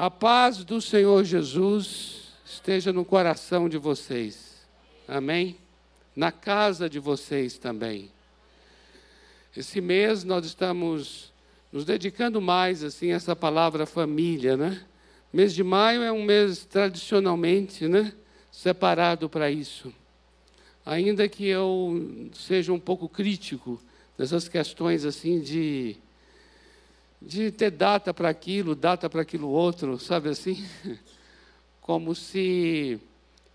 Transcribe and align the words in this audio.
A 0.00 0.08
paz 0.08 0.62
do 0.62 0.80
Senhor 0.80 1.24
Jesus 1.24 2.28
esteja 2.44 2.92
no 2.92 3.04
coração 3.04 3.68
de 3.68 3.76
vocês. 3.78 4.64
Amém? 5.08 5.56
Na 6.14 6.30
casa 6.30 6.88
de 6.88 7.00
vocês 7.00 7.58
também. 7.58 8.08
Esse 9.56 9.80
mês 9.80 10.22
nós 10.22 10.46
estamos 10.46 11.32
nos 11.72 11.84
dedicando 11.84 12.40
mais 12.40 12.84
assim 12.84 13.10
a 13.10 13.16
essa 13.16 13.34
palavra 13.34 13.86
família, 13.86 14.56
né? 14.56 14.84
Mês 15.32 15.52
de 15.52 15.64
maio 15.64 16.04
é 16.04 16.12
um 16.12 16.22
mês 16.22 16.64
tradicionalmente, 16.64 17.88
né, 17.88 18.12
separado 18.52 19.28
para 19.28 19.50
isso. 19.50 19.92
Ainda 20.86 21.28
que 21.28 21.44
eu 21.44 22.30
seja 22.34 22.72
um 22.72 22.78
pouco 22.78 23.08
crítico 23.08 23.82
nessas 24.16 24.48
questões 24.48 25.04
assim 25.04 25.40
de 25.40 25.96
de 27.20 27.50
ter 27.50 27.70
data 27.70 28.14
para 28.14 28.28
aquilo, 28.28 28.74
data 28.74 29.08
para 29.10 29.22
aquilo 29.22 29.48
outro, 29.48 29.98
sabe 29.98 30.28
assim? 30.28 30.64
Como 31.80 32.14
se 32.14 33.00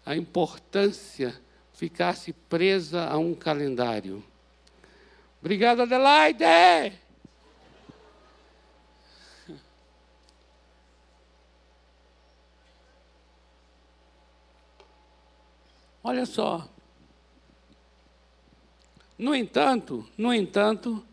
a 0.06 0.16
importância 0.16 1.40
ficasse 1.74 2.34
presa 2.34 3.06
a 3.06 3.18
um 3.18 3.34
calendário. 3.34 4.24
Obrigado, 5.42 5.82
Adelaide! 5.82 7.02
Olha 16.04 16.26
só. 16.26 16.68
No 19.18 19.34
entanto, 19.34 20.06
no 20.18 20.34
entanto, 20.34 21.06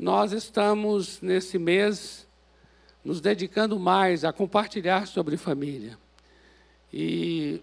nós 0.00 0.32
estamos 0.32 1.20
nesse 1.20 1.58
mês 1.58 2.26
nos 3.04 3.20
dedicando 3.20 3.78
mais 3.78 4.24
a 4.24 4.32
compartilhar 4.32 5.06
sobre 5.06 5.36
família. 5.36 5.98
E 6.90 7.60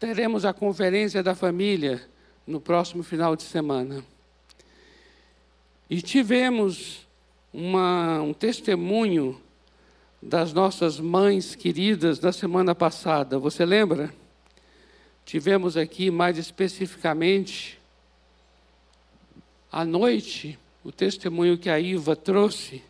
teremos 0.00 0.46
a 0.46 0.54
conferência 0.54 1.22
da 1.22 1.34
família 1.34 2.02
no 2.46 2.58
próximo 2.58 3.02
final 3.02 3.36
de 3.36 3.42
semana. 3.42 4.02
E 5.90 6.00
tivemos 6.00 7.06
uma, 7.52 8.22
um 8.22 8.32
testemunho 8.32 9.38
das 10.22 10.54
nossas 10.54 10.98
mães 10.98 11.54
queridas 11.54 12.18
na 12.18 12.32
semana 12.32 12.74
passada. 12.74 13.38
Você 13.38 13.66
lembra? 13.66 14.10
Tivemos 15.26 15.76
aqui 15.76 16.10
mais 16.10 16.38
especificamente 16.38 17.78
à 19.70 19.84
noite 19.84 20.58
o 20.84 20.92
testemunho 20.92 21.58
que 21.58 21.68
a 21.68 21.78
Iva 21.78 22.14
trouxe, 22.14 22.82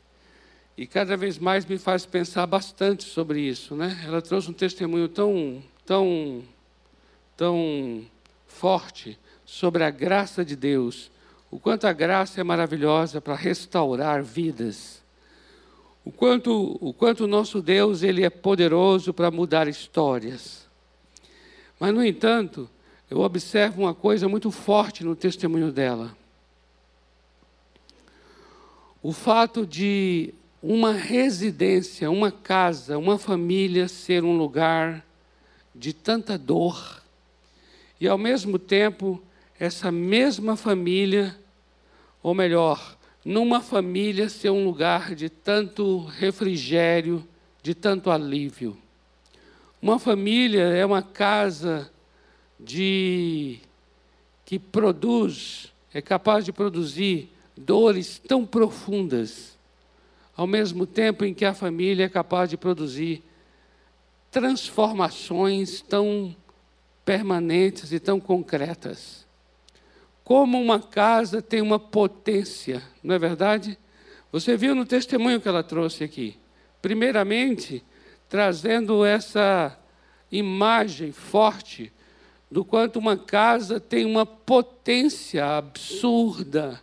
e 0.76 0.86
cada 0.86 1.16
vez 1.16 1.38
mais 1.38 1.66
me 1.66 1.78
faz 1.78 2.06
pensar 2.06 2.46
bastante 2.46 3.04
sobre 3.04 3.40
isso, 3.40 3.74
né? 3.74 4.00
Ela 4.06 4.22
trouxe 4.22 4.50
um 4.50 4.52
testemunho 4.52 5.08
tão, 5.08 5.62
tão, 5.84 6.42
tão 7.36 8.04
forte 8.46 9.18
sobre 9.44 9.82
a 9.82 9.90
graça 9.90 10.44
de 10.44 10.54
Deus, 10.54 11.10
o 11.50 11.58
quanto 11.58 11.86
a 11.86 11.92
graça 11.92 12.40
é 12.40 12.44
maravilhosa 12.44 13.20
para 13.20 13.34
restaurar 13.34 14.22
vidas, 14.22 15.02
o 16.04 16.12
quanto 16.12 16.78
o 16.80 16.92
quanto 16.92 17.26
nosso 17.26 17.60
Deus 17.60 18.02
ele 18.02 18.22
é 18.22 18.30
poderoso 18.30 19.12
para 19.12 19.30
mudar 19.30 19.66
histórias. 19.66 20.68
Mas 21.80 21.92
no 21.92 22.04
entanto, 22.04 22.68
eu 23.10 23.20
observo 23.20 23.82
uma 23.82 23.94
coisa 23.94 24.28
muito 24.28 24.50
forte 24.50 25.02
no 25.02 25.16
testemunho 25.16 25.72
dela 25.72 26.16
o 29.02 29.12
fato 29.12 29.66
de 29.66 30.34
uma 30.62 30.92
residência, 30.92 32.10
uma 32.10 32.32
casa, 32.32 32.98
uma 32.98 33.18
família 33.18 33.86
ser 33.86 34.24
um 34.24 34.36
lugar 34.36 35.04
de 35.74 35.92
tanta 35.92 36.36
dor, 36.36 37.02
e 38.00 38.08
ao 38.08 38.18
mesmo 38.18 38.58
tempo, 38.58 39.22
essa 39.58 39.90
mesma 39.90 40.56
família, 40.56 41.36
ou 42.22 42.34
melhor, 42.34 42.96
numa 43.24 43.60
família 43.60 44.28
ser 44.28 44.50
um 44.50 44.64
lugar 44.64 45.14
de 45.14 45.28
tanto 45.28 46.04
refrigério, 46.04 47.26
de 47.62 47.74
tanto 47.74 48.10
alívio. 48.10 48.76
Uma 49.80 49.98
família 49.98 50.62
é 50.62 50.84
uma 50.84 51.02
casa 51.02 51.90
de 52.58 53.60
que 54.44 54.58
produz, 54.58 55.72
é 55.92 56.00
capaz 56.00 56.44
de 56.44 56.52
produzir 56.52 57.30
dores 57.58 58.18
tão 58.18 58.46
profundas, 58.46 59.58
ao 60.36 60.46
mesmo 60.46 60.86
tempo 60.86 61.24
em 61.24 61.34
que 61.34 61.44
a 61.44 61.52
família 61.52 62.04
é 62.04 62.08
capaz 62.08 62.48
de 62.48 62.56
produzir 62.56 63.22
transformações 64.30 65.80
tão 65.80 66.34
permanentes 67.04 67.92
e 67.92 67.98
tão 67.98 68.20
concretas. 68.20 69.26
Como 70.22 70.60
uma 70.60 70.78
casa 70.78 71.42
tem 71.42 71.60
uma 71.60 71.78
potência, 71.78 72.82
não 73.02 73.14
é 73.14 73.18
verdade? 73.18 73.78
Você 74.30 74.56
viu 74.56 74.74
no 74.74 74.84
testemunho 74.84 75.40
que 75.40 75.48
ela 75.48 75.62
trouxe 75.62 76.04
aqui. 76.04 76.36
Primeiramente, 76.82 77.82
trazendo 78.28 79.04
essa 79.04 79.76
imagem 80.30 81.12
forte 81.12 81.90
do 82.50 82.64
quanto 82.64 82.98
uma 82.98 83.16
casa 83.16 83.80
tem 83.80 84.04
uma 84.04 84.26
potência 84.26 85.56
absurda 85.56 86.80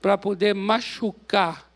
para 0.00 0.16
poder 0.16 0.54
machucar. 0.54 1.70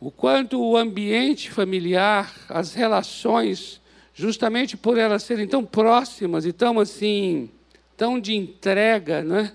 O 0.00 0.10
quanto 0.10 0.62
o 0.62 0.76
ambiente 0.76 1.50
familiar, 1.50 2.32
as 2.48 2.74
relações, 2.74 3.80
justamente 4.14 4.76
por 4.76 4.96
elas 4.96 5.22
serem 5.22 5.46
tão 5.46 5.64
próximas 5.64 6.44
e 6.44 6.52
tão 6.52 6.78
assim, 6.78 7.50
tão 7.96 8.20
de 8.20 8.34
entrega, 8.34 9.22
né? 9.22 9.52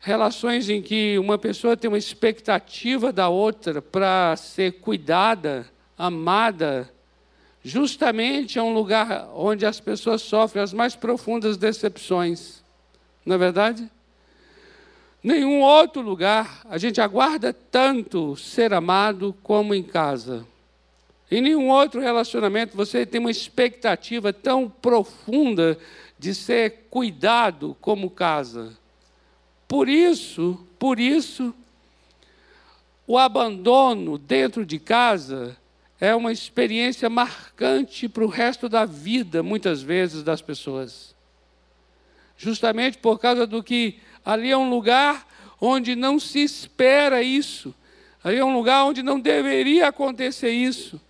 Relações 0.00 0.68
em 0.68 0.80
que 0.80 1.18
uma 1.18 1.38
pessoa 1.38 1.76
tem 1.76 1.88
uma 1.88 1.98
expectativa 1.98 3.12
da 3.12 3.28
outra 3.28 3.80
para 3.80 4.34
ser 4.36 4.80
cuidada, 4.80 5.70
amada, 5.96 6.90
justamente 7.62 8.58
é 8.58 8.62
um 8.62 8.72
lugar 8.72 9.28
onde 9.34 9.64
as 9.64 9.78
pessoas 9.78 10.22
sofrem 10.22 10.62
as 10.62 10.72
mais 10.72 10.96
profundas 10.96 11.56
decepções. 11.56 12.62
Não 13.24 13.36
é 13.36 13.38
verdade? 13.38 13.88
Nenhum 15.22 15.60
outro 15.60 16.02
lugar 16.02 16.62
a 16.68 16.76
gente 16.78 17.00
aguarda 17.00 17.52
tanto 17.52 18.36
ser 18.36 18.74
amado 18.74 19.34
como 19.42 19.74
em 19.74 19.82
casa. 19.82 20.44
Em 21.30 21.40
nenhum 21.40 21.68
outro 21.68 22.00
relacionamento 22.00 22.76
você 22.76 23.06
tem 23.06 23.20
uma 23.20 23.30
expectativa 23.30 24.32
tão 24.32 24.68
profunda 24.68 25.78
de 26.18 26.34
ser 26.34 26.86
cuidado 26.90 27.76
como 27.80 28.10
casa. 28.10 28.76
Por 29.68 29.88
isso, 29.88 30.58
por 30.78 31.00
isso, 31.00 31.54
o 33.06 33.16
abandono 33.16 34.18
dentro 34.18 34.66
de 34.66 34.78
casa 34.78 35.56
é 36.00 36.14
uma 36.14 36.32
experiência 36.32 37.08
marcante 37.08 38.08
para 38.08 38.24
o 38.24 38.28
resto 38.28 38.68
da 38.68 38.84
vida, 38.84 39.42
muitas 39.42 39.80
vezes, 39.80 40.22
das 40.22 40.42
pessoas. 40.42 41.14
Justamente 42.36 42.98
por 42.98 43.18
causa 43.18 43.46
do 43.46 43.62
que 43.62 44.00
Ali 44.24 44.50
é 44.50 44.56
um 44.56 44.70
lugar 44.70 45.26
onde 45.60 45.94
não 45.94 46.18
se 46.18 46.40
espera 46.40 47.22
isso. 47.22 47.74
Ali 48.22 48.38
é 48.38 48.44
um 48.44 48.54
lugar 48.54 48.84
onde 48.84 49.02
não 49.02 49.18
deveria 49.18 49.88
acontecer 49.88 50.50
isso. 50.50 51.00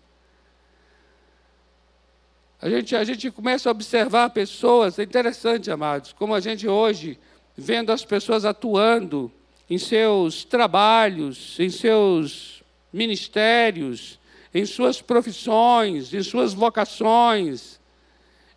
A 2.60 2.68
gente, 2.68 2.94
a 2.94 3.02
gente 3.02 3.30
começa 3.30 3.68
a 3.68 3.72
observar 3.72 4.30
pessoas, 4.30 4.98
é 4.98 5.02
interessante, 5.02 5.68
amados, 5.68 6.12
como 6.12 6.32
a 6.32 6.38
gente 6.38 6.68
hoje, 6.68 7.18
vendo 7.56 7.90
as 7.90 8.04
pessoas 8.04 8.44
atuando 8.44 9.32
em 9.68 9.78
seus 9.78 10.44
trabalhos, 10.44 11.58
em 11.58 11.68
seus 11.68 12.62
ministérios, 12.92 14.18
em 14.54 14.64
suas 14.64 15.02
profissões, 15.02 16.14
em 16.14 16.22
suas 16.22 16.54
vocações, 16.54 17.80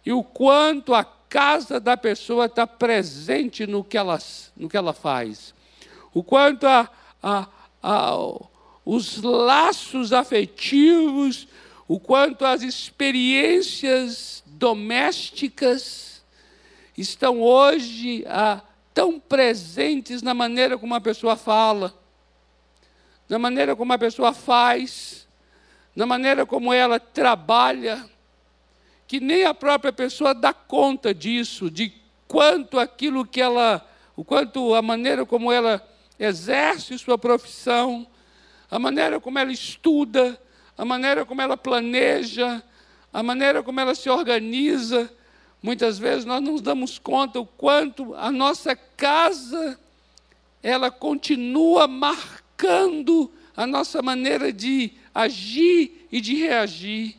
e 0.05 0.11
o 0.11 0.23
quanto 0.23 0.93
a 0.93 1.03
casa 1.29 1.79
da 1.79 1.97
pessoa 1.97 2.45
está 2.45 2.65
presente 2.65 3.67
no 3.67 3.83
que, 3.83 3.97
ela, 3.97 4.19
no 4.55 4.69
que 4.69 4.77
ela 4.77 4.93
faz. 4.93 5.53
O 6.13 6.23
quanto 6.23 6.65
a, 6.65 6.89
a, 7.21 7.47
a, 7.81 8.15
os 8.85 9.21
laços 9.21 10.13
afetivos, 10.13 11.47
o 11.87 11.99
quanto 11.99 12.45
as 12.45 12.61
experiências 12.61 14.43
domésticas 14.45 16.23
estão 16.97 17.41
hoje 17.41 18.23
a, 18.27 18.61
tão 18.93 19.19
presentes 19.19 20.21
na 20.21 20.33
maneira 20.33 20.77
como 20.77 20.95
a 20.95 21.01
pessoa 21.01 21.35
fala, 21.35 21.93
na 23.27 23.37
maneira 23.37 23.75
como 23.75 23.91
a 23.91 23.97
pessoa 23.97 24.31
faz, 24.31 25.27
na 25.95 26.05
maneira 26.05 26.45
como 26.45 26.73
ela 26.73 26.99
trabalha 26.99 28.09
que 29.07 29.19
nem 29.19 29.45
a 29.45 29.53
própria 29.53 29.93
pessoa 29.93 30.33
dá 30.33 30.53
conta 30.53 31.13
disso, 31.13 31.69
de 31.69 31.93
quanto 32.27 32.79
aquilo 32.79 33.25
que 33.25 33.39
ela, 33.39 33.87
o 34.15 34.23
quanto 34.23 34.73
a 34.73 34.81
maneira 34.81 35.25
como 35.25 35.51
ela 35.51 35.85
exerce 36.19 36.97
sua 36.97 37.17
profissão, 37.17 38.07
a 38.69 38.79
maneira 38.79 39.19
como 39.19 39.37
ela 39.37 39.51
estuda, 39.51 40.39
a 40.77 40.83
maneira 40.83 41.25
como 41.25 41.41
ela 41.41 41.55
planeja, 41.55 42.63
a 43.13 43.23
maneira 43.23 43.63
como 43.63 43.79
ela 43.79 43.95
se 43.95 44.09
organiza. 44.09 45.11
Muitas 45.61 45.97
vezes 45.97 46.25
nós 46.25 46.41
não 46.41 46.53
nos 46.53 46.61
damos 46.61 46.99
conta 46.99 47.39
o 47.39 47.45
quanto 47.45 48.13
a 48.15 48.31
nossa 48.31 48.75
casa 48.75 49.79
ela 50.61 50.89
continua 50.89 51.87
marcando 51.87 53.31
a 53.55 53.65
nossa 53.65 54.01
maneira 54.01 54.51
de 54.51 54.91
agir 55.13 56.07
e 56.11 56.19
de 56.19 56.35
reagir. 56.35 57.15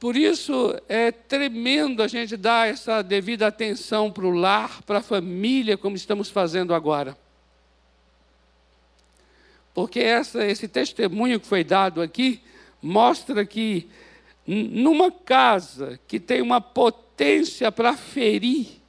Por 0.00 0.16
isso 0.16 0.74
é 0.88 1.12
tremendo 1.12 2.02
a 2.02 2.08
gente 2.08 2.34
dar 2.34 2.66
essa 2.66 3.02
devida 3.02 3.46
atenção 3.46 4.10
para 4.10 4.24
o 4.24 4.30
lar, 4.30 4.80
para 4.82 4.98
a 4.98 5.02
família, 5.02 5.76
como 5.76 5.94
estamos 5.94 6.30
fazendo 6.30 6.74
agora. 6.74 7.16
Porque 9.74 10.00
essa, 10.00 10.44
esse 10.46 10.66
testemunho 10.66 11.38
que 11.38 11.46
foi 11.46 11.62
dado 11.62 12.00
aqui 12.00 12.40
mostra 12.80 13.44
que 13.44 13.90
numa 14.46 15.12
casa 15.12 16.00
que 16.08 16.18
tem 16.18 16.40
uma 16.40 16.62
potência 16.62 17.70
para 17.70 17.94
ferir, 17.94 18.80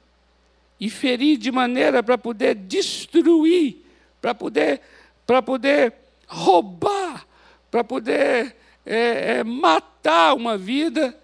e 0.80 0.90
ferir 0.90 1.36
de 1.36 1.52
maneira 1.52 2.02
para 2.02 2.18
poder 2.18 2.56
destruir, 2.56 3.84
para 4.20 4.34
poder, 4.34 4.80
para 5.24 5.40
poder 5.40 5.92
roubar, 6.26 7.24
para 7.70 7.84
poder 7.84 8.56
é, 8.84 9.38
é, 9.38 9.44
matar 9.44 10.34
uma 10.34 10.58
vida, 10.58 11.18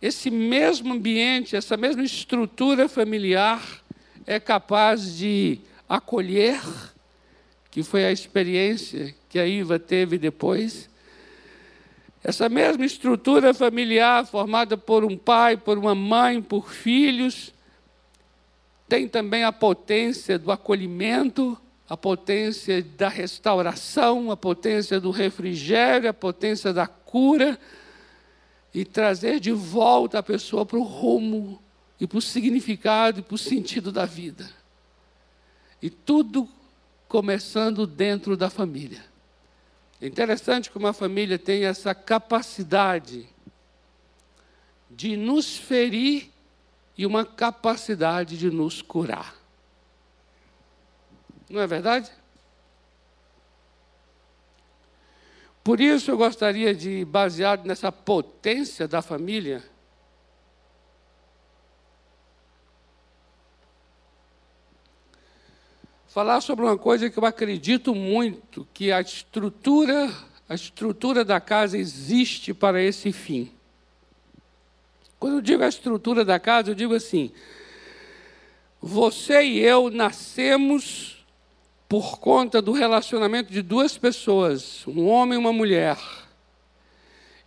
esse 0.00 0.30
mesmo 0.30 0.94
ambiente, 0.94 1.56
essa 1.56 1.76
mesma 1.76 2.02
estrutura 2.02 2.88
familiar 2.88 3.62
é 4.26 4.40
capaz 4.40 5.16
de 5.16 5.60
acolher 5.88 6.60
que 7.76 7.82
foi 7.82 8.06
a 8.06 8.10
experiência 8.10 9.14
que 9.28 9.38
a 9.38 9.46
Iva 9.46 9.78
teve 9.78 10.16
depois. 10.16 10.88
Essa 12.24 12.48
mesma 12.48 12.86
estrutura 12.86 13.52
familiar, 13.52 14.26
formada 14.26 14.78
por 14.78 15.04
um 15.04 15.14
pai, 15.14 15.58
por 15.58 15.76
uma 15.76 15.94
mãe, 15.94 16.40
por 16.40 16.72
filhos, 16.72 17.52
tem 18.88 19.06
também 19.06 19.44
a 19.44 19.52
potência 19.52 20.38
do 20.38 20.50
acolhimento, 20.50 21.60
a 21.88 21.96
potência 21.96 22.82
da 22.82 23.08
restauração, 23.08 24.30
a 24.30 24.36
potência 24.36 25.00
do 25.00 25.10
refrigério, 25.10 26.10
a 26.10 26.14
potência 26.14 26.72
da 26.72 26.86
cura, 26.86 27.58
e 28.74 28.84
trazer 28.84 29.40
de 29.40 29.52
volta 29.52 30.18
a 30.18 30.22
pessoa 30.22 30.66
para 30.66 30.78
o 30.78 30.82
rumo, 30.82 31.62
e 31.98 32.06
para 32.06 32.18
o 32.18 32.22
significado, 32.22 33.20
e 33.20 33.22
para 33.22 33.34
o 33.34 33.38
sentido 33.38 33.90
da 33.92 34.04
vida. 34.04 34.50
E 35.80 35.88
tudo 35.88 36.48
começando 37.08 37.86
dentro 37.86 38.36
da 38.36 38.50
família. 38.50 39.04
É 40.00 40.06
interessante 40.06 40.70
como 40.70 40.86
a 40.86 40.92
família 40.92 41.38
tem 41.38 41.64
essa 41.64 41.94
capacidade 41.94 43.26
de 44.90 45.16
nos 45.16 45.56
ferir 45.56 46.30
e 46.98 47.06
uma 47.06 47.24
capacidade 47.24 48.36
de 48.36 48.50
nos 48.50 48.82
curar. 48.82 49.35
Não 51.48 51.60
é 51.60 51.66
verdade? 51.66 52.10
Por 55.62 55.80
isso 55.80 56.10
eu 56.10 56.16
gostaria 56.16 56.74
de, 56.74 57.04
baseado 57.04 57.66
nessa 57.66 57.90
potência 57.90 58.86
da 58.86 59.02
família, 59.02 59.64
falar 66.06 66.40
sobre 66.40 66.64
uma 66.64 66.78
coisa 66.78 67.10
que 67.10 67.18
eu 67.18 67.24
acredito 67.24 67.94
muito, 67.94 68.66
que 68.72 68.92
a 68.92 69.00
estrutura, 69.00 70.08
a 70.48 70.54
estrutura 70.54 71.24
da 71.24 71.40
casa 71.40 71.76
existe 71.76 72.54
para 72.54 72.80
esse 72.80 73.10
fim. 73.10 73.52
Quando 75.18 75.34
eu 75.34 75.40
digo 75.40 75.62
a 75.64 75.68
estrutura 75.68 76.24
da 76.24 76.38
casa, 76.38 76.70
eu 76.70 76.74
digo 76.74 76.94
assim: 76.94 77.32
você 78.80 79.42
e 79.42 79.58
eu 79.58 79.90
nascemos 79.90 81.15
por 81.88 82.18
conta 82.18 82.60
do 82.60 82.72
relacionamento 82.72 83.52
de 83.52 83.62
duas 83.62 83.96
pessoas, 83.96 84.86
um 84.86 85.06
homem 85.06 85.34
e 85.34 85.40
uma 85.40 85.52
mulher. 85.52 85.98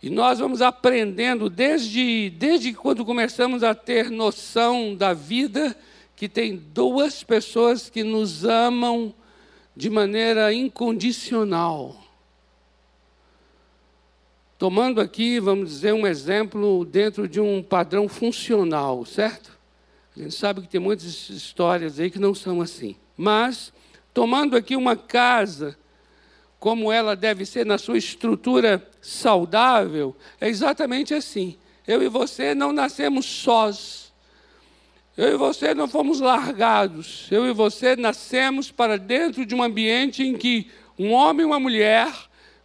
E 0.02 0.08
nós 0.08 0.38
vamos 0.38 0.62
aprendendo 0.62 1.50
desde, 1.50 2.30
desde 2.30 2.72
quando 2.72 3.04
começamos 3.04 3.62
a 3.62 3.74
ter 3.74 4.10
noção 4.10 4.94
da 4.94 5.12
vida 5.12 5.76
que 6.16 6.28
tem 6.28 6.56
duas 6.56 7.22
pessoas 7.22 7.90
que 7.90 8.02
nos 8.02 8.44
amam 8.44 9.14
de 9.76 9.90
maneira 9.90 10.52
incondicional. 10.52 11.96
Tomando 14.58 15.00
aqui, 15.00 15.40
vamos 15.40 15.70
dizer, 15.70 15.94
um 15.94 16.06
exemplo 16.06 16.84
dentro 16.84 17.26
de 17.26 17.40
um 17.40 17.62
padrão 17.62 18.06
funcional, 18.08 19.06
certo? 19.06 19.58
A 20.14 20.20
gente 20.20 20.34
sabe 20.34 20.60
que 20.60 20.68
tem 20.68 20.80
muitas 20.80 21.30
histórias 21.30 21.98
aí 21.98 22.10
que 22.10 22.18
não 22.18 22.34
são 22.34 22.60
assim. 22.60 22.96
Mas, 23.16 23.72
tomando 24.20 24.54
aqui 24.54 24.76
uma 24.76 24.96
casa, 24.96 25.78
como 26.58 26.92
ela 26.92 27.16
deve 27.16 27.46
ser 27.46 27.64
na 27.64 27.78
sua 27.78 27.96
estrutura 27.96 28.86
saudável, 29.00 30.14
é 30.38 30.46
exatamente 30.46 31.14
assim. 31.14 31.56
Eu 31.88 32.02
e 32.02 32.08
você 32.10 32.54
não 32.54 32.70
nascemos 32.70 33.24
sós. 33.24 34.12
Eu 35.16 35.32
e 35.32 35.36
você 35.38 35.72
não 35.72 35.88
fomos 35.88 36.20
largados. 36.20 37.28
Eu 37.30 37.48
e 37.48 37.54
você 37.54 37.96
nascemos 37.96 38.70
para 38.70 38.98
dentro 38.98 39.46
de 39.46 39.54
um 39.54 39.62
ambiente 39.62 40.22
em 40.22 40.36
que 40.36 40.70
um 40.98 41.12
homem 41.12 41.40
e 41.40 41.46
uma 41.46 41.58
mulher 41.58 42.12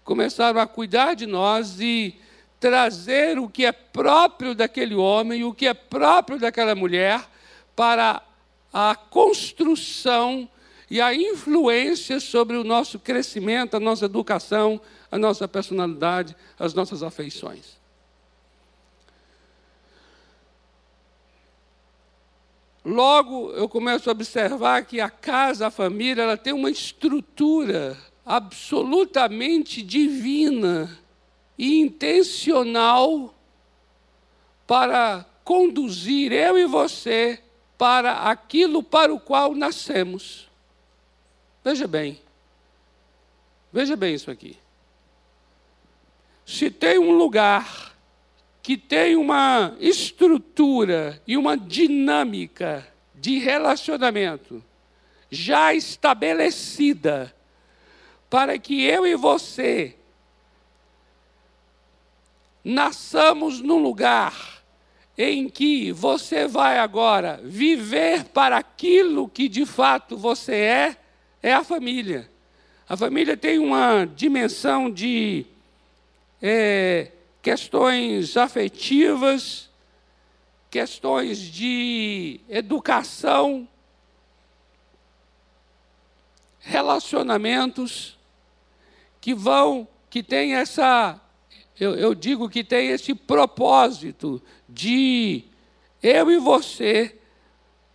começaram 0.03 0.59
a 0.59 0.67
cuidar 0.67 1.13
de 1.13 1.25
nós 1.25 1.79
e 1.79 2.19
trazer 2.59 3.39
o 3.39 3.47
que 3.47 3.65
é 3.65 3.71
próprio 3.71 4.53
daquele 4.53 4.95
homem 4.95 5.39
e 5.39 5.45
o 5.45 5.53
que 5.53 5.67
é 5.67 5.73
próprio 5.73 6.37
daquela 6.37 6.75
mulher 6.75 7.25
para 7.73 8.21
a 8.73 8.93
construção 8.93 10.49
e 10.89 11.01
a 11.01 11.13
influência 11.13 12.19
sobre 12.19 12.57
o 12.57 12.63
nosso 12.63 12.99
crescimento, 12.99 13.75
a 13.75 13.79
nossa 13.79 14.05
educação, 14.05 14.79
a 15.11 15.17
nossa 15.17 15.47
personalidade, 15.47 16.35
as 16.59 16.73
nossas 16.73 17.01
afeições. 17.01 17.77
Logo, 22.85 23.51
eu 23.53 23.67
começo 23.67 24.07
a 24.07 24.11
observar 24.11 24.85
que 24.85 25.01
a 25.01 25.09
casa, 25.09 25.67
a 25.67 25.71
família, 25.71 26.21
ela 26.21 26.37
tem 26.37 26.53
uma 26.53 26.69
estrutura 26.69 27.97
absolutamente 28.23 29.81
divina 29.81 30.95
e 31.57 31.79
intencional 31.79 33.33
para 34.67 35.25
conduzir 35.43 36.31
eu 36.31 36.59
e 36.59 36.65
você 36.65 37.41
para 37.75 38.29
aquilo 38.29 38.83
para 38.83 39.11
o 39.11 39.19
qual 39.19 39.55
nascemos. 39.55 40.47
Veja 41.65 41.87
bem. 41.87 42.21
Veja 43.73 43.95
bem 43.95 44.13
isso 44.13 44.29
aqui. 44.29 44.55
Se 46.45 46.69
tem 46.69 46.99
um 46.99 47.17
lugar 47.17 47.95
que 48.61 48.77
tem 48.77 49.15
uma 49.15 49.75
estrutura 49.79 51.19
e 51.25 51.35
uma 51.35 51.57
dinâmica 51.57 52.87
de 53.15 53.39
relacionamento 53.39 54.63
já 55.31 55.73
estabelecida 55.73 57.35
para 58.29 58.59
que 58.59 58.83
eu 58.83 59.07
e 59.07 59.15
você 59.15 59.95
nasçamos 62.63 63.59
num 63.59 63.79
lugar 63.79 64.63
em 65.17 65.49
que 65.49 65.91
você 65.91 66.47
vai 66.47 66.77
agora 66.77 67.39
viver 67.43 68.25
para 68.25 68.57
aquilo 68.57 69.27
que 69.27 69.47
de 69.47 69.65
fato 69.65 70.15
você 70.15 70.55
é, 70.55 70.97
é 71.45 71.53
a 71.53 71.63
família. 71.63 72.27
A 72.89 72.97
família 72.97 73.37
tem 73.37 73.59
uma 73.59 74.03
dimensão 74.03 74.89
de 74.89 75.45
é, 76.41 77.11
questões 77.39 78.35
afetivas, 78.35 79.69
questões 80.71 81.37
de 81.37 82.41
educação, 82.49 83.67
relacionamentos 86.61 88.17
que 89.21 89.35
vão, 89.35 89.87
que 90.09 90.23
tem 90.23 90.55
essa, 90.55 91.21
eu, 91.79 91.93
eu 91.93 92.15
digo 92.15 92.49
que 92.49 92.63
tem 92.63 92.87
esse 92.87 93.13
propósito 93.13 94.41
de 94.67 95.43
eu 96.01 96.31
e 96.31 96.39
você 96.39 97.19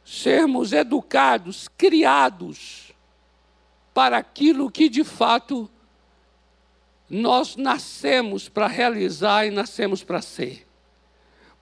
sermos 0.04 0.72
educados, 0.72 1.66
criados 1.66 2.89
para 3.92 4.18
aquilo 4.18 4.70
que 4.70 4.88
de 4.88 5.04
fato 5.04 5.70
nós 7.08 7.56
nascemos 7.56 8.48
para 8.48 8.66
realizar 8.66 9.46
e 9.46 9.50
nascemos 9.50 10.04
para 10.04 10.22
ser. 10.22 10.66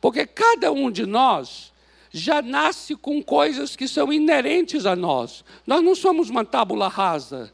Porque 0.01 0.27
cada 0.27 0.71
um 0.71 0.91
de 0.91 1.07
nós 1.07 1.73
já 2.11 2.41
nasce 2.41 2.95
com 2.97 3.23
coisas 3.23 3.77
que 3.77 3.89
são 3.89 4.13
inerentes 4.13 4.87
a 4.87 4.95
nós. 4.95 5.45
Nós 5.67 5.83
não 5.83 5.95
somos 5.95 6.31
uma 6.31 6.45
tábula 6.45 6.89
rasa. 6.89 7.53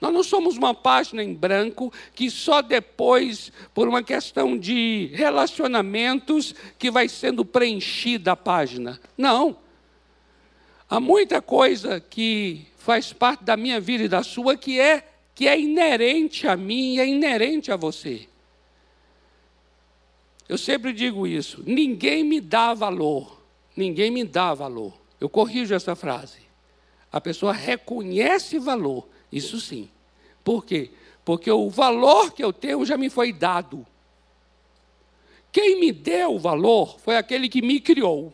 Nós 0.00 0.12
não 0.12 0.22
somos 0.22 0.56
uma 0.56 0.72
página 0.72 1.22
em 1.24 1.34
branco 1.34 1.92
que 2.14 2.30
só 2.30 2.62
depois, 2.62 3.50
por 3.74 3.88
uma 3.88 4.02
questão 4.02 4.56
de 4.56 5.10
relacionamentos, 5.12 6.54
que 6.78 6.90
vai 6.90 7.08
sendo 7.08 7.44
preenchida 7.44 8.32
a 8.32 8.36
página. 8.36 9.00
Não. 9.16 9.56
Há 10.88 11.00
muita 11.00 11.42
coisa 11.42 12.00
que 12.00 12.67
faz 12.88 13.12
parte 13.12 13.44
da 13.44 13.54
minha 13.54 13.78
vida 13.78 14.04
e 14.04 14.08
da 14.08 14.22
sua 14.22 14.56
que 14.56 14.80
é 14.80 15.06
que 15.34 15.46
é 15.46 15.60
inerente 15.60 16.48
a 16.48 16.56
mim 16.56 16.94
e 16.94 17.00
é 17.00 17.06
inerente 17.06 17.70
a 17.70 17.76
você. 17.76 18.26
Eu 20.48 20.56
sempre 20.56 20.94
digo 20.94 21.26
isso: 21.26 21.62
ninguém 21.66 22.24
me 22.24 22.40
dá 22.40 22.72
valor, 22.72 23.42
ninguém 23.76 24.10
me 24.10 24.24
dá 24.24 24.54
valor. 24.54 24.98
Eu 25.20 25.28
corrijo 25.28 25.74
essa 25.74 25.94
frase. 25.94 26.38
A 27.12 27.20
pessoa 27.20 27.52
reconhece 27.52 28.58
valor, 28.58 29.06
isso 29.30 29.60
sim. 29.60 29.90
Por 30.42 30.64
quê? 30.64 30.90
Porque 31.26 31.50
o 31.50 31.68
valor 31.68 32.32
que 32.32 32.42
eu 32.42 32.54
tenho 32.54 32.86
já 32.86 32.96
me 32.96 33.10
foi 33.10 33.34
dado. 33.34 33.86
Quem 35.52 35.78
me 35.78 35.92
deu 35.92 36.36
o 36.36 36.38
valor 36.38 36.98
foi 37.00 37.18
aquele 37.18 37.50
que 37.50 37.60
me 37.60 37.80
criou. 37.80 38.32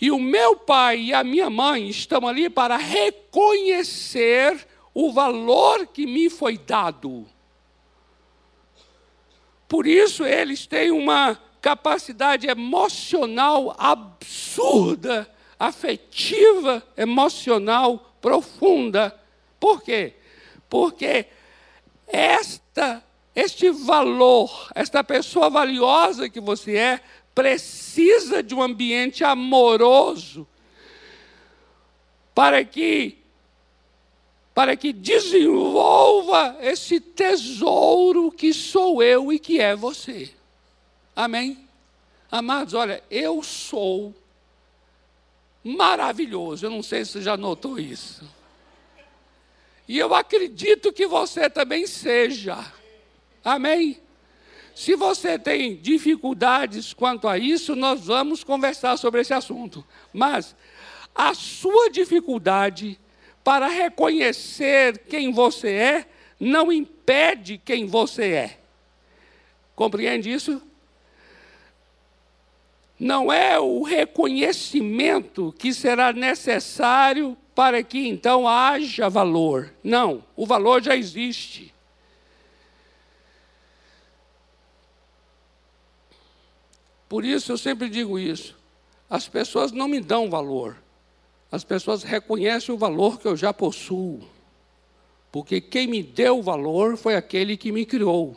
E 0.00 0.10
o 0.10 0.18
meu 0.18 0.56
pai 0.56 0.98
e 0.98 1.14
a 1.14 1.24
minha 1.24 1.48
mãe 1.48 1.88
estão 1.88 2.26
ali 2.26 2.50
para 2.50 2.76
reconhecer 2.76 4.66
o 4.92 5.12
valor 5.12 5.86
que 5.86 6.06
me 6.06 6.28
foi 6.28 6.58
dado. 6.58 7.26
Por 9.68 9.86
isso 9.86 10.24
eles 10.24 10.66
têm 10.66 10.90
uma 10.90 11.38
capacidade 11.60 12.46
emocional 12.46 13.74
absurda, 13.78 15.28
afetiva, 15.58 16.82
emocional 16.96 18.14
profunda. 18.20 19.18
Por 19.58 19.82
quê? 19.82 20.14
Porque 20.68 21.26
esta 22.06 23.02
este 23.36 23.70
valor, 23.70 24.70
esta 24.74 25.04
pessoa 25.04 25.50
valiosa 25.50 26.26
que 26.26 26.40
você 26.40 26.74
é, 26.74 27.00
precisa 27.36 28.42
de 28.42 28.54
um 28.54 28.62
ambiente 28.62 29.22
amoroso 29.22 30.48
para 32.34 32.64
que 32.64 33.18
para 34.54 34.74
que 34.74 34.90
desenvolva 34.90 36.56
esse 36.62 36.98
tesouro 36.98 38.32
que 38.32 38.54
sou 38.54 39.02
eu 39.02 39.30
e 39.30 39.38
que 39.38 39.60
é 39.60 39.76
você. 39.76 40.32
Amém? 41.14 41.68
Amados, 42.30 42.72
olha, 42.72 43.04
eu 43.10 43.42
sou 43.42 44.14
maravilhoso. 45.62 46.64
Eu 46.64 46.70
não 46.70 46.82
sei 46.82 47.04
se 47.04 47.12
você 47.12 47.22
já 47.22 47.36
notou 47.36 47.78
isso. 47.78 48.24
E 49.86 49.98
eu 49.98 50.14
acredito 50.14 50.90
que 50.90 51.06
você 51.06 51.50
também 51.50 51.86
seja. 51.86 52.72
Amém? 53.44 54.00
Se 54.76 54.94
você 54.94 55.38
tem 55.38 55.74
dificuldades 55.74 56.92
quanto 56.92 57.26
a 57.26 57.38
isso, 57.38 57.74
nós 57.74 58.04
vamos 58.04 58.44
conversar 58.44 58.98
sobre 58.98 59.22
esse 59.22 59.32
assunto. 59.32 59.82
Mas 60.12 60.54
a 61.14 61.32
sua 61.32 61.88
dificuldade 61.88 63.00
para 63.42 63.68
reconhecer 63.68 64.98
quem 65.08 65.32
você 65.32 65.70
é, 65.70 66.06
não 66.38 66.70
impede 66.70 67.56
quem 67.56 67.86
você 67.86 68.24
é. 68.32 68.58
Compreende 69.74 70.30
isso? 70.30 70.60
Não 73.00 73.32
é 73.32 73.58
o 73.58 73.82
reconhecimento 73.82 75.54
que 75.58 75.72
será 75.72 76.12
necessário 76.12 77.34
para 77.54 77.82
que 77.82 78.06
então 78.06 78.46
haja 78.46 79.08
valor. 79.08 79.72
Não, 79.82 80.22
o 80.36 80.44
valor 80.44 80.82
já 80.82 80.94
existe. 80.94 81.74
Por 87.08 87.24
isso 87.24 87.52
eu 87.52 87.58
sempre 87.58 87.88
digo 87.88 88.18
isso. 88.18 88.56
As 89.08 89.28
pessoas 89.28 89.72
não 89.72 89.86
me 89.86 90.00
dão 90.00 90.28
valor 90.28 90.76
as 91.50 91.64
pessoas 91.64 92.02
reconhecem 92.02 92.74
o 92.74 92.78
valor 92.78 93.20
que 93.20 93.26
eu 93.26 93.36
já 93.36 93.52
possuo. 93.52 94.20
Porque 95.30 95.60
quem 95.60 95.86
me 95.86 96.02
deu 96.02 96.38
o 96.38 96.42
valor 96.42 96.96
foi 96.96 97.14
aquele 97.14 97.56
que 97.56 97.70
me 97.70 97.84
criou. 97.84 98.36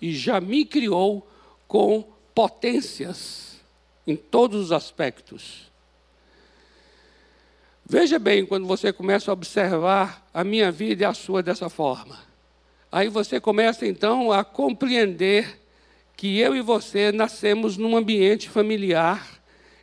E 0.00 0.14
já 0.14 0.40
me 0.40 0.64
criou 0.64 1.26
com 1.66 2.04
potências 2.34 3.60
em 4.06 4.16
todos 4.16 4.66
os 4.66 4.72
aspectos. 4.72 5.70
Veja 7.84 8.18
bem 8.18 8.44
quando 8.44 8.66
você 8.66 8.92
começa 8.92 9.30
a 9.30 9.34
observar 9.34 10.26
a 10.32 10.42
minha 10.42 10.72
vida 10.72 11.02
e 11.02 11.06
a 11.06 11.14
sua 11.14 11.42
dessa 11.42 11.68
forma. 11.68 12.18
Aí 12.90 13.08
você 13.08 13.40
começa 13.40 13.86
então 13.86 14.32
a 14.32 14.44
compreender 14.44 15.60
que 16.16 16.38
eu 16.38 16.56
e 16.56 16.60
você 16.60 17.12
nascemos 17.12 17.76
num 17.76 17.96
ambiente 17.96 18.48
familiar 18.48 19.36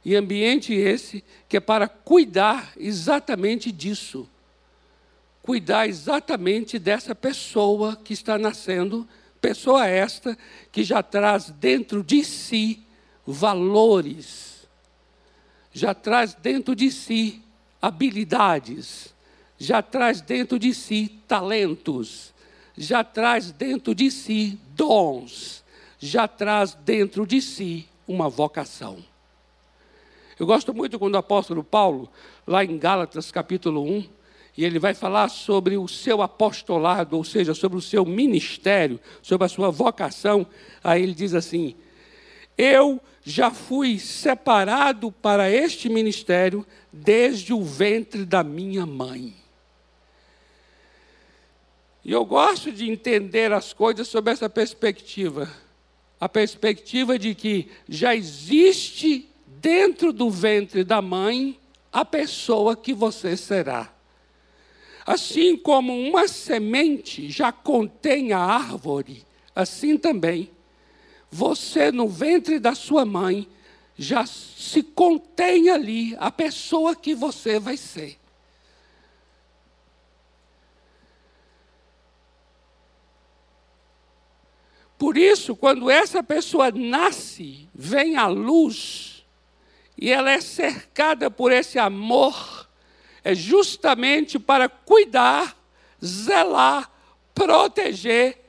e 0.03 0.15
ambiente 0.15 0.73
esse 0.73 1.23
que 1.47 1.57
é 1.57 1.59
para 1.59 1.87
cuidar 1.87 2.73
exatamente 2.75 3.71
disso. 3.71 4.27
Cuidar 5.41 5.87
exatamente 5.87 6.79
dessa 6.79 7.13
pessoa 7.13 7.95
que 7.95 8.13
está 8.13 8.37
nascendo, 8.37 9.07
pessoa 9.39 9.85
esta 9.85 10.37
que 10.71 10.83
já 10.83 11.03
traz 11.03 11.49
dentro 11.51 12.03
de 12.03 12.23
si 12.23 12.81
valores, 13.25 14.67
já 15.71 15.93
traz 15.93 16.33
dentro 16.33 16.75
de 16.75 16.91
si 16.91 17.41
habilidades, 17.81 19.13
já 19.57 19.81
traz 19.81 20.21
dentro 20.21 20.57
de 20.57 20.73
si 20.73 21.19
talentos, 21.27 22.33
já 22.77 23.03
traz 23.03 23.51
dentro 23.51 23.93
de 23.93 24.09
si 24.09 24.59
dons, 24.75 25.62
já 26.03 26.27
traz 26.27 26.73
dentro 26.73 27.25
de 27.25 27.41
si 27.41 27.87
uma 28.05 28.27
vocação. 28.27 28.97
Eu 30.37 30.45
gosto 30.45 30.73
muito 30.73 30.99
quando 30.99 31.15
o 31.15 31.19
apóstolo 31.19 31.63
Paulo, 31.63 32.09
lá 32.45 32.63
em 32.65 32.77
Gálatas 32.77 33.31
capítulo 33.31 33.81
1, 33.81 34.09
e 34.57 34.65
ele 34.65 34.79
vai 34.79 34.93
falar 34.93 35.29
sobre 35.29 35.77
o 35.77 35.87
seu 35.87 36.21
apostolado, 36.21 37.15
ou 37.15 37.23
seja, 37.23 37.53
sobre 37.53 37.77
o 37.77 37.81
seu 37.81 38.05
ministério, 38.05 38.99
sobre 39.21 39.45
a 39.45 39.49
sua 39.49 39.71
vocação. 39.71 40.45
Aí 40.83 41.01
ele 41.01 41.13
diz 41.13 41.33
assim: 41.33 41.73
Eu 42.57 42.99
já 43.23 43.49
fui 43.49 43.97
separado 43.97 45.11
para 45.11 45.49
este 45.49 45.87
ministério 45.87 46.65
desde 46.91 47.53
o 47.53 47.63
ventre 47.63 48.25
da 48.25 48.43
minha 48.43 48.85
mãe. 48.85 49.33
E 52.03 52.11
eu 52.11 52.25
gosto 52.25 52.73
de 52.73 52.91
entender 52.91 53.53
as 53.53 53.71
coisas 53.71 54.07
sob 54.09 54.29
essa 54.29 54.49
perspectiva 54.49 55.62
a 56.19 56.29
perspectiva 56.29 57.17
de 57.19 57.35
que 57.35 57.69
já 57.87 58.15
existe 58.15 59.29
dentro 59.47 60.11
do 60.11 60.29
ventre 60.29 60.83
da 60.83 61.01
mãe 61.01 61.59
a 61.91 62.03
pessoa 62.03 62.75
que 62.75 62.93
você 62.93 63.37
será. 63.37 63.93
Assim 65.05 65.57
como 65.57 65.93
uma 65.93 66.27
semente 66.27 67.29
já 67.29 67.51
contém 67.51 68.31
a 68.31 68.39
árvore, 68.39 69.25
assim 69.53 69.97
também, 69.97 70.49
você 71.29 71.91
no 71.91 72.07
ventre 72.07 72.59
da 72.59 72.73
sua 72.73 73.05
mãe 73.05 73.47
já 73.97 74.25
se 74.25 74.81
contém 74.81 75.69
ali 75.69 76.15
a 76.19 76.31
pessoa 76.31 76.95
que 76.95 77.13
você 77.13 77.59
vai 77.59 77.77
ser. 77.77 78.17
Por 84.97 85.17
isso, 85.17 85.55
quando 85.55 85.89
essa 85.89 86.23
pessoa 86.23 86.71
nasce, 86.71 87.67
vem 87.73 88.15
à 88.15 88.27
luz, 88.27 89.25
e 89.97 90.09
ela 90.09 90.31
é 90.31 90.41
cercada 90.41 91.29
por 91.29 91.51
esse 91.51 91.77
amor, 91.77 92.67
é 93.23 93.33
justamente 93.33 94.37
para 94.37 94.67
cuidar, 94.67 95.57
zelar, 96.03 96.89
proteger 97.33 98.39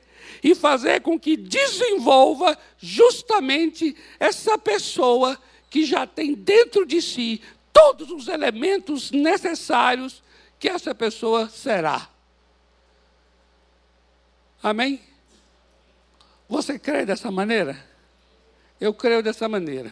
e 0.43 0.53
fazer 0.53 1.01
com 1.01 1.19
que 1.19 1.35
desenvolva 1.35 2.57
justamente 2.77 3.95
essa 4.19 4.57
pessoa 4.57 5.39
que 5.69 5.85
já 5.85 6.05
tem 6.05 6.33
dentro 6.33 6.85
de 6.85 7.01
si 7.01 7.41
todos 7.73 8.11
os 8.11 8.27
elementos 8.27 9.11
necessários 9.11 10.23
que 10.59 10.69
essa 10.69 10.93
pessoa 10.95 11.49
será. 11.49 12.09
Amém? 14.61 15.01
Você 16.47 16.77
crê 16.77 17.05
dessa 17.05 17.31
maneira? 17.31 17.77
Eu 18.79 18.93
creio 18.93 19.23
dessa 19.23 19.49
maneira. 19.49 19.91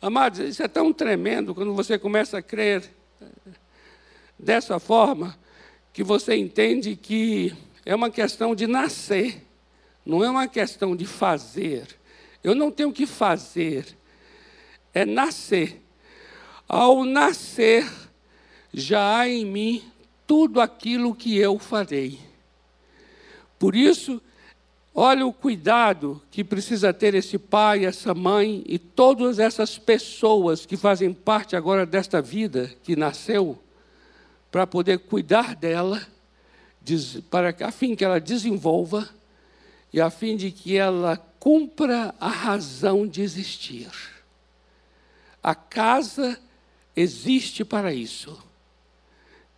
Amados, 0.00 0.38
isso 0.38 0.62
é 0.62 0.68
tão 0.68 0.92
tremendo 0.92 1.54
quando 1.54 1.74
você 1.74 1.98
começa 1.98 2.38
a 2.38 2.42
crer 2.42 2.90
dessa 4.38 4.78
forma, 4.78 5.38
que 5.92 6.02
você 6.02 6.34
entende 6.34 6.96
que 6.96 7.54
é 7.84 7.94
uma 7.94 8.10
questão 8.10 8.54
de 8.54 8.66
nascer, 8.66 9.44
não 10.04 10.24
é 10.24 10.30
uma 10.30 10.48
questão 10.48 10.96
de 10.96 11.04
fazer. 11.04 11.86
Eu 12.42 12.54
não 12.54 12.70
tenho 12.70 12.92
que 12.92 13.06
fazer, 13.06 13.86
é 14.94 15.04
nascer. 15.04 15.82
Ao 16.66 17.04
nascer, 17.04 17.86
já 18.72 19.18
há 19.18 19.28
em 19.28 19.44
mim 19.44 19.92
tudo 20.26 20.60
aquilo 20.60 21.14
que 21.14 21.36
eu 21.36 21.58
farei. 21.58 22.18
Por 23.58 23.76
isso, 23.76 24.22
olha 24.94 25.26
o 25.26 25.32
cuidado 25.32 26.20
que 26.30 26.42
precisa 26.42 26.92
ter 26.92 27.14
esse 27.14 27.38
pai, 27.38 27.84
essa 27.84 28.14
mãe 28.14 28.62
e 28.66 28.78
todas 28.78 29.38
essas 29.38 29.78
pessoas 29.78 30.66
que 30.66 30.76
fazem 30.76 31.12
parte 31.12 31.56
agora 31.56 31.86
desta 31.86 32.20
vida 32.20 32.70
que 32.82 32.96
nasceu, 32.96 33.58
para 34.50 34.66
poder 34.66 34.98
cuidar 34.98 35.54
dela, 35.54 36.06
para 37.30 37.54
a 37.60 37.70
fim 37.70 37.94
que 37.94 38.04
ela 38.04 38.20
desenvolva 38.20 39.08
e 39.92 40.00
a 40.00 40.10
fim 40.10 40.36
de 40.36 40.50
que 40.50 40.76
ela 40.76 41.16
cumpra 41.38 42.14
a 42.18 42.28
razão 42.28 43.06
de 43.06 43.22
existir. 43.22 43.90
A 45.42 45.54
casa 45.54 46.38
existe 46.94 47.64
para 47.64 47.94
isso. 47.94 48.38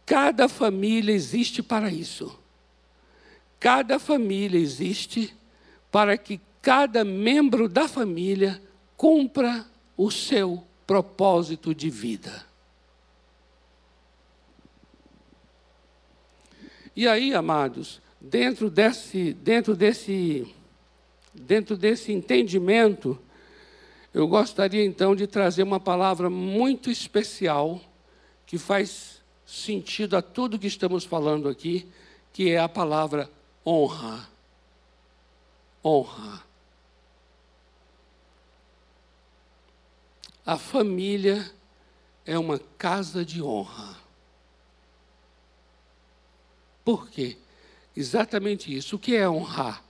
Cada 0.06 0.48
família 0.48 1.12
existe 1.12 1.62
para 1.62 1.90
isso. 1.90 2.38
Cada 3.62 4.00
família 4.00 4.58
existe 4.58 5.32
para 5.88 6.18
que 6.18 6.40
cada 6.60 7.04
membro 7.04 7.68
da 7.68 7.86
família 7.86 8.60
cumpra 8.96 9.64
o 9.96 10.10
seu 10.10 10.66
propósito 10.84 11.72
de 11.72 11.88
vida. 11.88 12.44
E 16.96 17.06
aí, 17.06 17.32
amados, 17.32 18.02
dentro 18.20 18.68
desse, 18.68 19.32
dentro 19.32 19.76
desse, 19.76 20.52
dentro 21.32 21.76
desse 21.76 22.10
entendimento, 22.12 23.16
eu 24.12 24.26
gostaria 24.26 24.84
então 24.84 25.14
de 25.14 25.28
trazer 25.28 25.62
uma 25.62 25.78
palavra 25.78 26.28
muito 26.28 26.90
especial 26.90 27.80
que 28.44 28.58
faz 28.58 29.22
sentido 29.46 30.16
a 30.16 30.20
tudo 30.20 30.58
que 30.58 30.66
estamos 30.66 31.04
falando 31.04 31.48
aqui, 31.48 31.86
que 32.32 32.50
é 32.50 32.58
a 32.58 32.68
palavra 32.68 33.30
honra. 33.64 34.28
Honra. 35.84 36.42
A 40.44 40.58
família 40.58 41.50
é 42.26 42.38
uma 42.38 42.58
casa 42.76 43.24
de 43.24 43.42
honra. 43.42 43.96
Por 46.84 47.08
quê? 47.08 47.36
Exatamente 47.96 48.74
isso. 48.74 48.96
O 48.96 48.98
que 48.98 49.14
é 49.14 49.28
honrar? 49.28 49.84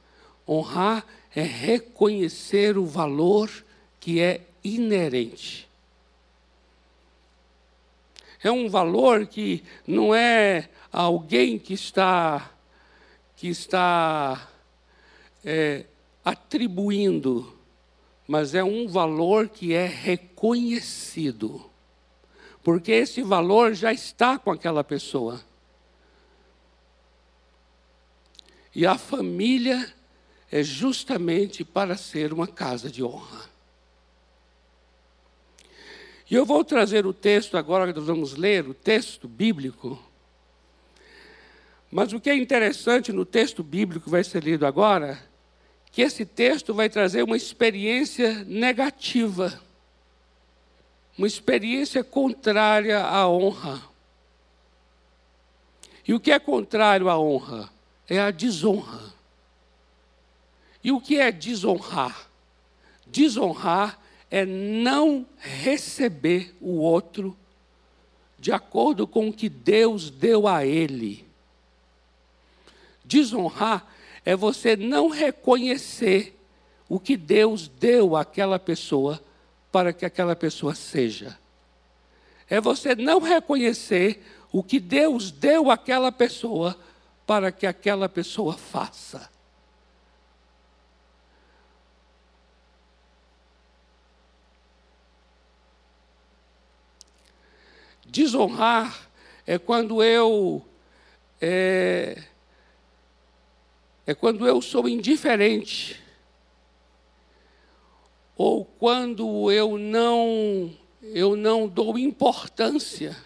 Honrar 0.46 1.06
é 1.34 1.42
reconhecer 1.42 2.76
o 2.76 2.84
valor 2.84 3.50
que 3.98 4.20
é 4.20 4.42
inerente. 4.62 5.68
É 8.42 8.50
um 8.50 8.68
valor 8.68 9.26
que 9.26 9.64
não 9.86 10.14
é 10.14 10.68
alguém 10.90 11.58
que 11.58 11.74
está 11.74 12.50
que 13.42 13.48
está 13.48 14.48
é, 15.44 15.86
atribuindo, 16.24 17.58
mas 18.24 18.54
é 18.54 18.62
um 18.62 18.86
valor 18.86 19.48
que 19.48 19.74
é 19.74 19.84
reconhecido, 19.84 21.68
porque 22.62 22.92
esse 22.92 23.20
valor 23.20 23.74
já 23.74 23.92
está 23.92 24.38
com 24.38 24.52
aquela 24.52 24.84
pessoa. 24.84 25.44
E 28.72 28.86
a 28.86 28.96
família 28.96 29.92
é 30.48 30.62
justamente 30.62 31.64
para 31.64 31.96
ser 31.96 32.32
uma 32.32 32.46
casa 32.46 32.88
de 32.88 33.02
honra. 33.02 33.50
E 36.30 36.34
eu 36.36 36.46
vou 36.46 36.62
trazer 36.62 37.06
o 37.06 37.12
texto 37.12 37.56
agora 37.56 37.92
que 37.92 37.98
nós 37.98 38.06
vamos 38.06 38.36
ler, 38.36 38.68
o 38.68 38.72
texto 38.72 39.26
bíblico. 39.26 40.11
Mas 41.92 42.12
o 42.12 42.18
que 42.18 42.28
é 42.28 42.34
interessante 42.34 43.12
no 43.12 43.24
texto 43.24 43.62
bíblico 43.62 44.06
que 44.06 44.10
vai 44.10 44.24
ser 44.24 44.42
lido 44.42 44.66
agora, 44.66 45.22
que 45.92 46.02
esse 46.02 46.24
texto 46.24 46.74
vai 46.74 46.88
trazer 46.88 47.22
uma 47.22 47.36
experiência 47.36 48.42
negativa, 48.44 49.60
uma 51.16 51.28
experiência 51.28 52.02
contrária 52.02 52.98
à 52.98 53.28
honra. 53.28 53.80
E 56.08 56.12
o 56.12 56.18
que 56.18 56.32
é 56.32 56.38
contrário 56.40 57.08
à 57.08 57.16
honra? 57.16 57.70
é 58.08 58.20
a 58.20 58.30
desonra. 58.30 59.12
E 60.84 60.92
o 60.92 61.00
que 61.00 61.18
é 61.18 61.30
desonrar? 61.30 62.28
Desonrar 63.06 63.98
é 64.30 64.44
não 64.44 65.26
receber 65.38 66.54
o 66.60 66.78
outro 66.78 67.36
de 68.38 68.50
acordo 68.50 69.06
com 69.06 69.28
o 69.28 69.32
que 69.32 69.48
Deus 69.48 70.10
deu 70.10 70.48
a 70.48 70.66
ele. 70.66 71.24
Desonrar 73.04 73.86
é 74.24 74.36
você 74.36 74.76
não 74.76 75.08
reconhecer 75.08 76.38
o 76.88 77.00
que 77.00 77.16
Deus 77.16 77.68
deu 77.68 78.14
àquela 78.16 78.58
pessoa 78.58 79.22
para 79.70 79.92
que 79.92 80.04
aquela 80.04 80.36
pessoa 80.36 80.74
seja. 80.74 81.38
É 82.48 82.60
você 82.60 82.94
não 82.94 83.18
reconhecer 83.20 84.22
o 84.52 84.62
que 84.62 84.78
Deus 84.78 85.30
deu 85.30 85.70
àquela 85.70 86.12
pessoa 86.12 86.78
para 87.26 87.50
que 87.50 87.66
aquela 87.66 88.08
pessoa 88.08 88.52
faça. 88.52 89.30
Desonrar 98.04 99.08
é 99.46 99.58
quando 99.58 100.02
eu 100.02 100.62
é, 101.40 102.22
é 104.12 104.14
quando 104.14 104.46
eu 104.46 104.60
sou 104.62 104.88
indiferente 104.88 106.00
ou 108.36 108.64
quando 108.64 109.50
eu 109.50 109.76
não 109.76 110.70
eu 111.02 111.34
não 111.34 111.66
dou 111.66 111.98
importância 111.98 113.16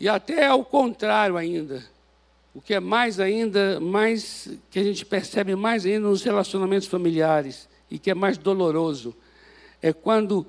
E 0.00 0.08
até 0.08 0.46
ao 0.46 0.64
contrário 0.64 1.36
ainda. 1.36 1.84
O 2.54 2.60
que 2.60 2.74
é 2.74 2.80
mais 2.80 3.20
ainda, 3.20 3.80
mais 3.80 4.48
que 4.70 4.78
a 4.78 4.82
gente 4.82 5.04
percebe 5.04 5.54
mais 5.54 5.84
ainda 5.84 6.08
nos 6.08 6.22
relacionamentos 6.22 6.88
familiares 6.88 7.68
e 7.90 7.98
que 7.98 8.10
é 8.10 8.14
mais 8.14 8.38
doloroso, 8.38 9.14
é 9.82 9.92
quando 9.92 10.46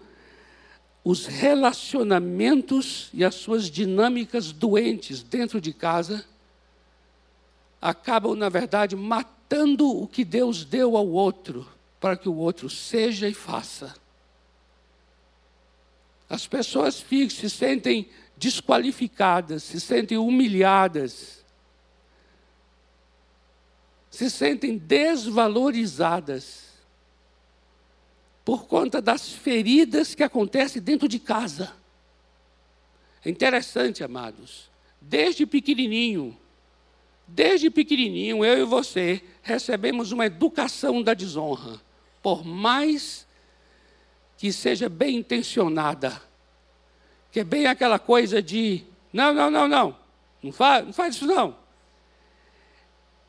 os 1.03 1.25
relacionamentos 1.25 3.09
e 3.13 3.23
as 3.23 3.35
suas 3.35 3.69
dinâmicas 3.69 4.51
doentes 4.51 5.23
dentro 5.23 5.59
de 5.59 5.73
casa 5.73 6.25
acabam, 7.81 8.35
na 8.35 8.49
verdade, 8.49 8.95
matando 8.95 9.89
o 9.89 10.07
que 10.07 10.23
Deus 10.25 10.65
deu 10.65 10.95
ao 10.97 11.07
outro, 11.07 11.67
para 11.99 12.17
que 12.17 12.29
o 12.29 12.35
outro 12.35 12.69
seja 12.69 13.27
e 13.27 13.33
faça. 13.33 13.95
As 16.29 16.45
pessoas 16.45 17.01
ficam, 17.01 17.35
se 17.35 17.49
sentem 17.49 18.09
desqualificadas, 18.37 19.63
se 19.63 19.79
sentem 19.79 20.17
humilhadas, 20.17 21.43
se 24.09 24.29
sentem 24.29 24.77
desvalorizadas 24.77 26.69
por 28.45 28.65
conta 28.65 29.01
das 29.01 29.29
feridas 29.29 30.15
que 30.15 30.23
acontecem 30.23 30.81
dentro 30.81 31.07
de 31.07 31.19
casa. 31.19 31.73
É 33.23 33.29
interessante, 33.29 34.03
amados, 34.03 34.69
desde 35.01 35.45
pequenininho, 35.45 36.35
desde 37.33 37.69
pequenininho, 37.69 38.43
eu 38.43 38.59
e 38.59 38.65
você 38.65 39.21
recebemos 39.41 40.11
uma 40.11 40.25
educação 40.25 41.01
da 41.01 41.13
desonra, 41.13 41.81
por 42.21 42.45
mais 42.45 43.27
que 44.37 44.51
seja 44.53 44.87
bem 44.89 45.17
intencionada 45.17 46.29
que 47.31 47.39
é 47.39 47.43
bem 47.43 47.65
aquela 47.67 47.99
coisa 47.99 48.41
de 48.41 48.83
não, 49.13 49.33
não, 49.33 49.51
não, 49.51 49.67
não, 49.67 49.95
não 50.41 50.51
faz, 50.51 50.85
não 50.85 50.93
faz 50.93 51.15
isso 51.15 51.25
não. 51.25 51.55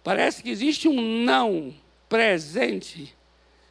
Parece 0.02 0.42
que 0.42 0.50
existe 0.50 0.88
um 0.88 1.24
não 1.24 1.74
presente 2.08 3.14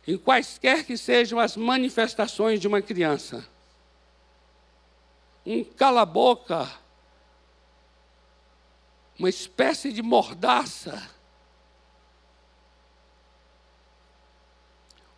em 0.07 0.17
quaisquer 0.17 0.85
que 0.85 0.95
sejam 0.97 1.39
as 1.39 1.57
manifestações 1.57 2.59
de 2.59 2.67
uma 2.67 2.81
criança. 2.81 3.47
Um 5.45 5.63
cala-boca, 5.63 6.69
uma 9.19 9.27
espécie 9.27 9.91
de 9.91 10.01
mordaça, 10.01 11.05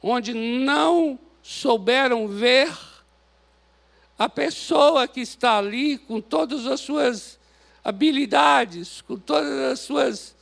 onde 0.02 0.34
não 0.34 1.20
souberam 1.44 2.28
ver 2.28 2.76
a 4.18 4.28
pessoa 4.28 5.08
que 5.08 5.22
está 5.22 5.60
ali 5.60 6.00
com 6.00 6.20
todas 6.20 6.66
as 6.66 6.80
suas 6.80 7.40
habilidades, 7.84 9.02
com 9.02 9.18
todas 9.18 9.72
as 9.72 9.80
suas, 9.82 10.36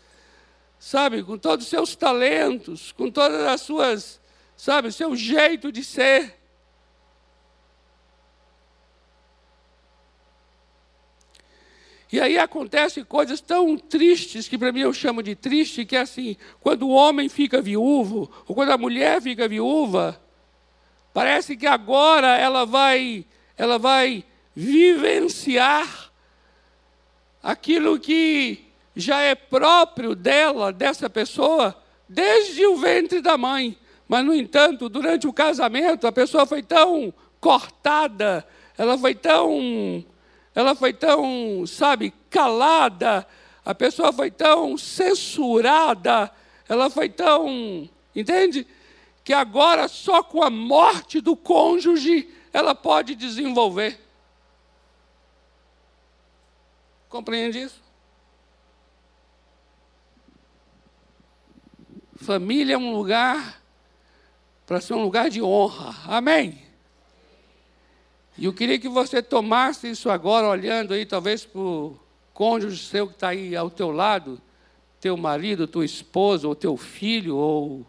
sabe, 0.79 1.21
com 1.21 1.37
todos 1.37 1.65
os 1.65 1.69
seus 1.69 1.95
talentos, 1.97 2.93
com 2.93 3.11
todas 3.11 3.45
as 3.45 3.59
suas, 3.59 4.21
sabe, 4.55 4.89
seu 4.89 5.13
jeito 5.17 5.69
de 5.69 5.83
ser. 5.83 6.38
E 12.11 12.19
aí 12.19 12.39
acontecem 12.39 13.03
coisas 13.03 13.39
tão 13.39 13.77
tristes, 13.77 14.47
que 14.47 14.57
para 14.57 14.71
mim 14.71 14.81
eu 14.81 14.93
chamo 14.93 15.21
de 15.21 15.35
triste, 15.35 15.85
que 15.85 15.95
é 15.95 16.01
assim, 16.01 16.35
quando 16.59 16.87
o 16.87 16.91
homem 16.91 17.29
fica 17.29 17.61
viúvo, 17.61 18.29
ou 18.47 18.55
quando 18.55 18.71
a 18.71 18.77
mulher 18.77 19.21
fica 19.21 19.47
viúva, 19.47 20.19
parece 21.13 21.55
que 21.55 21.67
agora 21.67 22.35
ela 22.35 22.65
vai, 22.65 23.25
ela 23.55 23.77
vai 23.77 24.25
vivenciar 24.55 26.11
aquilo 27.43 27.99
que 27.99 28.65
já 28.95 29.21
é 29.21 29.35
próprio 29.35 30.15
dela, 30.15 30.73
dessa 30.73 31.09
pessoa, 31.09 31.79
desde 32.07 32.65
o 32.65 32.75
ventre 32.75 33.21
da 33.21 33.37
mãe. 33.37 33.77
Mas, 34.07 34.25
no 34.25 34.33
entanto, 34.33 34.89
durante 34.89 35.27
o 35.27 35.33
casamento, 35.33 36.07
a 36.07 36.11
pessoa 36.11 36.45
foi 36.47 36.63
tão 36.63 37.13
cortada, 37.39 38.45
ela 38.75 38.97
foi 38.97 39.13
tão 39.13 40.03
ela 40.53 40.75
foi 40.75 40.93
tão, 40.93 41.65
sabe, 41.65 42.13
calada, 42.29 43.27
a 43.63 43.75
pessoa 43.75 44.11
foi 44.11 44.31
tão 44.31 44.77
censurada, 44.77 46.31
ela 46.67 46.89
foi 46.89 47.09
tão, 47.09 47.89
entende? 48.15 48.65
Que 49.23 49.33
agora 49.33 49.87
só 49.87 50.23
com 50.23 50.43
a 50.43 50.49
morte 50.49 51.21
do 51.21 51.35
cônjuge 51.35 52.29
ela 52.51 52.73
pode 52.73 53.15
desenvolver. 53.15 53.99
Compreende 57.07 57.61
isso? 57.61 57.81
Família 62.15 62.75
é 62.75 62.77
um 62.77 62.93
lugar 62.93 63.61
para 64.65 64.81
ser 64.81 64.93
um 64.93 65.01
lugar 65.01 65.29
de 65.29 65.41
honra. 65.41 65.95
Amém? 66.05 66.68
E 68.39 68.45
eu 68.45 68.53
queria 68.53 68.79
que 68.79 68.87
você 68.87 69.21
tomasse 69.21 69.89
isso 69.89 70.09
agora, 70.09 70.47
olhando 70.47 70.93
aí, 70.93 71.05
talvez 71.05 71.43
para 71.43 71.59
o 71.59 71.99
cônjuge 72.33 72.81
seu 72.85 73.05
que 73.05 73.13
está 73.13 73.27
aí 73.27 73.53
ao 73.53 73.69
teu 73.69 73.91
lado, 73.91 74.41
teu 75.01 75.17
marido, 75.17 75.67
tua 75.67 75.83
esposa, 75.83 76.47
ou 76.47 76.55
teu 76.55 76.77
filho, 76.77 77.35
ou 77.35 77.85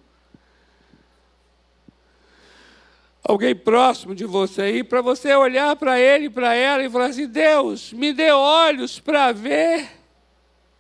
alguém 3.23 3.55
próximo 3.55 4.13
de 4.13 4.25
você 4.25 4.63
aí, 4.63 4.83
para 4.83 5.01
você 5.01 5.33
olhar 5.37 5.77
para 5.77 6.01
ele, 6.01 6.29
para 6.29 6.53
ela 6.53 6.83
e 6.83 6.91
falar 6.91 7.07
assim: 7.07 7.29
Deus, 7.29 7.93
me 7.93 8.13
dê 8.13 8.33
olhos 8.33 8.99
para 8.99 9.31
ver, 9.31 9.89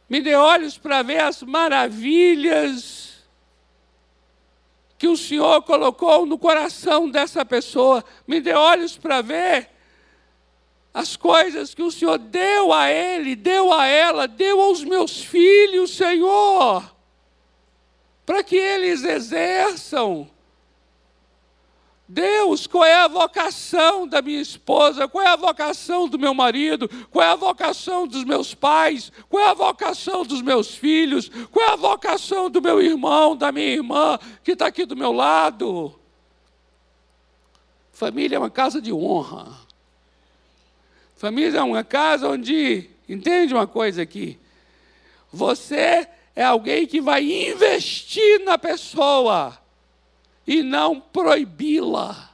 me 0.09 0.20
dê 0.20 0.35
olhos 0.35 0.76
para 0.76 1.00
ver 1.02 1.20
as 1.20 1.44
maravilhas 1.44 3.10
que 5.00 5.08
o 5.08 5.16
Senhor 5.16 5.62
colocou 5.62 6.26
no 6.26 6.36
coração 6.36 7.08
dessa 7.08 7.42
pessoa. 7.42 8.04
Me 8.26 8.38
dê 8.38 8.52
olhos 8.52 8.98
para 8.98 9.22
ver 9.22 9.70
as 10.92 11.16
coisas 11.16 11.74
que 11.74 11.82
o 11.82 11.90
Senhor 11.90 12.18
deu 12.18 12.70
a 12.70 12.90
ele, 12.90 13.34
deu 13.34 13.72
a 13.72 13.86
ela, 13.86 14.28
deu 14.28 14.60
aos 14.60 14.84
meus 14.84 15.22
filhos, 15.22 15.96
Senhor, 15.96 16.84
para 18.26 18.44
que 18.44 18.56
eles 18.56 19.02
exerçam 19.02 20.28
Deus, 22.12 22.66
qual 22.66 22.85
é 22.85 22.96
a 22.96 23.07
vocação 23.07 24.05
da 24.05 24.20
minha 24.20 24.40
esposa? 24.40 25.07
Qual 25.07 25.25
é 25.25 25.29
a 25.29 25.37
vocação 25.37 26.09
do 26.09 26.18
meu 26.18 26.35
marido? 26.35 26.88
Qual 27.09 27.25
é 27.25 27.29
a 27.29 27.37
vocação 27.37 28.05
dos 28.05 28.25
meus 28.25 28.53
pais? 28.53 29.12
Qual 29.29 29.40
é 29.40 29.51
a 29.51 29.55
vocação 29.55 30.25
dos 30.25 30.42
meus 30.42 30.75
filhos? 30.75 31.31
Qual 31.53 31.64
é 31.64 31.70
a 31.70 31.77
vocação 31.77 32.51
do 32.51 32.61
meu 32.61 32.83
irmão, 32.83 33.37
da 33.37 33.53
minha 33.53 33.68
irmã 33.68 34.18
que 34.42 34.53
está 34.53 34.66
aqui 34.66 34.85
do 34.85 34.96
meu 34.96 35.12
lado? 35.12 35.96
Família 37.92 38.35
é 38.35 38.38
uma 38.40 38.51
casa 38.51 38.83
de 38.83 38.92
honra. 38.92 39.46
Família 41.14 41.61
é 41.61 41.62
uma 41.62 41.85
casa 41.85 42.29
onde, 42.29 42.90
entende 43.09 43.55
uma 43.55 43.68
coisa 43.68 44.03
aqui? 44.03 44.37
Você 45.33 46.09
é 46.35 46.42
alguém 46.42 46.88
que 46.88 47.01
vai 47.01 47.23
investir 47.23 48.44
na 48.44 48.59
pessoa 48.59 49.57
e 50.50 50.64
não 50.64 51.00
proibi-la. 51.00 52.28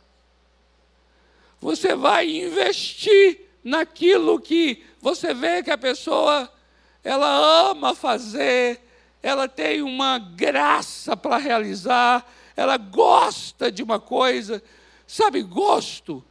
Você 1.60 1.94
vai 1.94 2.26
investir 2.26 3.40
naquilo 3.62 4.40
que 4.40 4.82
você 5.02 5.34
vê 5.34 5.62
que 5.62 5.70
a 5.70 5.76
pessoa 5.76 6.50
ela 7.04 7.68
ama 7.70 7.94
fazer, 7.94 8.80
ela 9.22 9.46
tem 9.46 9.82
uma 9.82 10.18
graça 10.18 11.14
para 11.14 11.36
realizar, 11.36 12.26
ela 12.56 12.78
gosta 12.78 13.70
de 13.70 13.82
uma 13.82 14.00
coisa, 14.00 14.62
sabe, 15.06 15.42
gosto 15.42 16.24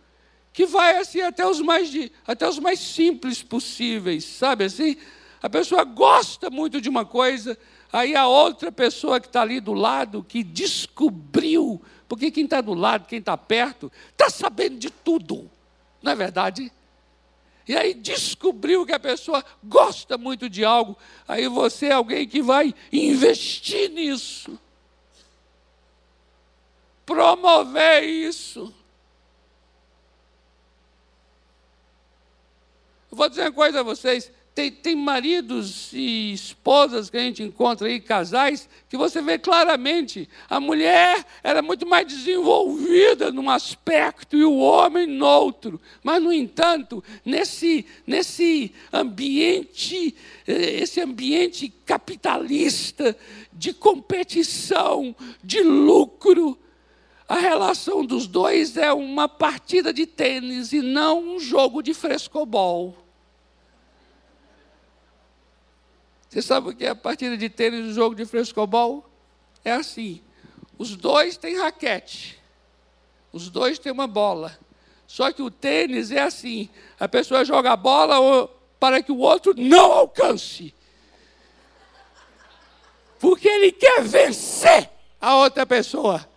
que 0.52 0.66
vai 0.66 0.98
assim 0.98 1.22
até 1.22 1.46
os 1.46 1.62
mais 1.62 1.92
até 2.26 2.50
os 2.50 2.58
mais 2.58 2.80
simples 2.80 3.44
possíveis, 3.44 4.26
sabe 4.26 4.64
assim? 4.64 4.98
A 5.40 5.48
pessoa 5.48 5.84
gosta 5.84 6.50
muito 6.50 6.82
de 6.82 6.90
uma 6.90 7.06
coisa, 7.06 7.56
Aí 7.96 8.14
a 8.14 8.28
outra 8.28 8.74
pessoa 8.74 9.22
que 9.22 9.28
está 9.28 9.42
ali 9.42 9.62
do 9.62 9.72
lado, 9.72 10.22
que 10.22 10.44
descobriu, 10.44 11.82
porque 12.10 12.30
quem 12.30 12.44
está 12.44 12.60
do 12.60 12.74
lado, 12.74 13.08
quem 13.08 13.20
está 13.20 13.38
perto, 13.38 13.90
está 14.12 14.30
sabendo 14.30 14.78
de 14.78 14.90
tudo, 14.90 15.50
não 16.02 16.12
é 16.12 16.16
verdade? 16.16 16.70
E 17.66 17.74
aí 17.74 17.94
descobriu 17.94 18.86
que 18.86 18.92
a 18.92 19.00
pessoa 19.00 19.42
gosta 19.64 20.18
muito 20.18 20.50
de 20.50 20.66
algo, 20.66 20.98
aí 21.26 21.48
você 21.48 21.86
é 21.86 21.94
alguém 21.94 22.28
que 22.28 22.42
vai 22.42 22.76
investir 22.92 23.90
nisso, 23.90 24.60
promover 27.06 28.04
isso. 28.04 28.74
vou 33.10 33.30
dizer 33.30 33.44
uma 33.44 33.54
coisa 33.54 33.80
a 33.80 33.84
vocês: 33.84 34.30
tem, 34.56 34.72
tem 34.72 34.96
maridos 34.96 35.92
e 35.92 36.32
esposas 36.32 37.10
que 37.10 37.18
a 37.18 37.20
gente 37.20 37.44
encontra 37.44 37.90
aí, 37.90 38.00
casais, 38.00 38.70
que 38.88 38.96
você 38.96 39.22
vê 39.22 39.38
claramente, 39.38 40.30
a 40.50 40.62
mulher 40.62 41.26
era 41.44 41.62
muito 41.62 41.86
mais 41.86 42.08
desenvolvida 42.08 43.34
num 43.34 43.50
aspecto 43.50 44.38
e 44.38 44.46
o 44.46 44.56
homem 44.56 45.06
no 45.08 45.26
outro. 45.26 45.80
Mas, 46.02 46.24
no 46.24 46.32
entanto, 46.32 47.04
nesse, 47.26 47.86
nesse 48.08 48.74
ambiente, 48.94 50.16
eh, 50.48 50.80
esse 50.80 51.02
ambiente 51.02 51.68
capitalista, 51.86 53.16
de 53.52 53.74
competição, 53.74 55.14
de 55.44 55.62
lucro, 55.62 56.58
a 57.28 57.36
relação 57.36 58.06
dos 58.06 58.26
dois 58.26 58.78
é 58.78 58.94
uma 58.94 59.28
partida 59.28 59.92
de 59.92 60.06
tênis 60.06 60.72
e 60.72 60.82
não 60.82 61.36
um 61.36 61.40
jogo 61.40 61.84
de 61.84 61.94
frescobol. 61.94 63.05
Você 66.36 66.42
sabe 66.42 66.68
o 66.68 66.76
que 66.76 66.84
é 66.84 66.90
a 66.90 66.96
partida 66.96 67.38
de 67.38 67.48
tênis 67.48 67.86
no 67.86 67.94
jogo 67.94 68.14
de 68.14 68.26
frescobol? 68.26 69.10
É 69.64 69.72
assim: 69.72 70.22
os 70.78 70.94
dois 70.98 71.38
têm 71.38 71.58
raquete, 71.58 72.38
os 73.32 73.50
dois 73.50 73.80
têm 73.80 73.90
uma 73.90 74.06
bola. 74.06 74.60
Só 75.08 75.32
que 75.32 75.42
o 75.42 75.50
tênis 75.50 76.12
é 76.12 76.20
assim: 76.20 76.70
a 77.00 77.08
pessoa 77.08 77.46
joga 77.46 77.72
a 77.72 77.78
bola 77.78 78.50
para 78.78 79.02
que 79.02 79.14
o 79.14 79.20
outro 79.20 79.54
não 79.56 79.94
alcance. 79.94 80.76
Porque 83.18 83.48
ele 83.48 83.72
quer 83.72 84.04
vencer 84.04 84.90
a 85.22 85.38
outra 85.38 85.66
pessoa. 85.66 86.28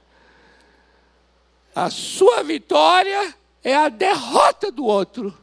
A 1.75 1.91
sua 1.91 2.45
vitória 2.45 3.35
é 3.65 3.75
a 3.75 3.89
derrota 3.89 4.71
do 4.71 4.85
outro. 4.85 5.37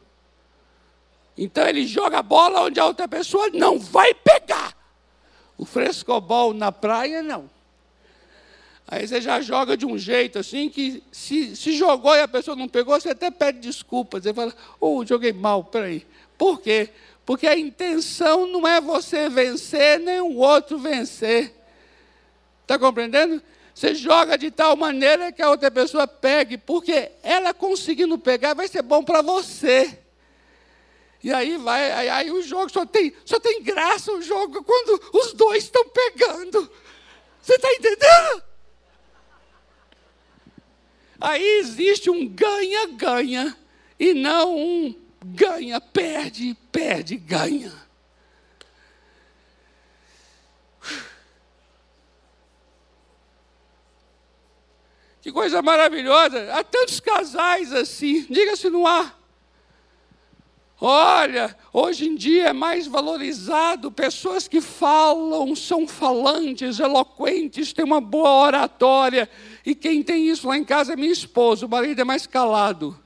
Então 1.36 1.66
ele 1.66 1.86
joga 1.86 2.18
a 2.18 2.22
bola 2.22 2.62
onde 2.62 2.80
a 2.80 2.86
outra 2.86 3.06
pessoa 3.06 3.50
não 3.50 3.78
vai 3.78 4.14
pegar. 4.14 4.74
O 5.58 5.64
frescobol 5.64 6.54
na 6.54 6.72
praia, 6.72 7.22
não. 7.22 7.50
Aí 8.88 9.06
você 9.06 9.20
já 9.20 9.40
joga 9.40 9.76
de 9.76 9.84
um 9.84 9.98
jeito 9.98 10.38
assim 10.38 10.68
que 10.68 11.02
se, 11.10 11.56
se 11.56 11.72
jogou 11.72 12.14
e 12.14 12.20
a 12.20 12.28
pessoa 12.28 12.56
não 12.56 12.68
pegou, 12.68 12.98
você 12.98 13.10
até 13.10 13.30
pede 13.30 13.58
desculpas. 13.58 14.22
Você 14.22 14.32
fala, 14.32 14.54
oh, 14.80 15.04
joguei 15.04 15.32
mal, 15.32 15.64
peraí. 15.64 16.06
Por 16.38 16.60
quê? 16.60 16.90
Porque 17.24 17.46
a 17.46 17.58
intenção 17.58 18.46
não 18.46 18.66
é 18.66 18.80
você 18.80 19.28
vencer, 19.28 19.98
nem 19.98 20.20
o 20.20 20.36
outro 20.36 20.78
vencer. 20.78 21.52
Está 22.62 22.78
compreendendo? 22.78 23.42
Você 23.74 23.94
joga 23.94 24.38
de 24.38 24.50
tal 24.50 24.76
maneira 24.76 25.32
que 25.32 25.42
a 25.42 25.50
outra 25.50 25.70
pessoa 25.70 26.06
pegue, 26.06 26.56
porque 26.56 27.10
ela 27.22 27.52
conseguindo 27.52 28.16
pegar 28.16 28.54
vai 28.54 28.68
ser 28.68 28.82
bom 28.82 29.02
para 29.02 29.20
você. 29.20 29.98
E 31.22 31.32
aí 31.32 31.56
vai, 31.56 31.90
aí, 31.92 32.08
aí, 32.08 32.30
o 32.30 32.42
jogo 32.42 32.70
só 32.70 32.86
tem, 32.86 33.12
só 33.24 33.40
tem 33.40 33.62
graça 33.62 34.12
o 34.12 34.22
jogo 34.22 34.62
quando 34.62 35.00
os 35.12 35.32
dois 35.32 35.64
estão 35.64 35.84
pegando. 35.88 36.70
Você 37.42 37.54
está 37.54 37.72
entendendo? 37.72 38.42
Aí 41.20 41.58
existe 41.58 42.10
um 42.10 42.28
ganha-ganha 42.28 43.56
e 43.98 44.12
não 44.12 44.56
um 44.56 44.94
ganha, 45.24 45.80
perde, 45.80 46.56
perde, 46.70 47.16
ganha. 47.16 47.72
Que 55.26 55.32
coisa 55.32 55.60
maravilhosa. 55.60 56.52
Há 56.52 56.62
tantos 56.62 57.00
casais 57.00 57.72
assim. 57.72 58.24
Diga 58.30 58.54
se 58.54 58.70
não 58.70 58.86
há. 58.86 59.12
Olha, 60.78 61.56
hoje 61.72 62.06
em 62.06 62.14
dia 62.14 62.48
é 62.48 62.52
mais 62.52 62.86
valorizado 62.86 63.90
pessoas 63.90 64.46
que 64.46 64.60
falam, 64.60 65.56
são 65.56 65.88
falantes, 65.88 66.78
eloquentes, 66.78 67.72
têm 67.72 67.84
uma 67.84 68.00
boa 68.00 68.46
oratória. 68.46 69.28
E 69.64 69.74
quem 69.74 70.02
tem 70.02 70.28
isso 70.28 70.46
lá 70.46 70.56
em 70.56 70.64
casa 70.64 70.92
é 70.92 70.96
minha 70.96 71.12
esposa, 71.12 71.64
o 71.64 71.68
marido 71.68 72.02
é 72.02 72.04
mais 72.04 72.26
calado. 72.26 72.98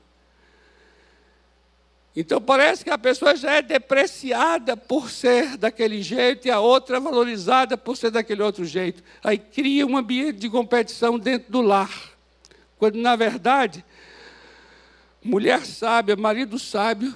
Então 2.15 2.41
parece 2.41 2.83
que 2.83 2.91
a 2.91 2.99
pessoa 2.99 3.37
já 3.37 3.53
é 3.53 3.63
depreciada 3.63 4.77
por 4.77 5.09
ser 5.09 5.57
daquele 5.57 6.03
jeito 6.03 6.49
e 6.49 6.51
a 6.51 6.59
outra 6.59 6.97
é 6.97 7.01
valorizada 7.01 7.79
por 7.79 7.97
ser 7.97 8.11
daquele 8.11 8.43
outro 8.43 8.65
jeito. 8.65 9.01
Aí 9.23 9.39
cria 9.39 9.87
um 9.87 9.97
ambiente 9.97 10.41
de 10.41 10.51
competição 10.51 11.17
dentro 11.17 11.53
do 11.53 11.61
lar. 11.61 12.11
Quando 12.77 12.97
na 12.97 13.15
verdade, 13.15 13.85
mulher 15.23 15.65
sábia, 15.65 16.17
marido 16.17 16.59
sábio, 16.59 17.15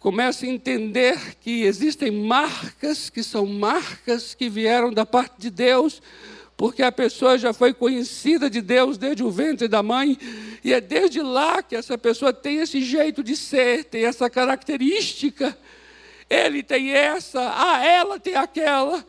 começa 0.00 0.46
a 0.46 0.48
entender 0.48 1.36
que 1.42 1.62
existem 1.62 2.10
marcas 2.10 3.10
que 3.10 3.22
são 3.22 3.44
marcas 3.44 4.34
que 4.34 4.48
vieram 4.48 4.90
da 4.90 5.04
parte 5.04 5.34
de 5.38 5.50
Deus, 5.50 6.00
porque 6.56 6.82
a 6.82 6.90
pessoa 6.90 7.36
já 7.36 7.52
foi 7.52 7.74
conhecida 7.74 8.48
de 8.48 8.62
Deus 8.62 8.96
desde 8.96 9.22
o 9.22 9.30
ventre 9.30 9.68
da 9.68 9.82
mãe, 9.82 10.18
e 10.64 10.72
é 10.72 10.80
desde 10.80 11.20
lá 11.20 11.62
que 11.62 11.76
essa 11.76 11.98
pessoa 11.98 12.32
tem 12.32 12.56
esse 12.56 12.80
jeito 12.80 13.22
de 13.22 13.36
ser, 13.36 13.84
tem 13.84 14.06
essa 14.06 14.28
característica. 14.30 15.56
Ele 16.28 16.62
tem 16.62 16.92
essa, 16.92 17.40
ah, 17.54 17.84
ela 17.84 18.18
tem 18.18 18.36
aquela. 18.36 19.04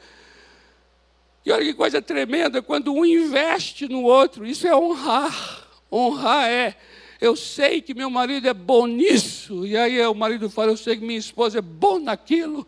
E 1.46 1.52
olha 1.52 1.64
que 1.64 1.74
coisa 1.74 2.02
tremenda, 2.02 2.62
quando 2.62 2.94
um 2.94 3.06
investe 3.06 3.88
no 3.88 4.02
outro, 4.04 4.46
isso 4.46 4.68
é 4.68 4.76
honrar. 4.76 5.68
Honrar 5.92 6.50
é 6.50 6.76
eu 7.22 7.36
sei 7.36 7.84
que 7.84 7.94
meu 7.94 8.10
marido 8.10 8.48
é 8.50 8.54
bom 8.54 8.88
nisso. 8.88 9.64
E 9.66 9.78
aí 9.78 10.04
o 10.08 10.16
marido 10.16 10.50
fala, 10.50 10.72
eu 10.72 10.78
sei 10.78 10.98
que 10.98 11.06
minha 11.06 11.20
esposa 11.20 11.60
é 11.60 11.62
bom 11.62 12.00
naquilo. 12.00 12.68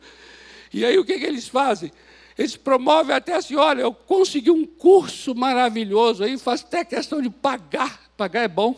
E 0.71 0.85
aí 0.85 0.97
o 0.99 1.03
que, 1.03 1.17
que 1.17 1.25
eles 1.25 1.47
fazem? 1.47 1.91
Eles 2.37 2.55
promovem 2.55 3.15
até 3.15 3.33
assim, 3.33 3.55
olha, 3.55 3.81
eu 3.81 3.91
consegui 3.91 4.51
um 4.51 4.63
curso 4.65 5.33
maravilhoso, 5.33 6.23
aí 6.23 6.37
faz 6.37 6.61
até 6.61 6.85
questão 6.85 7.19
de 7.19 7.31
pagar. 7.31 7.99
Pagar 8.15 8.43
é 8.43 8.47
bom. 8.47 8.75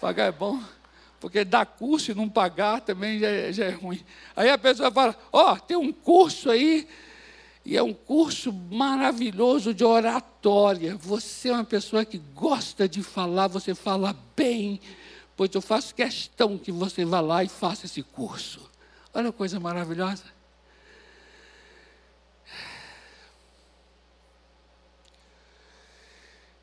Pagar 0.00 0.24
é 0.24 0.32
bom. 0.32 0.60
Porque 1.20 1.44
dar 1.44 1.64
curso 1.64 2.10
e 2.10 2.14
não 2.14 2.28
pagar 2.28 2.80
também 2.80 3.20
já 3.20 3.28
é, 3.28 3.52
já 3.52 3.64
é 3.66 3.70
ruim. 3.70 4.00
Aí 4.34 4.50
a 4.50 4.58
pessoa 4.58 4.90
fala, 4.90 5.16
ó, 5.32 5.52
oh, 5.52 5.56
tem 5.60 5.76
um 5.76 5.92
curso 5.92 6.50
aí 6.50 6.88
e 7.66 7.76
é 7.76 7.82
um 7.82 7.92
curso 7.92 8.52
maravilhoso 8.52 9.74
de 9.74 9.82
oratória. 9.82 10.94
Você 10.94 11.48
é 11.48 11.52
uma 11.52 11.64
pessoa 11.64 12.04
que 12.04 12.16
gosta 12.32 12.88
de 12.88 13.02
falar, 13.02 13.48
você 13.48 13.74
fala 13.74 14.16
bem, 14.36 14.80
pois 15.36 15.50
eu 15.52 15.60
faço 15.60 15.92
questão 15.92 16.56
que 16.56 16.70
você 16.70 17.04
vá 17.04 17.18
lá 17.20 17.42
e 17.42 17.48
faça 17.48 17.86
esse 17.86 18.04
curso. 18.04 18.70
Olha 19.12 19.32
que 19.32 19.38
coisa 19.38 19.58
maravilhosa. 19.58 20.22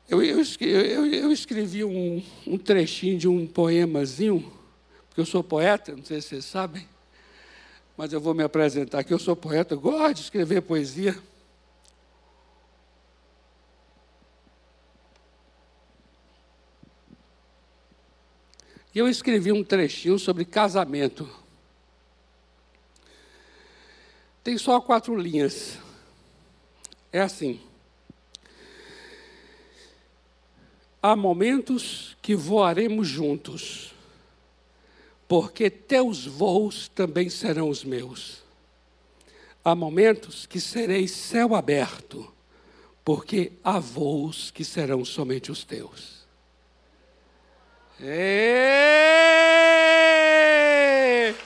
Eu, 0.08 0.22
eu, 0.22 0.42
eu, 0.60 1.06
eu 1.06 1.32
escrevi 1.32 1.84
um, 1.84 2.22
um 2.46 2.56
trechinho 2.56 3.18
de 3.18 3.28
um 3.28 3.46
poemazinho, 3.46 4.50
porque 5.08 5.20
eu 5.20 5.26
sou 5.26 5.44
poeta, 5.44 5.94
não 5.94 6.04
sei 6.04 6.22
se 6.22 6.28
vocês 6.28 6.46
sabem 6.46 6.93
mas 7.96 8.12
eu 8.12 8.20
vou 8.20 8.34
me 8.34 8.42
apresentar 8.42 9.00
aqui. 9.00 9.12
Eu 9.12 9.18
sou 9.18 9.36
poeta, 9.36 9.76
gosto 9.76 10.14
de 10.14 10.20
escrever 10.22 10.62
poesia. 10.62 11.16
E 18.94 18.98
eu 18.98 19.08
escrevi 19.08 19.50
um 19.50 19.64
trechinho 19.64 20.18
sobre 20.18 20.44
casamento. 20.44 21.28
Tem 24.42 24.56
só 24.58 24.80
quatro 24.80 25.16
linhas. 25.16 25.78
É 27.12 27.20
assim. 27.20 27.60
Há 31.02 31.16
momentos 31.16 32.16
que 32.22 32.34
voaremos 32.34 33.08
juntos 33.08 33.93
porque 35.26 35.70
teus 35.70 36.26
voos 36.26 36.88
também 36.88 37.28
serão 37.28 37.68
os 37.68 37.84
meus. 37.84 38.42
Há 39.64 39.74
momentos 39.74 40.46
que 40.46 40.60
serei 40.60 41.08
céu 41.08 41.54
aberto, 41.54 42.32
porque 43.04 43.52
há 43.62 43.78
voos 43.78 44.50
que 44.50 44.64
serão 44.64 45.04
somente 45.04 45.50
os 45.50 45.64
teus. 45.64 46.24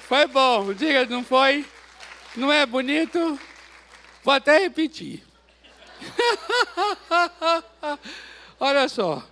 Foi 0.08 0.26
bom, 0.26 0.72
diga, 0.72 1.06
não 1.06 1.22
foi? 1.22 1.64
Não 2.36 2.50
é 2.50 2.64
bonito? 2.66 3.38
Vou 4.24 4.34
até 4.34 4.58
repetir. 4.58 5.22
Olha 8.58 8.88
só, 8.88 9.26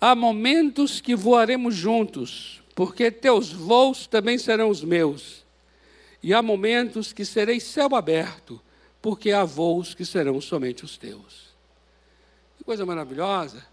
há 0.00 0.14
momentos 0.14 1.00
que 1.00 1.14
voaremos 1.14 1.74
juntos, 1.74 2.62
porque 2.74 3.10
teus 3.10 3.52
voos 3.52 4.06
também 4.06 4.36
serão 4.38 4.68
os 4.68 4.82
meus. 4.82 5.44
E 6.22 6.32
há 6.34 6.42
momentos 6.42 7.12
que 7.12 7.24
serei 7.24 7.60
céu 7.60 7.94
aberto, 7.94 8.60
porque 9.00 9.30
há 9.30 9.44
voos 9.44 9.94
que 9.94 10.04
serão 10.04 10.40
somente 10.40 10.84
os 10.84 10.96
teus. 10.96 11.54
Que 12.56 12.64
coisa 12.64 12.84
maravilhosa. 12.84 13.64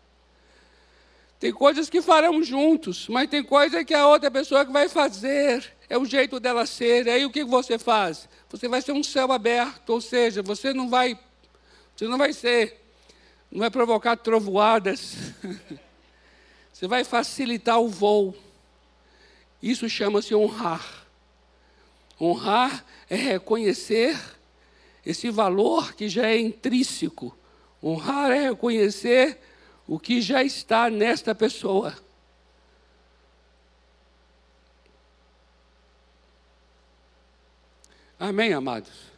Tem 1.40 1.52
coisas 1.52 1.90
que 1.90 2.02
farão 2.02 2.44
juntos, 2.44 3.08
mas 3.08 3.30
tem 3.30 3.44
coisa 3.44 3.84
que 3.84 3.94
a 3.96 4.08
outra 4.08 4.30
pessoa 4.30 4.64
que 4.66 4.72
vai 4.72 4.88
fazer. 4.88 5.74
É 5.90 5.98
o 5.98 6.06
jeito 6.06 6.40
dela 6.40 6.66
ser. 6.66 7.10
Aí 7.10 7.26
o 7.26 7.32
que 7.32 7.44
você 7.44 7.80
faz? 7.80 8.30
Você 8.50 8.68
vai 8.68 8.82
ser 8.82 8.92
um 8.92 9.02
céu 9.02 9.32
aberto, 9.32 9.90
ou 9.90 10.02
seja, 10.02 10.44
você 10.44 10.74
não 10.74 10.90
vai, 10.90 11.18
você 11.96 12.08
não 12.08 12.18
vai 12.18 12.32
ser, 12.32 12.80
não 13.52 13.60
vai 13.60 13.72
provocar 13.72 14.16
trovoadas. 14.18 15.16
Você 16.74 16.88
vai 16.88 17.04
facilitar 17.04 17.80
o 17.80 17.88
voo. 17.88 18.36
Isso 19.62 19.88
chama-se 19.88 20.34
honrar. 20.34 21.06
Honrar 22.20 22.86
é 23.10 23.16
reconhecer 23.16 24.20
esse 25.06 25.30
valor 25.30 25.94
que 25.94 26.08
já 26.08 26.28
é 26.28 26.40
intrínseco. 26.40 27.36
Honrar 27.84 28.32
é 28.32 28.50
reconhecer 28.50 29.40
o 29.88 30.00
que 30.00 30.22
já 30.22 30.44
está 30.44 30.90
nesta 30.90 31.36
pessoa. 31.36 31.96
Amém, 38.20 38.54
amados? 38.54 39.12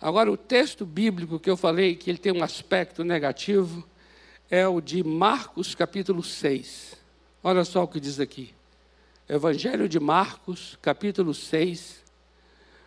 Agora, 0.00 0.30
o 0.30 0.36
texto 0.36 0.86
bíblico 0.86 1.40
que 1.40 1.50
eu 1.50 1.56
falei 1.56 1.96
que 1.96 2.08
ele 2.08 2.18
tem 2.18 2.32
um 2.32 2.42
aspecto 2.42 3.02
negativo 3.02 3.86
é 4.48 4.66
o 4.66 4.80
de 4.80 5.02
Marcos, 5.02 5.74
capítulo 5.74 6.22
6. 6.22 6.96
Olha 7.42 7.64
só 7.64 7.82
o 7.82 7.88
que 7.88 8.00
diz 8.00 8.20
aqui. 8.20 8.54
Evangelho 9.30 9.88
de 9.88 10.00
Marcos, 10.00 10.76
capítulo 10.82 11.32
6, 11.32 12.02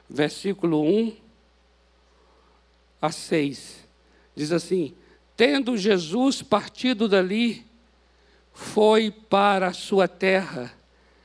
versículo 0.10 0.84
1 0.84 1.15
a 3.01 3.10
6. 3.13 3.88
Diz 4.36 4.51
assim: 4.51 4.93
Tendo 5.38 5.77
Jesus 5.77 6.41
partido 6.41 7.08
dali, 7.08 7.65
foi 8.51 9.10
para 9.10 9.67
a 9.67 9.73
sua 9.73 10.06
terra, 10.06 10.73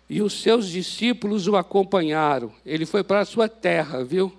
e 0.09 0.23
os 0.23 0.41
seus 0.41 0.69
discípulos 0.69 1.49
o 1.49 1.57
acompanharam. 1.57 2.55
Ele 2.65 2.87
foi 2.87 3.03
para 3.03 3.19
a 3.19 3.25
sua 3.25 3.49
terra, 3.49 4.05
viu? 4.05 4.33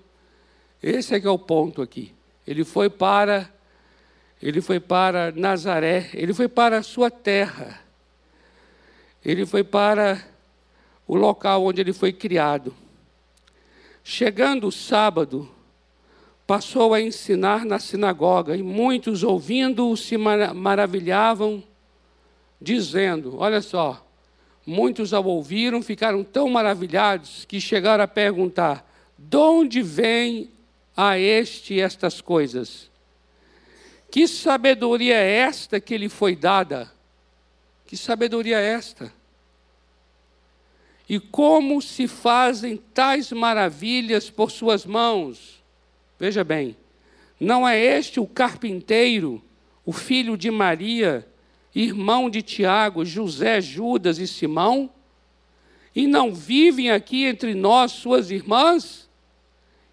Esse 0.82 1.14
é 1.14 1.20
que 1.20 1.28
é 1.28 1.30
o 1.30 1.38
ponto 1.38 1.82
aqui. 1.82 2.14
Ele 2.48 2.64
foi 2.64 2.90
para 2.90 3.52
ele 4.42 4.62
foi 4.62 4.80
para 4.80 5.34
Nazaré, 5.34 6.10
ele 6.14 6.34
foi 6.34 6.48
para 6.48 6.78
a 6.78 6.84
sua 6.84 7.12
terra. 7.12 7.82
Ele 9.26 9.46
foi 9.46 9.66
para 9.66 10.29
o 11.10 11.16
local 11.16 11.66
onde 11.66 11.82
ele 11.82 11.92
foi 11.92 12.14
criado. 12.14 12.72
Chegando 14.04 14.68
o 14.68 14.72
sábado, 14.72 15.50
passou 16.46 16.94
a 16.94 17.02
ensinar 17.02 17.66
na 17.66 17.80
sinagoga 17.80 18.56
e 18.56 18.62
muitos 18.62 19.24
ouvindo-o 19.24 19.98
se 19.98 20.18
maravilhavam, 20.18 21.64
dizendo: 22.62 23.40
Olha 23.40 23.60
só, 23.60 24.06
muitos 24.64 25.12
ao 25.12 25.26
ouviram 25.26 25.82
ficaram 25.82 26.24
tão 26.24 26.48
maravilhados 26.48 27.44
que 27.44 27.60
chegaram 27.60 28.04
a 28.04 28.08
perguntar: 28.08 28.88
De 29.18 29.36
onde 29.36 29.82
vem 29.82 30.52
a 30.96 31.18
este 31.18 31.82
estas 31.82 32.22
coisas? 32.22 32.88
Que 34.12 34.28
sabedoria 34.28 35.16
é 35.16 35.38
esta 35.38 35.80
que 35.80 35.98
lhe 35.98 36.08
foi 36.08 36.36
dada? 36.36 36.92
Que 37.88 37.98
sabedoria 37.98 38.60
é 38.60 38.74
esta? 38.74 39.19
E 41.10 41.20
como 41.20 41.82
se 41.82 42.08
fazem 42.08 42.78
tais 42.78 43.32
maravilhas 43.32 44.30
por 44.30 44.52
suas 44.52 44.86
mãos? 44.86 45.60
Veja 46.20 46.44
bem, 46.44 46.78
não 47.40 47.68
é 47.68 47.80
este 47.80 48.20
o 48.20 48.28
carpinteiro, 48.28 49.42
o 49.84 49.92
filho 49.92 50.38
de 50.38 50.52
Maria, 50.52 51.28
irmão 51.74 52.30
de 52.30 52.44
Tiago, 52.44 53.04
José, 53.04 53.60
Judas 53.60 54.20
e 54.20 54.28
Simão? 54.28 54.88
E 55.96 56.06
não 56.06 56.32
vivem 56.32 56.92
aqui 56.92 57.26
entre 57.26 57.56
nós 57.56 57.94
suas 57.94 58.30
irmãs? 58.30 59.10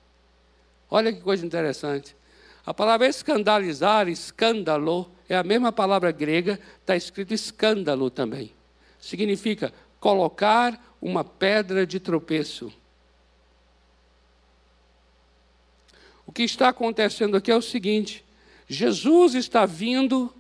Olha 0.89 1.13
que 1.13 1.21
coisa 1.21 1.45
interessante. 1.45 2.15
A 2.69 2.75
palavra 2.75 3.07
escandalizar, 3.07 4.09
escândalo, 4.11 5.11
é 5.27 5.35
a 5.35 5.43
mesma 5.43 5.73
palavra 5.73 6.13
grega, 6.13 6.61
está 6.83 6.95
escrito 6.95 7.33
escândalo 7.33 8.11
também. 8.11 8.53
Significa 9.01 9.73
colocar 9.99 10.79
uma 11.01 11.25
pedra 11.25 11.87
de 11.87 11.99
tropeço. 11.99 12.71
O 16.27 16.31
que 16.31 16.43
está 16.43 16.69
acontecendo 16.69 17.39
aqui 17.39 17.51
é 17.51 17.57
o 17.57 17.63
seguinte: 17.63 18.23
Jesus 18.69 19.35
está 19.35 19.65
vindo, 19.65 20.31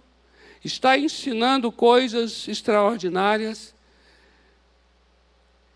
está 0.62 0.98
ensinando 0.98 1.72
coisas 1.72 2.46
extraordinárias, 2.46 3.74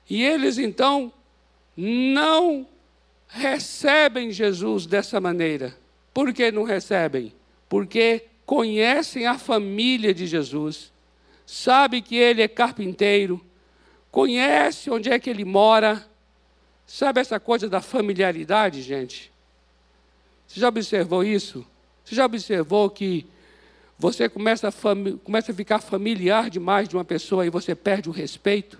e 0.06 0.22
eles 0.22 0.58
então 0.58 1.10
não 1.74 2.68
recebem 3.26 4.30
Jesus 4.30 4.84
dessa 4.84 5.18
maneira. 5.18 5.80
Por 6.12 6.32
que 6.32 6.50
não 6.50 6.64
recebem? 6.64 7.32
Porque 7.68 8.26
conhecem 8.44 9.26
a 9.26 9.38
família 9.38 10.12
de 10.12 10.26
Jesus, 10.26 10.92
sabe 11.46 12.02
que 12.02 12.16
ele 12.16 12.42
é 12.42 12.48
carpinteiro, 12.48 13.40
conhece 14.10 14.90
onde 14.90 15.10
é 15.10 15.18
que 15.18 15.30
ele 15.30 15.44
mora. 15.44 16.06
Sabe 16.86 17.20
essa 17.20 17.40
coisa 17.40 17.68
da 17.68 17.80
familiaridade, 17.80 18.82
gente? 18.82 19.32
Você 20.46 20.60
já 20.60 20.68
observou 20.68 21.24
isso? 21.24 21.64
Você 22.04 22.14
já 22.14 22.26
observou 22.26 22.90
que 22.90 23.26
você 23.98 24.28
começa 24.28 24.68
a, 24.68 24.72
começa 25.24 25.52
a 25.52 25.54
ficar 25.54 25.78
familiar 25.78 26.50
demais 26.50 26.88
de 26.88 26.96
uma 26.96 27.04
pessoa 27.04 27.46
e 27.46 27.50
você 27.50 27.74
perde 27.74 28.08
o 28.08 28.12
respeito? 28.12 28.78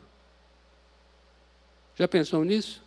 Já 1.97 2.09
pensou 2.09 2.45
nisso? 2.45 2.83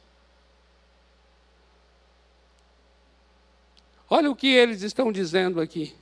Olha 4.10 4.30
o 4.30 4.36
que 4.36 4.48
eles 4.48 4.82
estão 4.82 5.12
dizendo 5.12 5.60
aqui. 5.60 5.94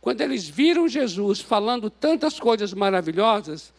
Quando 0.00 0.20
eles 0.20 0.46
viram 0.46 0.86
Jesus 0.86 1.40
falando 1.40 1.88
tantas 1.88 2.38
coisas 2.38 2.74
maravilhosas, 2.74 3.72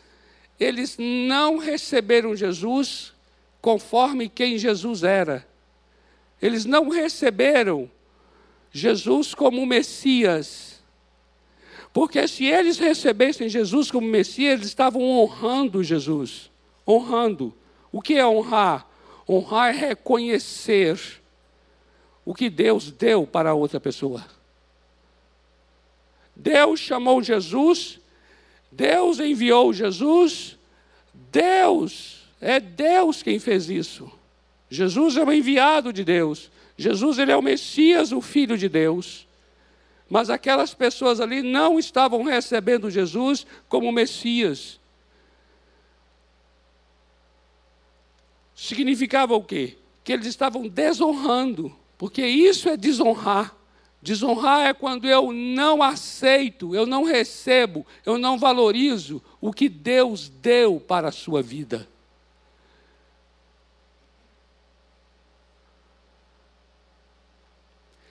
eles 0.60 0.98
não 0.98 1.58
receberam 1.58 2.36
Jesus 2.36 3.14
conforme 3.62 4.28
quem 4.30 4.58
Jesus 4.58 5.04
era. 5.04 5.48
Eles 6.42 6.66
não 6.66 6.90
receberam 6.90 7.90
Jesus 8.72 9.34
como 9.34 9.66
Messias. 9.66 10.84
Porque 11.94 12.28
se 12.28 12.46
eles 12.46 12.78
recebessem 12.78 13.48
Jesus 13.48 13.90
como 13.90 14.08
Messias, 14.08 14.56
eles 14.56 14.68
estavam 14.68 15.02
honrando 15.02 15.84
Jesus. 15.84 16.52
Honrando. 16.88 17.54
O 17.92 18.02
que 18.02 18.16
é 18.16 18.26
honrar? 18.26 18.88
Honrar 19.30 19.74
é 19.74 19.78
reconhecer 19.90 21.00
o 22.26 22.34
que 22.34 22.50
Deus 22.50 22.90
deu 22.90 23.28
para 23.28 23.54
outra 23.54 23.80
pessoa. 23.80 24.26
Deus 26.36 26.80
chamou 26.80 27.22
Jesus, 27.22 28.00
Deus 28.72 29.20
enviou 29.20 29.72
Jesus, 29.72 30.58
Deus, 31.32 32.24
é 32.42 32.60
Deus 32.60 33.22
quem 33.22 33.40
fez 33.40 33.70
isso. 33.70 34.12
Jesus 34.70 35.16
é 35.16 35.24
o 35.24 35.32
enviado 35.32 35.94
de 35.94 36.04
Deus. 36.04 36.52
Jesus 36.76 37.20
ele 37.20 37.32
é 37.32 37.38
o 37.38 37.42
Messias, 37.42 38.12
o 38.12 38.20
filho 38.20 38.58
de 38.58 38.68
Deus. 38.68 39.26
Mas 40.10 40.30
aquelas 40.30 40.74
pessoas 40.74 41.22
ali 41.22 41.42
não 41.42 41.80
estavam 41.80 42.24
recebendo 42.24 42.90
Jesus 42.90 43.46
como 43.70 43.92
Messias. 43.92 44.80
Significava 48.56 49.36
o 49.36 49.44
quê? 49.44 49.78
Que 50.04 50.14
eles 50.14 50.26
estavam 50.26 50.68
desonrando 50.68 51.74
porque 52.06 52.24
isso 52.24 52.70
é 52.70 52.78
desonrar. 52.78 53.58
Desonrar 54.00 54.68
é 54.68 54.76
quando 54.76 55.08
eu 55.08 55.32
não 55.32 55.82
aceito, 55.82 56.76
eu 56.76 56.86
não 56.86 57.04
recebo, 57.04 57.84
eu 58.06 58.20
não 58.20 58.38
valorizo 58.38 59.20
o 59.42 59.52
que 59.52 59.68
Deus 59.68 60.30
deu 60.30 60.80
para 60.80 61.08
a 61.08 61.12
sua 61.12 61.42
vida. 61.42 61.90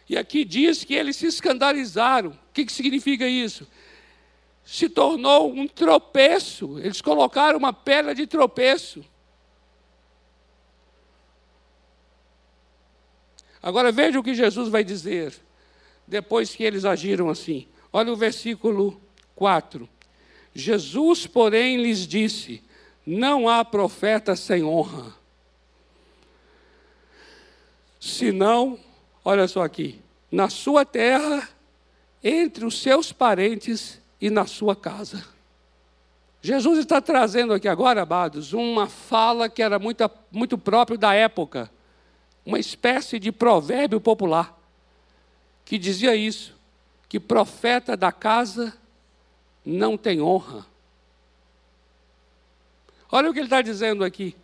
E 0.08 0.16
aqui 0.16 0.44
diz 0.44 0.82
que 0.82 0.94
eles 0.94 1.14
se 1.14 1.28
escandalizaram. 1.28 2.30
O 2.30 2.52
que, 2.52 2.66
que 2.66 2.72
significa 2.72 3.28
isso? 3.28 3.64
Se 4.64 4.88
tornou 4.88 5.52
um 5.52 5.68
tropeço. 5.68 6.80
Eles 6.80 7.00
colocaram 7.00 7.56
uma 7.56 7.72
pedra 7.72 8.12
de 8.12 8.26
tropeço. 8.26 9.04
Agora 13.64 13.90
veja 13.90 14.20
o 14.20 14.22
que 14.22 14.34
Jesus 14.34 14.68
vai 14.68 14.84
dizer 14.84 15.34
depois 16.06 16.54
que 16.54 16.62
eles 16.62 16.84
agiram 16.84 17.30
assim. 17.30 17.66
Olha 17.90 18.12
o 18.12 18.16
versículo 18.16 19.00
4. 19.34 19.88
Jesus, 20.54 21.26
porém, 21.26 21.82
lhes 21.82 22.06
disse: 22.06 22.62
Não 23.06 23.48
há 23.48 23.64
profeta 23.64 24.36
sem 24.36 24.62
honra. 24.62 25.14
Senão, 27.98 28.78
olha 29.24 29.48
só 29.48 29.62
aqui, 29.62 29.98
na 30.30 30.50
sua 30.50 30.84
terra, 30.84 31.48
entre 32.22 32.66
os 32.66 32.82
seus 32.82 33.12
parentes 33.12 33.98
e 34.20 34.28
na 34.28 34.44
sua 34.44 34.76
casa. 34.76 35.24
Jesus 36.42 36.80
está 36.80 37.00
trazendo 37.00 37.54
aqui 37.54 37.66
agora, 37.66 38.02
amados, 38.02 38.52
uma 38.52 38.86
fala 38.86 39.48
que 39.48 39.62
era 39.62 39.78
muito, 39.78 40.10
muito 40.30 40.58
próprio 40.58 40.98
da 40.98 41.14
época 41.14 41.70
uma 42.44 42.58
espécie 42.58 43.18
de 43.18 43.32
provérbio 43.32 44.00
popular 44.00 44.58
que 45.64 45.78
dizia 45.78 46.14
isso, 46.14 46.54
que 47.08 47.18
profeta 47.18 47.96
da 47.96 48.12
casa 48.12 48.76
não 49.64 49.96
tem 49.96 50.20
honra. 50.20 50.66
Olha 53.10 53.30
o 53.30 53.32
que 53.32 53.38
ele 53.38 53.46
está 53.46 53.62
dizendo 53.62 54.04
aqui. 54.04 54.36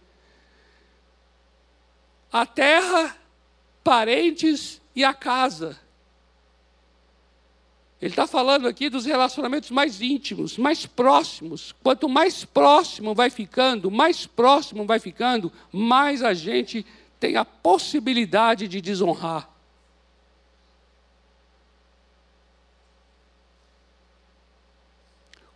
A 2.32 2.46
terra, 2.46 3.16
parentes 3.82 4.80
e 4.94 5.04
a 5.04 5.12
casa. 5.12 5.78
Ele 8.00 8.12
está 8.12 8.26
falando 8.26 8.66
aqui 8.66 8.88
dos 8.88 9.04
relacionamentos 9.04 9.70
mais 9.70 10.00
íntimos, 10.00 10.56
mais 10.56 10.86
próximos. 10.86 11.74
Quanto 11.82 12.08
mais 12.08 12.46
próximo 12.46 13.14
vai 13.14 13.28
ficando, 13.28 13.90
mais 13.90 14.24
próximo 14.24 14.86
vai 14.86 14.98
ficando, 14.98 15.52
mais 15.70 16.22
a 16.22 16.32
gente 16.32 16.86
tem 17.20 17.36
a 17.36 17.44
possibilidade 17.44 18.66
de 18.66 18.80
desonrar. 18.80 19.48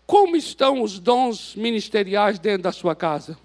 Como 0.07 0.37
estão 0.37 0.83
os 0.83 0.99
dons 0.99 1.57
ministeriais 1.57 2.39
dentro 2.39 2.65
da 2.65 2.73
sua 2.73 2.95
casa? 2.95 3.39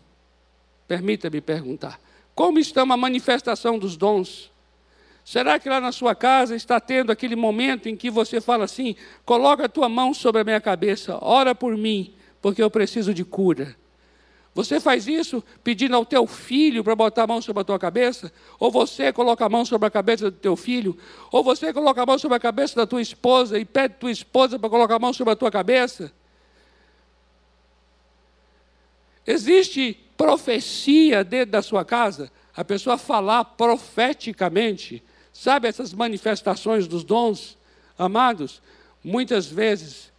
Permita-me 0.85 1.39
perguntar. 1.39 1.99
Como 2.35 2.59
está 2.59 2.81
a 2.81 2.85
manifestação 2.85 3.79
dos 3.79 3.95
dons? 3.95 4.51
Será 5.23 5.57
que 5.57 5.69
lá 5.69 5.79
na 5.79 5.91
sua 5.91 6.13
casa 6.13 6.55
está 6.55 6.79
tendo 6.79 7.11
aquele 7.11 7.35
momento 7.35 7.87
em 7.87 7.95
que 7.95 8.09
você 8.09 8.41
fala 8.41 8.65
assim: 8.65 8.95
coloca 9.23 9.65
a 9.65 9.69
tua 9.69 9.87
mão 9.87 10.13
sobre 10.13 10.41
a 10.41 10.43
minha 10.43 10.59
cabeça, 10.59 11.17
ora 11.21 11.55
por 11.55 11.77
mim, 11.77 12.13
porque 12.41 12.61
eu 12.61 12.69
preciso 12.69 13.13
de 13.13 13.23
cura? 13.23 13.75
Você 14.59 14.77
faz 14.77 15.07
isso 15.07 15.41
pedindo 15.63 15.95
ao 15.95 16.05
teu 16.05 16.27
filho 16.27 16.83
para 16.83 16.93
botar 16.93 17.23
a 17.23 17.27
mão 17.27 17.41
sobre 17.41 17.61
a 17.61 17.63
tua 17.63 17.79
cabeça? 17.79 18.29
Ou 18.59 18.69
você 18.69 19.13
coloca 19.13 19.45
a 19.45 19.47
mão 19.47 19.63
sobre 19.63 19.87
a 19.87 19.89
cabeça 19.89 20.29
do 20.29 20.35
teu 20.35 20.53
filho? 20.57 20.97
Ou 21.31 21.41
você 21.41 21.71
coloca 21.71 22.03
a 22.03 22.05
mão 22.05 22.19
sobre 22.19 22.35
a 22.35 22.39
cabeça 22.41 22.75
da 22.75 22.85
tua 22.85 23.01
esposa 23.01 23.57
e 23.57 23.63
pede 23.63 23.93
tua 23.93 24.11
esposa 24.11 24.59
para 24.59 24.69
colocar 24.69 24.95
a 24.95 24.99
mão 24.99 25.13
sobre 25.13 25.31
a 25.31 25.35
tua 25.37 25.49
cabeça? 25.49 26.11
Existe 29.25 29.97
profecia 30.17 31.23
dentro 31.23 31.51
da 31.51 31.61
sua 31.61 31.85
casa? 31.85 32.29
A 32.53 32.65
pessoa 32.65 32.97
falar 32.97 33.45
profeticamente, 33.45 35.01
sabe 35.31 35.69
essas 35.69 35.93
manifestações 35.93 36.85
dos 36.85 37.05
dons? 37.05 37.57
Amados, 37.97 38.61
muitas 39.01 39.47
vezes 39.47 40.11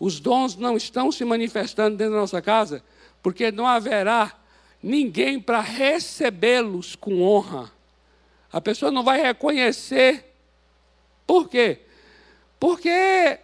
os 0.00 0.18
dons 0.18 0.56
não 0.56 0.76
estão 0.76 1.12
se 1.12 1.24
manifestando 1.24 1.96
dentro 1.96 2.14
da 2.14 2.20
nossa 2.22 2.42
casa 2.42 2.82
porque 3.24 3.50
não 3.50 3.66
haverá 3.66 4.38
ninguém 4.82 5.40
para 5.40 5.58
recebê-los 5.62 6.94
com 6.94 7.22
honra. 7.22 7.72
A 8.52 8.60
pessoa 8.60 8.92
não 8.92 9.02
vai 9.02 9.18
reconhecer. 9.18 10.22
Por 11.26 11.48
quê? 11.48 11.78
Porque 12.60 13.38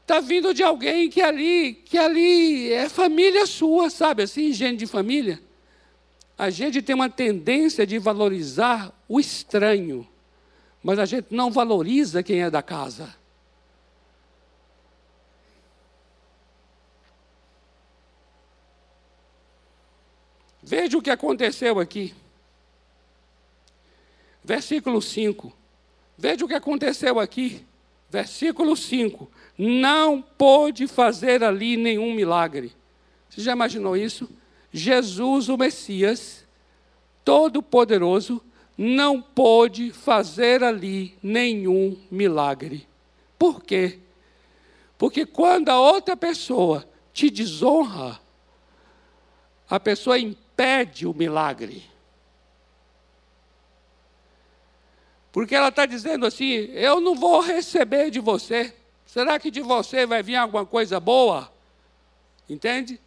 está 0.00 0.20
vindo 0.20 0.54
de 0.54 0.62
alguém 0.62 1.10
que 1.10 1.20
ali, 1.20 1.74
que 1.74 1.98
ali 1.98 2.72
é 2.72 2.88
família 2.88 3.44
sua, 3.44 3.90
sabe 3.90 4.22
assim, 4.22 4.54
gente 4.54 4.78
de 4.78 4.86
família. 4.86 5.38
A 6.38 6.48
gente 6.48 6.80
tem 6.80 6.94
uma 6.94 7.10
tendência 7.10 7.86
de 7.86 7.98
valorizar 7.98 8.90
o 9.06 9.20
estranho, 9.20 10.08
mas 10.82 10.98
a 10.98 11.04
gente 11.04 11.26
não 11.30 11.50
valoriza 11.50 12.22
quem 12.22 12.40
é 12.40 12.48
da 12.48 12.62
casa. 12.62 13.14
Veja 20.70 20.96
o 20.96 21.02
que 21.02 21.10
aconteceu 21.10 21.80
aqui. 21.80 22.14
Versículo 24.44 25.02
5. 25.02 25.52
Veja 26.16 26.44
o 26.44 26.48
que 26.48 26.54
aconteceu 26.54 27.18
aqui. 27.18 27.66
Versículo 28.08 28.76
5. 28.76 29.28
Não 29.58 30.22
pôde 30.22 30.86
fazer 30.86 31.42
ali 31.42 31.76
nenhum 31.76 32.14
milagre. 32.14 32.72
Você 33.28 33.40
já 33.40 33.50
imaginou 33.50 33.96
isso? 33.96 34.30
Jesus, 34.70 35.48
o 35.48 35.56
Messias, 35.56 36.46
Todo-Poderoso, 37.24 38.40
não 38.78 39.20
pôde 39.20 39.90
fazer 39.90 40.62
ali 40.62 41.18
nenhum 41.20 41.96
milagre. 42.08 42.86
Por 43.36 43.60
quê? 43.60 43.98
Porque 44.96 45.26
quando 45.26 45.68
a 45.70 45.80
outra 45.80 46.16
pessoa 46.16 46.88
te 47.12 47.28
desonra, 47.28 48.20
a 49.68 49.80
pessoa 49.80 50.16
impede 50.60 51.06
o 51.06 51.14
milagre. 51.14 51.82
Porque 55.32 55.54
ela 55.54 55.68
está 55.68 55.86
dizendo 55.86 56.26
assim: 56.26 56.50
eu 56.74 57.00
não 57.00 57.14
vou 57.14 57.40
receber 57.40 58.10
de 58.10 58.20
você. 58.20 58.74
Será 59.06 59.38
que 59.38 59.50
de 59.50 59.60
você 59.60 60.06
vai 60.06 60.22
vir 60.22 60.36
alguma 60.36 60.66
coisa 60.66 61.00
boa? 61.00 61.50
Entende? 62.48 63.00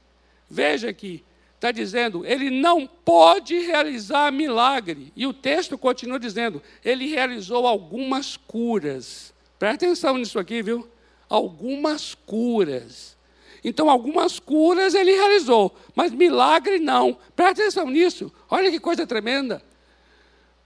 Veja 0.50 0.90
aqui, 0.90 1.24
está 1.56 1.72
dizendo, 1.72 2.26
ele 2.26 2.50
não 2.50 2.88
pode 2.88 3.58
realizar 3.60 4.32
milagre. 4.32 5.14
E 5.16 5.26
o 5.28 5.34
texto 5.34 5.78
continua 5.78 6.20
dizendo, 6.20 6.62
ele 6.84 7.08
realizou 7.08 7.68
algumas 7.68 8.36
curas. 8.36 9.34
Presta 9.58 9.86
atenção 9.86 10.18
nisso 10.18 10.40
aqui, 10.40 10.62
viu? 10.62 10.90
Algumas 11.30 12.14
curas. 12.14 13.16
Então, 13.64 13.90
algumas 13.90 14.40
curas 14.40 14.94
ele 14.94 15.12
realizou, 15.12 15.74
mas 15.96 16.12
milagre 16.12 16.80
não. 16.80 17.18
Presta 17.36 17.62
atenção 17.62 17.90
nisso. 17.90 18.32
Olha 18.50 18.70
que 18.70 18.80
coisa 18.80 19.08
tremenda. 19.08 19.64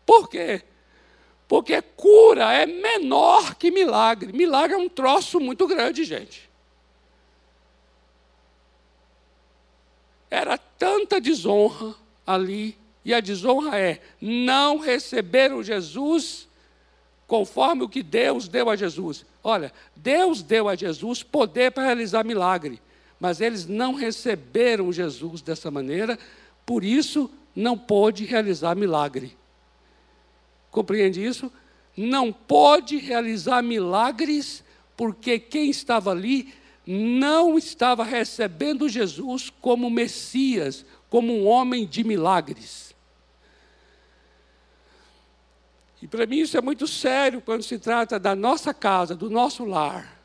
Por 0.05 0.29
quê? 0.29 0.63
Porque 1.47 1.81
cura 1.81 2.51
é 2.53 2.65
menor 2.65 3.55
que 3.55 3.69
milagre. 3.71 4.33
Milagre 4.33 4.75
é 4.75 4.77
um 4.77 4.89
troço 4.89 5.39
muito 5.39 5.67
grande, 5.67 6.03
gente. 6.03 6.49
Era 10.29 10.57
tanta 10.57 11.21
desonra 11.21 11.95
ali, 12.25 12.77
e 13.05 13.13
a 13.13 13.21
desonra 13.21 13.79
é 13.79 14.01
não 14.19 14.79
receberam 14.79 15.63
Jesus 15.63 16.47
conforme 17.25 17.83
o 17.83 17.89
que 17.89 18.03
Deus 18.03 18.47
deu 18.47 18.69
a 18.69 18.75
Jesus. 18.75 19.25
Olha, 19.43 19.71
Deus 19.95 20.41
deu 20.41 20.67
a 20.67 20.75
Jesus 20.75 21.23
poder 21.23 21.71
para 21.71 21.85
realizar 21.85 22.25
milagre, 22.25 22.81
mas 23.19 23.41
eles 23.41 23.65
não 23.65 23.93
receberam 23.93 24.91
Jesus 24.91 25.41
dessa 25.41 25.71
maneira, 25.71 26.17
por 26.65 26.83
isso 26.83 27.29
não 27.55 27.77
pôde 27.77 28.25
realizar 28.25 28.75
milagre. 28.75 29.35
Compreende 30.69 31.25
isso? 31.25 31.51
Não 31.95 32.31
pôde 32.31 32.97
realizar 32.97 33.63
milagres 33.63 34.63
porque 34.95 35.39
quem 35.39 35.69
estava 35.69 36.11
ali 36.11 36.53
não 36.85 37.57
estava 37.57 38.03
recebendo 38.03 38.87
Jesus 38.87 39.49
como 39.49 39.89
Messias, 39.89 40.85
como 41.09 41.33
um 41.33 41.45
homem 41.45 41.85
de 41.85 42.03
milagres. 42.03 42.95
E 46.01 46.07
para 46.07 46.25
mim 46.25 46.39
isso 46.39 46.57
é 46.57 46.61
muito 46.61 46.87
sério 46.87 47.41
quando 47.41 47.63
se 47.63 47.79
trata 47.79 48.19
da 48.19 48.35
nossa 48.35 48.73
casa, 48.73 49.15
do 49.15 49.29
nosso 49.29 49.65
lar. 49.65 50.16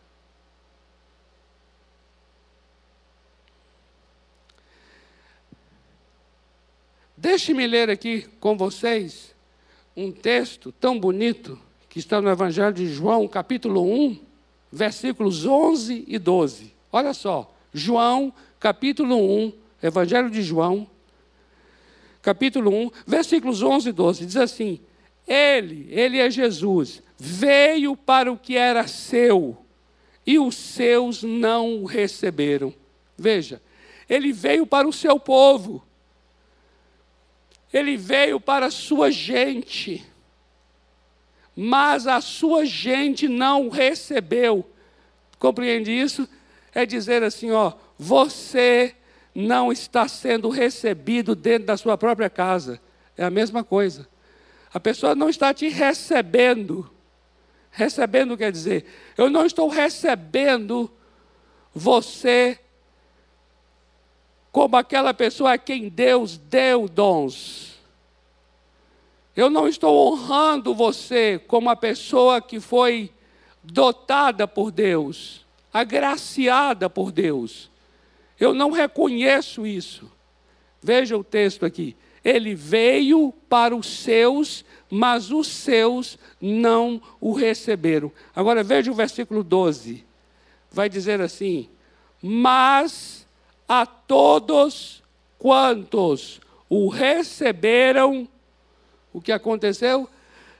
Deixe-me 7.22 7.68
ler 7.68 7.88
aqui 7.88 8.26
com 8.40 8.56
vocês 8.56 9.32
um 9.96 10.10
texto 10.10 10.72
tão 10.72 10.98
bonito 10.98 11.56
que 11.88 12.00
está 12.00 12.20
no 12.20 12.28
Evangelho 12.28 12.72
de 12.72 12.88
João, 12.88 13.28
capítulo 13.28 13.80
1 13.88 14.18
versículos 14.72 15.46
11 15.46 16.04
e 16.08 16.18
12. 16.18 16.74
Olha 16.90 17.14
só, 17.14 17.54
João, 17.72 18.34
capítulo 18.58 19.16
1, 19.16 19.52
Evangelho 19.80 20.28
de 20.30 20.42
João, 20.42 20.84
capítulo 22.20 22.74
1, 22.86 22.90
versículos 23.06 23.62
11 23.62 23.90
e 23.90 23.92
12, 23.92 24.26
diz 24.26 24.36
assim: 24.36 24.80
Ele, 25.24 25.86
ele 25.90 26.18
é 26.18 26.28
Jesus, 26.28 27.04
veio 27.16 27.96
para 27.96 28.32
o 28.32 28.36
que 28.36 28.56
era 28.56 28.88
seu, 28.88 29.56
e 30.26 30.40
os 30.40 30.56
seus 30.56 31.22
não 31.22 31.82
o 31.82 31.84
receberam. 31.84 32.74
Veja, 33.16 33.62
ele 34.10 34.32
veio 34.32 34.66
para 34.66 34.88
o 34.88 34.92
seu 34.92 35.20
povo, 35.20 35.86
ele 37.72 37.96
veio 37.96 38.38
para 38.38 38.66
a 38.66 38.70
sua 38.70 39.10
gente 39.10 40.04
mas 41.54 42.06
a 42.06 42.20
sua 42.20 42.64
gente 42.64 43.28
não 43.28 43.68
recebeu. 43.68 44.68
Compreende 45.38 45.90
isso? 45.90 46.28
É 46.74 46.86
dizer 46.86 47.22
assim, 47.22 47.50
ó, 47.50 47.72
você 47.98 48.94
não 49.34 49.70
está 49.70 50.08
sendo 50.08 50.48
recebido 50.48 51.34
dentro 51.34 51.66
da 51.66 51.76
sua 51.76 51.98
própria 51.98 52.30
casa. 52.30 52.80
É 53.16 53.24
a 53.24 53.30
mesma 53.30 53.62
coisa. 53.62 54.08
A 54.72 54.80
pessoa 54.80 55.14
não 55.14 55.28
está 55.28 55.52
te 55.52 55.68
recebendo. 55.68 56.90
Recebendo 57.70 58.36
quer 58.36 58.52
dizer, 58.52 58.86
eu 59.16 59.28
não 59.28 59.44
estou 59.44 59.68
recebendo 59.68 60.90
você 61.74 62.58
como 64.52 64.76
aquela 64.76 65.14
pessoa 65.14 65.54
a 65.54 65.58
quem 65.58 65.88
Deus 65.88 66.36
deu 66.36 66.86
dons. 66.86 67.72
Eu 69.34 69.48
não 69.48 69.66
estou 69.66 70.12
honrando 70.12 70.74
você 70.74 71.40
como 71.48 71.70
a 71.70 71.74
pessoa 71.74 72.40
que 72.42 72.60
foi 72.60 73.10
dotada 73.64 74.46
por 74.46 74.70
Deus, 74.70 75.46
agraciada 75.72 76.90
por 76.90 77.10
Deus. 77.10 77.70
Eu 78.38 78.52
não 78.52 78.70
reconheço 78.70 79.66
isso. 79.66 80.12
Veja 80.82 81.16
o 81.16 81.24
texto 81.24 81.64
aqui. 81.64 81.96
Ele 82.22 82.54
veio 82.54 83.32
para 83.48 83.74
os 83.74 83.86
seus, 83.86 84.64
mas 84.90 85.30
os 85.30 85.46
seus 85.48 86.18
não 86.40 87.00
o 87.18 87.32
receberam. 87.32 88.12
Agora 88.36 88.62
veja 88.62 88.90
o 88.90 88.94
versículo 88.94 89.42
12. 89.42 90.04
Vai 90.70 90.88
dizer 90.88 91.20
assim: 91.20 91.68
Mas 92.20 93.21
a 93.74 93.86
todos 93.86 95.02
quantos 95.38 96.42
o 96.68 96.88
receberam, 96.88 98.28
o 99.14 99.18
que 99.18 99.32
aconteceu? 99.32 100.06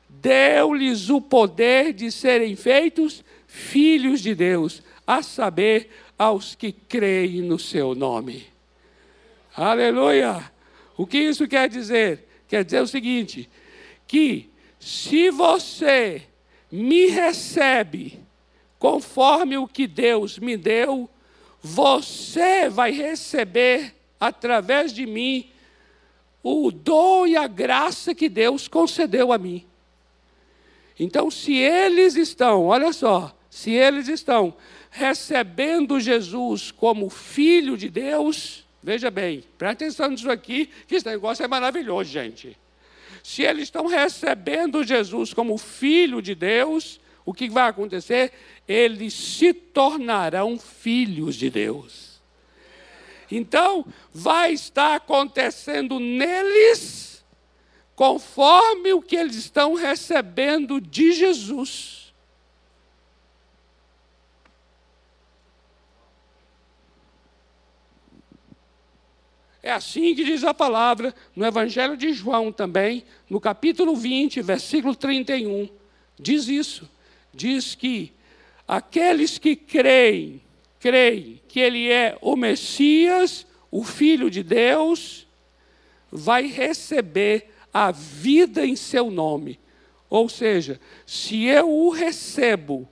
Deu-lhes 0.09 1.11
o 1.11 1.21
poder 1.21 1.93
de 1.93 2.11
serem 2.11 2.57
feitos 2.57 3.23
filhos 3.47 4.23
de 4.23 4.35
Deus, 4.35 4.83
a 5.07 5.23
saber, 5.23 5.91
aos 6.19 6.55
que 6.55 6.73
creem 6.73 7.43
no 7.43 7.59
seu 7.59 7.95
nome. 7.95 8.47
Aleluia! 9.55 10.51
O 10.97 11.07
que 11.07 11.19
isso 11.19 11.47
quer 11.47 11.69
dizer? 11.69 12.27
Quer 12.49 12.65
dizer 12.65 12.81
o 12.81 12.87
seguinte: 12.87 13.47
que 14.07 14.49
se 14.81 15.31
você 15.31 16.23
me 16.71 17.09
recebe 17.09 18.19
conforme 18.79 19.59
o 19.59 19.69
que 19.69 19.87
Deus 19.87 20.39
me 20.39 20.57
deu, 20.57 21.11
você 21.63 22.69
vai 22.69 22.91
receber 22.91 23.95
através 24.19 24.93
de 24.93 25.07
mim 25.07 25.49
o 26.43 26.73
dom 26.73 27.27
e 27.27 27.37
a 27.37 27.47
graça 27.47 28.15
que 28.15 28.29
Deus 28.29 28.67
concedeu 28.67 29.33
a 29.33 29.39
mim. 29.39 29.65
Então, 30.99 31.31
se 31.31 31.55
eles 31.55 32.17
estão, 32.17 32.67
olha 32.67 32.93
só, 32.93 33.37
se 33.49 33.71
eles 33.71 34.09
estão 34.09 34.55
recebendo 34.91 36.01
Jesus 36.01 36.71
como 36.71 37.09
filho 37.09 37.77
de 37.77 37.89
Deus, 37.89 38.67
veja 38.83 39.11
bem, 39.11 39.45
presta 39.57 39.85
atenção 39.85 40.11
nisso 40.11 40.31
aqui, 40.31 40.69
que 40.87 40.97
esse 40.97 41.07
negócio 41.07 41.45
é 41.45 41.49
maravilhoso, 41.49 42.11
gente. 42.11 42.59
Se 43.23 43.43
eles 43.43 43.65
estão 43.65 43.87
recebendo 43.87 44.83
Jesus 44.83 45.33
como 45.33 45.57
filho 45.57 46.21
de 46.21 46.35
Deus, 46.35 47.01
o 47.25 47.33
que 47.33 47.49
vai 47.49 47.69
acontecer? 47.69 48.33
Eles 48.73 49.13
se 49.13 49.53
tornarão 49.53 50.59
filhos 50.59 51.37
de 51.37 51.51
Deus. 51.51 52.23
Então, 53.31 53.85
vai 54.13 54.53
estar 54.53 54.95
acontecendo 54.95 56.01
neles 56.01 57.23
conforme 57.95 58.95
o 58.95 59.03
que 59.03 59.15
eles 59.15 59.37
estão 59.37 59.75
recebendo 59.75 60.81
de 60.81 61.13
Jesus. 61.13 62.15
É 69.63 69.71
assim 69.71 70.15
que 70.15 70.25
diz 70.25 70.43
a 70.45 70.55
palavra 70.55 71.15
no 71.37 71.45
Evangelho 71.45 71.97
de 71.97 72.13
João 72.15 72.51
também, 72.51 73.05
no 73.29 73.39
capítulo 73.39 73.95
20, 73.95 74.41
versículo 74.41 74.97
31. 74.97 75.69
Diz 76.19 76.49
isso. 76.49 76.91
Diz 77.33 77.75
que 77.75 78.13
aqueles 78.67 79.39
que 79.39 79.55
creem 79.57 80.43
creem 80.83 81.41
que 81.47 81.61
ele 81.61 81.93
é 81.93 82.19
o 82.21 82.35
Messias, 82.35 83.47
o 83.71 83.85
Filho 83.85 84.29
de 84.29 84.43
Deus, 84.43 85.29
vai 86.11 86.49
receber 86.49 87.51
a 87.73 87.93
vida 87.93 88.67
em 88.67 88.75
seu 88.75 89.09
nome. 89.09 89.61
Ou 90.11 90.29
seja, 90.29 90.81
se 91.07 91.45
eu 91.45 91.71
o 91.71 91.91
recebo 91.91 92.89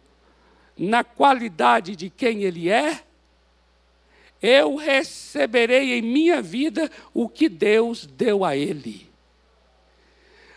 na 0.78 1.02
qualidade 1.02 1.96
de 1.96 2.08
quem 2.08 2.44
ele 2.44 2.70
é, 2.70 3.02
eu 4.40 4.76
receberei 4.76 5.94
em 5.94 6.00
minha 6.02 6.40
vida 6.40 6.88
o 7.12 7.28
que 7.28 7.48
Deus 7.48 8.06
deu 8.06 8.44
a 8.44 8.56
ele. 8.56 9.10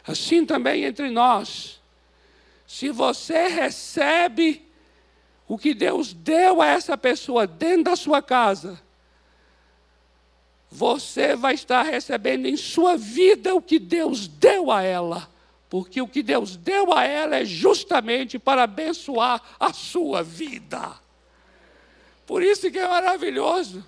Assim 0.05 0.45
também 0.45 0.85
entre 0.85 1.09
nós. 1.09 1.81
Se 2.67 2.91
você 2.91 3.47
recebe 3.47 4.63
o 5.47 5.57
que 5.57 5.73
Deus 5.73 6.13
deu 6.13 6.61
a 6.61 6.67
essa 6.67 6.97
pessoa 6.97 7.45
dentro 7.45 7.85
da 7.85 7.95
sua 7.95 8.21
casa, 8.21 8.81
você 10.69 11.35
vai 11.35 11.53
estar 11.53 11.83
recebendo 11.83 12.47
em 12.47 12.57
sua 12.57 12.97
vida 12.97 13.53
o 13.53 13.61
que 13.61 13.77
Deus 13.77 14.27
deu 14.27 14.71
a 14.71 14.81
ela. 14.81 15.29
Porque 15.69 16.01
o 16.01 16.07
que 16.07 16.23
Deus 16.23 16.55
deu 16.55 16.93
a 16.93 17.03
ela 17.03 17.37
é 17.37 17.45
justamente 17.45 18.37
para 18.37 18.63
abençoar 18.63 19.41
a 19.59 19.73
sua 19.73 20.21
vida. 20.23 20.93
Por 22.25 22.41
isso 22.41 22.71
que 22.71 22.79
é 22.79 22.87
maravilhoso. 22.87 23.83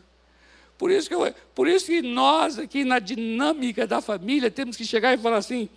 Por 0.77 0.91
isso 0.91 1.07
que, 1.07 1.15
eu, 1.15 1.33
por 1.53 1.67
isso 1.67 1.85
que 1.85 2.01
nós 2.01 2.59
aqui 2.59 2.83
na 2.83 2.99
dinâmica 2.99 3.87
da 3.87 4.01
família 4.01 4.51
temos 4.51 4.75
que 4.75 4.83
chegar 4.83 5.13
e 5.13 5.17
falar 5.17 5.37
assim: 5.37 5.69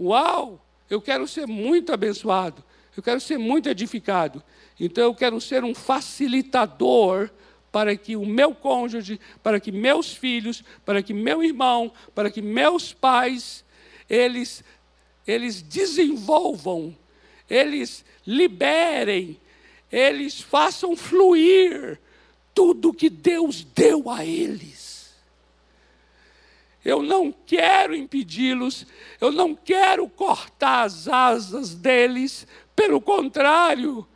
Uau, 0.00 0.64
eu 0.88 1.00
quero 1.00 1.28
ser 1.28 1.46
muito 1.46 1.92
abençoado, 1.92 2.64
eu 2.96 3.02
quero 3.02 3.20
ser 3.20 3.38
muito 3.38 3.68
edificado. 3.68 4.42
Então 4.80 5.04
eu 5.04 5.14
quero 5.14 5.38
ser 5.40 5.62
um 5.62 5.74
facilitador 5.74 7.28
para 7.70 7.94
que 7.94 8.16
o 8.16 8.24
meu 8.24 8.54
cônjuge, 8.54 9.20
para 9.42 9.60
que 9.60 9.70
meus 9.70 10.12
filhos, 10.12 10.64
para 10.84 11.02
que 11.02 11.12
meu 11.12 11.44
irmão, 11.44 11.92
para 12.14 12.30
que 12.30 12.40
meus 12.40 12.92
pais, 12.92 13.62
eles, 14.08 14.64
eles 15.26 15.60
desenvolvam, 15.60 16.96
eles 17.48 18.04
liberem, 18.26 19.38
eles 19.92 20.40
façam 20.40 20.96
fluir 20.96 22.00
tudo 22.54 22.92
que 22.92 23.10
Deus 23.10 23.62
deu 23.62 24.10
a 24.10 24.24
eles. 24.24 25.14
Eu 26.82 27.02
não 27.02 27.30
quero 27.30 27.94
impedi-los, 27.94 28.86
eu 29.20 29.30
não 29.30 29.54
quero 29.54 30.08
cortar 30.08 30.84
as 30.84 31.06
asas 31.06 31.74
deles, 31.74 32.46
pelo 32.74 33.00
contrário, 33.00 34.06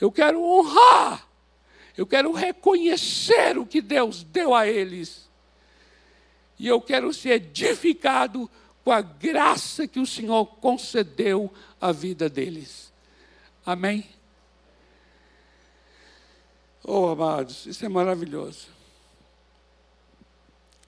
eu 0.00 0.10
quero 0.10 0.42
honrar 0.42 1.28
eu 1.96 2.06
quero 2.06 2.32
reconhecer 2.32 3.56
o 3.56 3.64
que 3.64 3.80
Deus 3.80 4.24
deu 4.24 4.54
a 4.54 4.66
eles. 4.66 5.28
E 6.58 6.66
eu 6.66 6.80
quero 6.80 7.12
ser 7.12 7.34
edificado 7.34 8.50
com 8.82 8.90
a 8.90 9.00
graça 9.00 9.86
que 9.86 10.00
o 10.00 10.06
Senhor 10.06 10.46
concedeu 10.46 11.52
à 11.80 11.92
vida 11.92 12.28
deles. 12.28 12.92
Amém? 13.64 14.08
Oh, 16.82 17.08
amados, 17.08 17.64
isso 17.66 17.84
é 17.84 17.88
maravilhoso. 17.88 18.68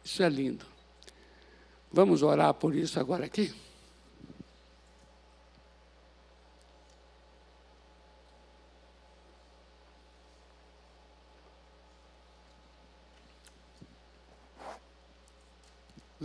Isso 0.05 0.23
é 0.23 0.29
lindo. 0.29 0.67
Vamos 1.91 2.23
orar 2.23 2.53
por 2.53 2.75
isso 2.75 2.99
agora 2.99 3.25
aqui? 3.27 3.55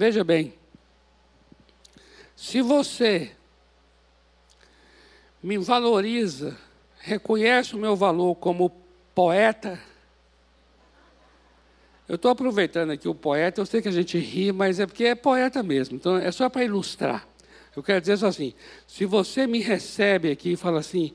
Veja 0.02 0.24
bem, 0.24 0.56
se 2.36 2.60
você 2.60 3.34
me 5.44 5.60
valoriza, 5.60 6.58
reconhece 6.98 7.76
o 7.76 7.78
meu 7.78 7.96
valor 7.96 8.34
como 8.34 8.72
poeta, 9.14 9.80
eu 12.10 12.16
estou 12.16 12.32
aproveitando 12.32 12.90
aqui 12.90 13.08
o 13.08 13.14
poeta, 13.14 13.62
eu 13.62 13.66
sei 13.68 13.80
que 13.80 13.90
a 13.90 13.92
gente 13.92 14.18
ri, 14.18 14.52
mas 14.52 14.80
é 14.80 14.88
porque 14.88 15.04
é 15.04 15.14
poeta 15.14 15.62
mesmo, 15.62 15.98
então 15.98 16.18
é 16.18 16.32
só 16.32 16.50
para 16.50 16.64
ilustrar. 16.64 17.28
Eu 17.76 17.84
quero 17.84 18.02
dizer 18.02 18.18
só 18.18 18.26
assim: 18.26 18.56
se 18.88 19.06
você 19.06 19.46
me 19.46 19.60
recebe 19.60 20.32
aqui 20.32 20.54
e 20.54 20.58
fala 20.58 20.80
assim, 20.80 21.14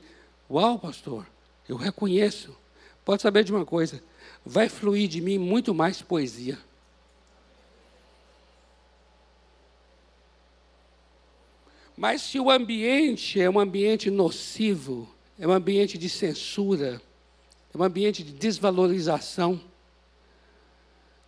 uau, 0.49 0.79
pastor, 0.79 1.27
eu 1.67 1.75
reconheço, 1.75 2.55
pode 3.03 3.21
saber 3.21 3.43
de 3.43 3.51
uma 3.51 3.65
coisa, 3.65 4.01
vai 4.45 4.69
fluir 4.69 5.09
de 5.09 5.19
mim 5.19 5.37
muito 5.37 5.75
mais 5.75 6.01
poesia. 6.01 6.57
Mas 11.97 12.21
se 12.21 12.39
o 12.39 12.51
ambiente 12.51 13.41
é 13.41 13.49
um 13.49 13.59
ambiente 13.59 14.11
nocivo, 14.11 15.09
é 15.39 15.47
um 15.47 15.51
ambiente 15.51 15.97
de 15.97 16.07
censura, 16.07 17.01
é 17.73 17.77
um 17.77 17.81
ambiente 17.81 18.23
de 18.23 18.31
desvalorização, 18.33 19.59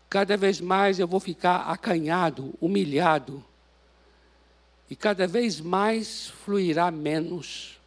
cada 0.07 0.37
vez 0.37 0.61
mais 0.61 0.99
eu 0.99 1.07
vou 1.07 1.19
ficar 1.19 1.61
acanhado, 1.61 2.53
humilhado, 2.61 3.43
e 4.87 4.95
cada 4.95 5.25
vez 5.25 5.59
mais 5.59 6.27
fluirá 6.27 6.91
menos. 6.91 7.79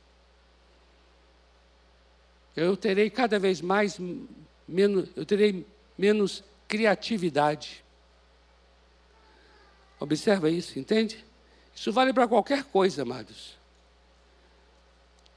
Eu 2.57 2.77
terei 2.77 3.09
cada 3.11 3.39
vez 3.39 3.61
mais 3.61 3.97
menos, 4.67 5.09
eu 5.15 5.25
terei 5.25 5.65
menos 5.97 6.43
criatividade. 6.67 7.85
Observa 10.01 10.51
isso, 10.51 10.81
entende? 10.81 11.25
Isso 11.75 11.93
vale 11.93 12.13
para 12.13 12.29
qualquer 12.29 12.65
coisa, 12.65 13.03
amados. 13.03 13.57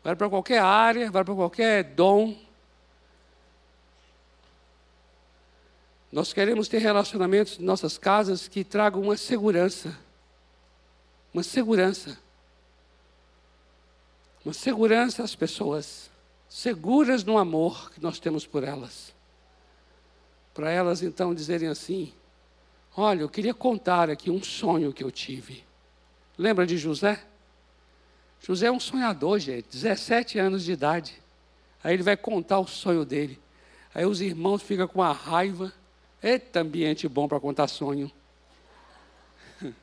Vale 0.03 0.15
para 0.15 0.29
qualquer 0.29 0.59
área, 0.59 1.09
vale 1.09 1.25
para 1.25 1.35
qualquer 1.35 1.83
dom. 1.83 2.37
Nós 6.11 6.31
queremos 6.31 6.67
ter 6.67 6.77
relacionamentos 6.77 7.59
em 7.59 7.63
nossas 7.63 7.97
casas 7.97 8.47
que 8.47 8.63
tragam 8.63 9.01
uma 9.01 9.17
segurança. 9.17 9.97
Uma 11.33 11.43
segurança. 11.43 12.17
Uma 14.45 14.53
segurança 14.53 15.23
às 15.23 15.35
pessoas. 15.35 16.09
Seguras 16.47 17.23
no 17.23 17.37
amor 17.37 17.91
que 17.91 18.01
nós 18.01 18.19
temos 18.19 18.45
por 18.45 18.63
elas. 18.63 19.13
Para 20.53 20.71
elas 20.71 21.01
então 21.01 21.35
dizerem 21.35 21.67
assim: 21.67 22.13
Olha, 22.95 23.21
eu 23.23 23.29
queria 23.29 23.53
contar 23.53 24.09
aqui 24.09 24.31
um 24.31 24.41
sonho 24.41 24.93
que 24.93 25.03
eu 25.03 25.11
tive. 25.11 25.64
Lembra 26.37 26.65
de 26.65 26.77
José? 26.77 27.23
José 28.41 28.67
é 28.67 28.71
um 28.71 28.79
sonhador, 28.79 29.39
gente, 29.39 29.67
17 29.71 30.37
anos 30.37 30.63
de 30.63 30.73
idade. 30.73 31.21
Aí 31.83 31.93
ele 31.93 32.03
vai 32.03 32.17
contar 32.17 32.59
o 32.59 32.67
sonho 32.67 33.05
dele. 33.05 33.39
Aí 33.93 34.05
os 34.05 34.19
irmãos 34.21 34.61
ficam 34.61 34.87
com 34.87 35.01
a 35.01 35.11
raiva. 35.11 35.71
Eita, 36.21 36.59
ambiente 36.59 37.07
bom 37.07 37.27
para 37.27 37.39
contar 37.39 37.67
sonho. 37.67 38.11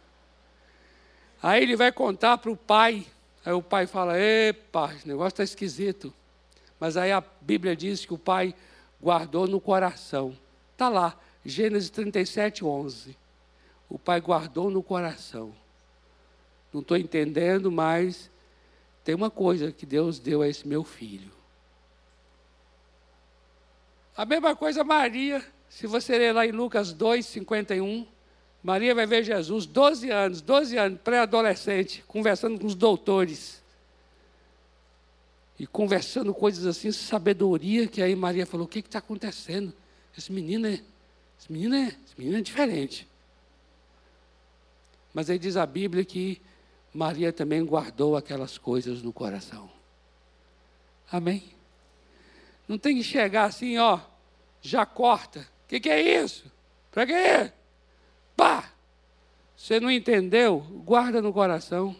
Aí 1.42 1.62
ele 1.62 1.76
vai 1.76 1.90
contar 1.90 2.38
para 2.38 2.50
o 2.50 2.56
pai. 2.56 3.06
Aí 3.44 3.52
o 3.52 3.62
pai 3.62 3.86
fala: 3.86 4.18
Epa, 4.18 4.92
esse 4.94 5.08
negócio 5.08 5.28
está 5.28 5.44
esquisito. 5.44 6.12
Mas 6.78 6.96
aí 6.96 7.12
a 7.12 7.22
Bíblia 7.40 7.76
diz 7.76 8.04
que 8.04 8.12
o 8.12 8.18
pai 8.18 8.54
guardou 9.00 9.46
no 9.46 9.60
coração. 9.60 10.36
Está 10.72 10.88
lá, 10.88 11.16
Gênesis 11.44 11.90
37, 11.90 12.64
11. 12.64 13.16
O 13.88 13.98
pai 13.98 14.20
guardou 14.20 14.68
no 14.68 14.82
coração 14.82 15.54
não 16.72 16.80
estou 16.80 16.96
entendendo, 16.96 17.70
mas 17.70 18.30
tem 19.04 19.14
uma 19.14 19.30
coisa 19.30 19.70
que 19.70 19.84
Deus 19.84 20.18
deu 20.18 20.42
a 20.42 20.48
esse 20.48 20.66
meu 20.66 20.84
filho. 20.84 21.30
A 24.16 24.24
mesma 24.24 24.54
coisa 24.54 24.84
Maria, 24.84 25.44
se 25.68 25.86
você 25.86 26.16
ler 26.16 26.32
lá 26.32 26.46
em 26.46 26.52
Lucas 26.52 26.92
2, 26.92 27.24
51, 27.26 28.06
Maria 28.62 28.94
vai 28.94 29.06
ver 29.06 29.24
Jesus, 29.24 29.66
12 29.66 30.10
anos, 30.10 30.40
12 30.40 30.76
anos, 30.76 31.00
pré-adolescente, 31.00 32.04
conversando 32.06 32.60
com 32.60 32.66
os 32.66 32.74
doutores. 32.74 33.60
E 35.58 35.66
conversando 35.66 36.32
coisas 36.32 36.66
assim, 36.66 36.92
sabedoria, 36.92 37.88
que 37.88 38.02
aí 38.02 38.14
Maria 38.14 38.46
falou, 38.46 38.66
o 38.66 38.68
que 38.68 38.78
está 38.78 38.98
acontecendo? 38.98 39.72
Esse 40.16 40.30
menino 40.30 40.66
é, 40.66 40.80
esse 41.38 41.50
menino 41.50 41.74
é, 41.74 41.88
esse 41.88 42.18
menino 42.18 42.38
é 42.38 42.40
diferente. 42.40 43.08
Mas 45.12 45.28
aí 45.28 45.38
diz 45.38 45.56
a 45.56 45.66
Bíblia 45.66 46.04
que 46.04 46.40
Maria 46.92 47.32
também 47.32 47.64
guardou 47.64 48.16
aquelas 48.16 48.58
coisas 48.58 49.02
no 49.02 49.12
coração. 49.12 49.70
Amém? 51.10 51.42
Não 52.68 52.78
tem 52.78 52.96
que 52.96 53.02
chegar 53.02 53.44
assim, 53.44 53.78
ó, 53.78 53.98
já 54.60 54.84
corta. 54.84 55.40
O 55.40 55.68
que, 55.68 55.80
que, 55.80 55.88
é 55.88 56.22
isso? 56.22 56.50
Para 56.90 57.06
quê? 57.06 57.52
Pá! 58.36 58.70
Você 59.56 59.80
não 59.80 59.90
entendeu? 59.90 60.60
Guarda 60.84 61.22
no 61.22 61.32
coração. 61.32 61.96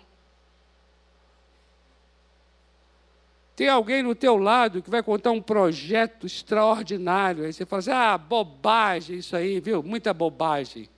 Tem 3.55 3.68
alguém 3.68 4.03
no 4.03 4.14
teu 4.14 4.36
lado 4.36 4.82
que 4.82 4.90
vai 4.90 5.03
contar 5.03 5.30
um 5.30 5.40
projeto 5.40 6.26
extraordinário. 6.26 7.45
Aí 7.45 7.53
você 7.53 7.64
fala 7.64 7.80
assim: 7.80 7.90
ah, 7.90 8.18
bobagem 8.18 9.18
isso 9.18 9.36
aí, 9.36 9.61
viu? 9.61 9.82
Muita 9.82 10.12
bobagem. 10.12 10.88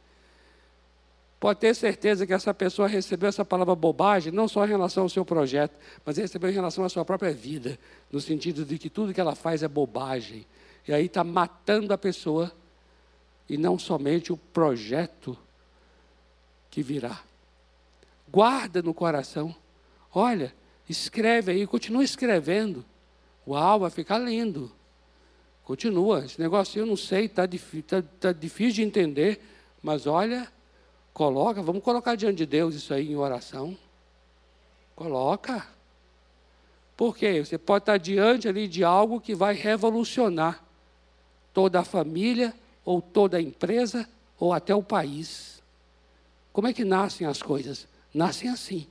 Pode 1.44 1.60
ter 1.60 1.74
certeza 1.74 2.26
que 2.26 2.32
essa 2.32 2.54
pessoa 2.54 2.88
recebeu 2.88 3.28
essa 3.28 3.44
palavra 3.44 3.74
bobagem, 3.74 4.32
não 4.32 4.48
só 4.48 4.64
em 4.64 4.68
relação 4.70 5.02
ao 5.02 5.10
seu 5.10 5.26
projeto, 5.26 5.78
mas 6.02 6.16
recebeu 6.16 6.48
em 6.48 6.54
relação 6.54 6.82
à 6.86 6.88
sua 6.88 7.04
própria 7.04 7.34
vida, 7.34 7.78
no 8.10 8.18
sentido 8.18 8.64
de 8.64 8.78
que 8.78 8.88
tudo 8.88 9.12
que 9.12 9.20
ela 9.20 9.34
faz 9.34 9.62
é 9.62 9.68
bobagem. 9.68 10.46
E 10.88 10.94
aí 10.94 11.04
está 11.04 11.22
matando 11.22 11.92
a 11.92 11.98
pessoa, 11.98 12.50
e 13.46 13.58
não 13.58 13.78
somente 13.78 14.32
o 14.32 14.38
projeto 14.38 15.36
que 16.70 16.82
virá. 16.82 17.20
Guarda 18.26 18.80
no 18.80 18.94
coração. 18.94 19.54
Olha, 20.14 20.50
escreve 20.88 21.52
aí, 21.52 21.66
continua 21.66 22.02
escrevendo. 22.02 22.82
Uau, 23.46 23.80
vai 23.80 23.90
ficar 23.90 24.16
lindo. 24.16 24.72
Continua. 25.62 26.24
Esse 26.24 26.40
negócio 26.40 26.78
eu 26.78 26.86
não 26.86 26.96
sei, 26.96 27.26
está 27.26 27.46
tá, 27.46 28.02
tá 28.18 28.32
difícil 28.32 28.76
de 28.76 28.82
entender, 28.82 29.42
mas 29.82 30.06
olha, 30.06 30.50
coloca, 31.14 31.62
vamos 31.62 31.82
colocar 31.82 32.16
diante 32.16 32.38
de 32.38 32.46
Deus 32.46 32.74
isso 32.74 32.92
aí 32.92 33.12
em 33.12 33.16
oração. 33.16 33.76
Coloca. 34.96 35.66
Por 36.96 37.16
quê? 37.16 37.42
Você 37.44 37.56
pode 37.56 37.82
estar 37.82 37.96
diante 37.96 38.48
ali 38.48 38.68
de 38.68 38.84
algo 38.84 39.20
que 39.20 39.34
vai 39.34 39.54
revolucionar 39.54 40.62
toda 41.54 41.80
a 41.80 41.84
família, 41.84 42.52
ou 42.84 43.00
toda 43.00 43.38
a 43.38 43.40
empresa, 43.40 44.08
ou 44.38 44.52
até 44.52 44.74
o 44.74 44.82
país. 44.82 45.62
Como 46.52 46.66
é 46.66 46.72
que 46.72 46.84
nascem 46.84 47.26
as 47.26 47.40
coisas? 47.40 47.86
Nascem 48.12 48.50
assim. 48.50 48.86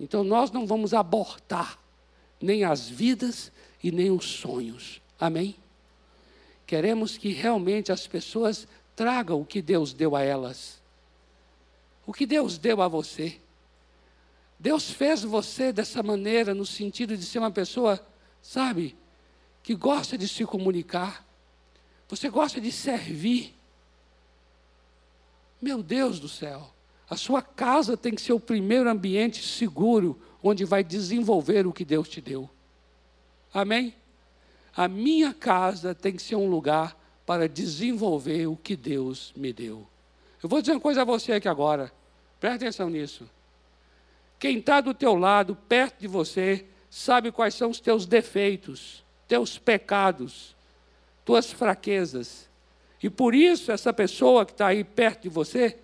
Então 0.00 0.24
nós 0.24 0.50
não 0.50 0.66
vamos 0.66 0.94
abortar 0.94 1.78
nem 2.40 2.64
as 2.64 2.88
vidas 2.88 3.52
e 3.82 3.90
nem 3.90 4.10
os 4.10 4.24
sonhos. 4.24 5.00
Amém? 5.20 5.56
Queremos 6.66 7.16
que 7.16 7.32
realmente 7.32 7.90
as 7.90 8.06
pessoas 8.06 8.66
tragam 8.98 9.40
o 9.40 9.44
que 9.44 9.62
Deus 9.62 9.92
deu 9.92 10.16
a 10.16 10.22
elas. 10.22 10.82
O 12.04 12.12
que 12.12 12.26
Deus 12.26 12.58
deu 12.58 12.82
a 12.82 12.88
você. 12.88 13.40
Deus 14.58 14.90
fez 14.90 15.22
você 15.22 15.72
dessa 15.72 16.02
maneira, 16.02 16.52
no 16.52 16.66
sentido 16.66 17.16
de 17.16 17.24
ser 17.24 17.38
uma 17.38 17.52
pessoa, 17.52 18.04
sabe, 18.42 18.96
que 19.62 19.72
gosta 19.76 20.18
de 20.18 20.26
se 20.26 20.44
comunicar. 20.44 21.24
Você 22.08 22.28
gosta 22.28 22.60
de 22.60 22.72
servir. 22.72 23.54
Meu 25.62 25.80
Deus 25.80 26.18
do 26.18 26.28
céu. 26.28 26.68
A 27.08 27.16
sua 27.16 27.40
casa 27.40 27.96
tem 27.96 28.16
que 28.16 28.20
ser 28.20 28.32
o 28.32 28.40
primeiro 28.40 28.90
ambiente 28.90 29.46
seguro 29.46 30.20
onde 30.42 30.64
vai 30.64 30.82
desenvolver 30.82 31.68
o 31.68 31.72
que 31.72 31.84
Deus 31.84 32.08
te 32.08 32.20
deu. 32.20 32.50
Amém? 33.54 33.94
A 34.74 34.88
minha 34.88 35.32
casa 35.32 35.94
tem 35.94 36.14
que 36.14 36.22
ser 36.22 36.34
um 36.34 36.50
lugar 36.50 36.98
para 37.28 37.46
desenvolver 37.46 38.46
o 38.46 38.56
que 38.56 38.74
Deus 38.74 39.34
me 39.36 39.52
deu. 39.52 39.86
Eu 40.42 40.48
vou 40.48 40.62
dizer 40.62 40.72
uma 40.72 40.80
coisa 40.80 41.02
a 41.02 41.04
você 41.04 41.34
aqui 41.34 41.46
agora. 41.46 41.92
Preste 42.40 42.56
atenção 42.64 42.88
nisso. 42.88 43.28
Quem 44.38 44.56
está 44.56 44.80
do 44.80 44.94
teu 44.94 45.14
lado, 45.14 45.54
perto 45.54 46.00
de 46.00 46.08
você, 46.08 46.64
sabe 46.88 47.30
quais 47.30 47.54
são 47.54 47.68
os 47.68 47.80
teus 47.80 48.06
defeitos, 48.06 49.04
teus 49.28 49.58
pecados, 49.58 50.56
tuas 51.22 51.52
fraquezas. 51.52 52.48
E 53.02 53.10
por 53.10 53.34
isso 53.34 53.70
essa 53.70 53.92
pessoa 53.92 54.46
que 54.46 54.52
está 54.52 54.68
aí 54.68 54.82
perto 54.82 55.24
de 55.24 55.28
você 55.28 55.76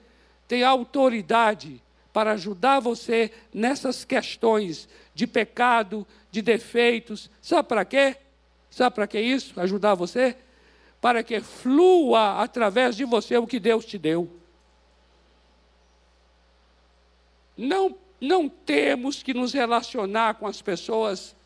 tem 0.49 0.62
autoridade 0.62 1.78
para 2.11 2.32
ajudar 2.32 2.80
você 2.80 3.30
nessas 3.53 4.03
questões 4.03 4.88
de 5.14 5.26
pecado, 5.26 6.07
de 6.30 6.40
defeitos. 6.40 7.30
Sabe 7.42 7.68
para 7.68 7.84
quê? 7.84 8.16
Sabe 8.70 8.95
para 8.95 9.07
que 9.07 9.20
isso? 9.20 9.61
Ajudar 9.61 9.95
você? 9.95 10.38
Para 11.05 11.23
que 11.23 11.39
flua 11.39 12.41
através 12.41 12.97
de 12.97 13.05
você 13.05 13.37
o 13.37 13.47
que 13.47 13.61
Deus 13.61 13.85
te 13.85 13.99
deu. 13.99 14.27
Não, 17.55 17.95
não 18.19 18.49
temos 18.49 19.23
que 19.23 19.35
nos 19.35 19.53
relacionar 19.53 20.37
com 20.37 20.47
as 20.47 20.63
pessoas 20.63 21.37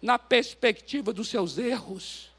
na 0.00 0.20
perspectiva 0.20 1.12
dos 1.12 1.26
seus 1.26 1.58
erros. 1.58 2.30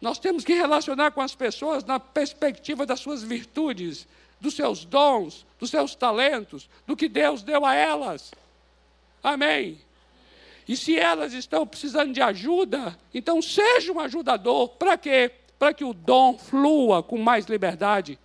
Nós 0.00 0.18
temos 0.18 0.46
que 0.46 0.54
relacionar 0.54 1.10
com 1.10 1.20
as 1.20 1.34
pessoas 1.34 1.84
na 1.84 2.00
perspectiva 2.00 2.86
das 2.86 3.00
suas 3.00 3.22
virtudes, 3.22 4.08
dos 4.40 4.54
seus 4.54 4.86
dons, 4.86 5.44
dos 5.58 5.68
seus 5.68 5.94
talentos, 5.94 6.70
do 6.86 6.96
que 6.96 7.06
Deus 7.06 7.42
deu 7.42 7.66
a 7.66 7.74
elas. 7.74 8.32
Amém. 9.22 9.78
E 10.66 10.74
se 10.74 10.98
elas 10.98 11.34
estão 11.34 11.66
precisando 11.66 12.14
de 12.14 12.22
ajuda, 12.22 12.98
então 13.12 13.42
seja 13.42 13.92
um 13.92 14.00
ajudador. 14.00 14.70
Para 14.70 14.96
quê? 14.96 15.32
Para 15.58 15.74
que 15.74 15.84
o 15.84 15.92
dom 15.92 16.38
flua 16.38 17.02
com 17.02 17.18
mais 17.18 17.46
liberdade. 17.46 18.18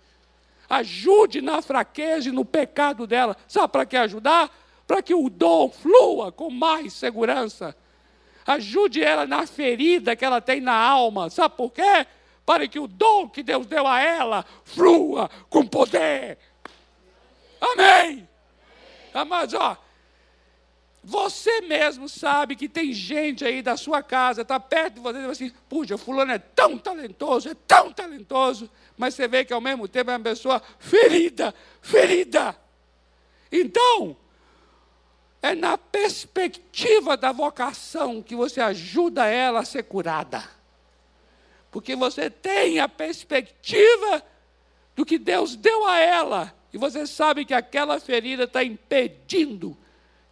Ajude 0.68 1.40
na 1.40 1.60
fraqueza 1.60 2.28
e 2.28 2.32
no 2.32 2.44
pecado 2.44 3.06
dela. 3.06 3.36
Sabe 3.48 3.72
para 3.72 3.86
que 3.86 3.96
ajudar? 3.96 4.50
Para 4.86 5.02
que 5.02 5.14
o 5.14 5.28
dom 5.28 5.70
flua 5.70 6.30
com 6.30 6.50
mais 6.50 6.92
segurança. 6.92 7.76
Ajude 8.46 9.02
ela 9.02 9.26
na 9.26 9.46
ferida 9.46 10.14
que 10.14 10.24
ela 10.24 10.40
tem 10.40 10.60
na 10.60 10.76
alma. 10.76 11.30
Sabe 11.30 11.56
por 11.56 11.70
quê? 11.70 12.06
para 12.44 12.68
que 12.68 12.78
o 12.78 12.86
dom 12.86 13.28
que 13.28 13.42
Deus 13.42 13.66
deu 13.66 13.86
a 13.86 14.00
ela 14.00 14.44
flua 14.64 15.30
com 15.48 15.66
poder. 15.66 16.38
Amém. 17.60 18.28
Amados, 19.12 19.54
ó, 19.54 19.76
você 21.04 21.60
mesmo 21.60 22.08
sabe 22.08 22.56
que 22.56 22.68
tem 22.68 22.92
gente 22.92 23.44
aí 23.44 23.60
da 23.62 23.76
sua 23.76 24.02
casa, 24.02 24.42
está 24.42 24.58
perto 24.58 24.94
de 24.94 25.00
você, 25.00 25.18
e 25.18 25.24
assim, 25.26 25.52
puxa, 25.68 25.98
fulano 25.98 26.32
é 26.32 26.38
tão 26.38 26.78
talentoso, 26.78 27.48
é 27.48 27.54
tão 27.66 27.92
talentoso, 27.92 28.70
mas 28.96 29.14
você 29.14 29.28
vê 29.28 29.44
que 29.44 29.52
ao 29.52 29.60
mesmo 29.60 29.86
tempo 29.86 30.10
é 30.10 30.14
uma 30.16 30.24
pessoa 30.24 30.62
ferida, 30.78 31.54
ferida. 31.82 32.56
Então, 33.52 34.16
é 35.42 35.54
na 35.54 35.76
perspectiva 35.76 37.16
da 37.16 37.30
vocação 37.30 38.22
que 38.22 38.34
você 38.34 38.60
ajuda 38.60 39.26
ela 39.26 39.60
a 39.60 39.64
ser 39.64 39.82
curada 39.84 40.42
porque 41.74 41.96
você 41.96 42.30
tem 42.30 42.78
a 42.78 42.88
perspectiva 42.88 44.22
do 44.94 45.04
que 45.04 45.18
Deus 45.18 45.56
deu 45.56 45.84
a 45.84 45.98
ela, 45.98 46.54
e 46.72 46.78
você 46.78 47.04
sabe 47.04 47.44
que 47.44 47.52
aquela 47.52 47.98
ferida 47.98 48.44
está 48.44 48.62
impedindo, 48.62 49.76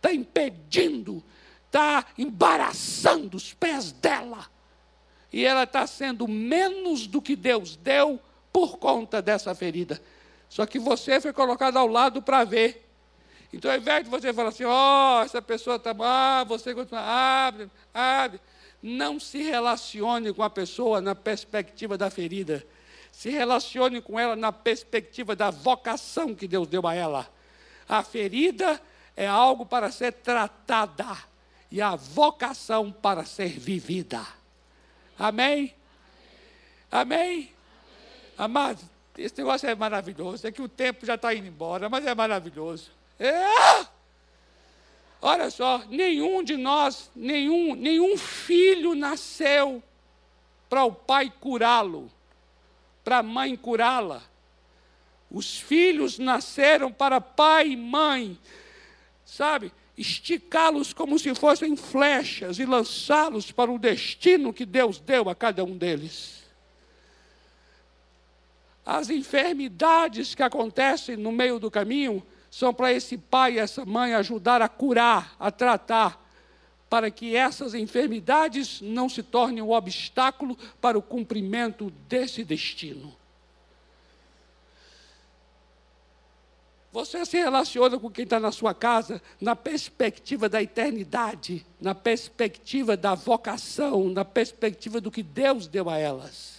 está 0.03 0.13
impedindo, 0.13 1.23
está 1.67 2.05
embaraçando 2.19 3.37
os 3.37 3.55
pés 3.55 3.93
dela, 3.93 4.51
e 5.33 5.45
ela 5.45 5.63
está 5.63 5.87
sendo 5.87 6.27
menos 6.27 7.07
do 7.07 7.23
que 7.23 7.37
Deus 7.37 7.77
deu 7.77 8.21
por 8.53 8.79
conta 8.79 9.23
dessa 9.23 9.55
ferida. 9.55 10.03
Só 10.49 10.67
que 10.67 10.79
você 10.79 11.21
foi 11.21 11.33
colocado 11.33 11.79
ao 11.79 11.87
lado 11.87 12.21
para 12.21 12.45
ver. 12.45 12.87
Então, 13.51 13.71
ao 13.71 13.79
invés 13.79 14.05
de 14.05 14.11
você 14.11 14.33
falar 14.35 14.49
assim, 14.49 14.65
ó, 14.65 15.21
oh, 15.21 15.25
essa 15.25 15.41
pessoa 15.41 15.77
está, 15.77 15.95
ah, 15.99 16.45
você 16.45 16.75
continua, 16.75 17.01
abre, 17.01 17.71
abre. 17.95 18.41
Não 18.83 19.21
se 19.21 19.39
relacione 19.43 20.33
com 20.35 20.43
a 20.43 20.51
pessoa 20.51 21.01
na 21.01 21.15
perspectiva 21.15 21.97
da 21.97 22.11
ferida. 22.11 22.67
Se 23.11 23.31
relacione 23.31 24.03
com 24.03 24.19
ela 24.19 24.35
na 24.35 24.53
perspectiva 24.53 25.37
da 25.37 25.51
vocação 25.51 26.35
que 26.35 26.49
Deus 26.49 26.67
deu 26.67 26.87
a 26.87 26.95
ela. 26.95 27.33
A 27.89 28.03
ferida 28.03 28.81
é 29.17 29.27
algo 29.27 29.67
para 29.67 29.91
ser 29.91 30.13
tratada 30.13 31.17
e 31.71 31.81
a 31.81 31.97
vocação 31.97 32.93
para 32.93 33.25
ser 33.25 33.59
vivida. 33.59 34.27
Amém? 35.19 35.75
Amém? 36.91 37.53
Amado, 38.37 38.81
esse 39.17 39.39
negócio 39.39 39.69
é 39.69 39.75
maravilhoso. 39.75 40.47
É 40.47 40.53
que 40.53 40.63
o 40.63 40.69
tempo 40.69 41.07
já 41.07 41.15
está 41.15 41.35
indo 41.35 41.47
embora, 41.47 41.89
mas 41.89 42.05
é 42.07 42.15
maravilhoso. 42.15 42.91
É! 43.19 43.87
Olha 45.21 45.49
só, 45.51 45.79
nenhum 45.89 46.43
de 46.43 46.57
nós, 46.57 47.11
nenhum, 47.15 47.75
nenhum 47.77 48.17
filho 48.19 48.95
nasceu 48.95 49.83
para 50.69 50.85
o 50.85 50.93
pai 50.93 51.33
curá-lo, 51.39 52.11
para 53.05 53.19
a 53.19 53.23
mãe 53.23 53.55
curá-la. 53.55 54.23
Os 55.31 55.59
filhos 55.59 56.19
nasceram 56.19 56.93
para 56.93 57.21
pai 57.21 57.69
e 57.69 57.77
mãe, 57.77 58.37
sabe? 59.33 59.73
Esticá-los 59.97 60.93
como 60.93 61.19
se 61.19 61.35
fossem 61.35 61.75
flechas 61.75 62.59
e 62.59 62.67
lançá-los 62.67 63.51
para 63.51 63.71
o 63.71 63.79
destino 63.79 64.53
que 64.53 64.67
Deus 64.67 65.01
deu 65.01 65.31
a 65.31 65.35
cada 65.35 65.65
um 65.65 65.75
deles. 65.75 66.43
As 68.85 69.09
enfermidades 69.09 70.35
que 70.35 70.43
acontecem 70.43 71.17
no 71.17 71.33
meio 71.33 71.59
do 71.59 71.71
caminho 71.71 72.23
são 72.51 72.75
para 72.75 72.93
esse 72.93 73.17
pai 73.17 73.55
e 73.55 73.59
essa 73.59 73.87
mãe 73.87 74.13
ajudar 74.13 74.61
a 74.61 74.69
curar, 74.69 75.35
a 75.41 75.51
tratar, 75.51 76.21
para 76.91 77.11
que 77.11 77.35
essas 77.35 77.73
enfermidades 77.73 78.83
não 78.83 79.09
se 79.09 79.23
tornem 79.23 79.63
um 79.63 79.71
obstáculo 79.71 80.59
para 80.79 80.99
o 80.99 81.03
cumprimento 81.03 81.91
desse 82.07 82.45
destino. 82.45 83.17
Você 86.93 87.25
se 87.25 87.39
relaciona 87.39 87.99
com 87.99 88.11
quem 88.11 88.25
está 88.25 88.39
na 88.39 88.53
sua 88.53 88.75
casa 88.75 89.23
na 89.41 89.57
perspectiva 89.57 90.47
da 90.47 90.63
eternidade, 90.63 91.65
na 91.81 91.95
perspectiva 91.95 92.99
da 92.99 93.15
vocação, 93.15 94.11
na 94.11 94.27
perspectiva 94.27 95.01
do 95.01 95.11
que 95.11 95.23
Deus 95.23 95.67
deu 95.67 95.89
a 95.89 95.97
elas. 95.97 96.59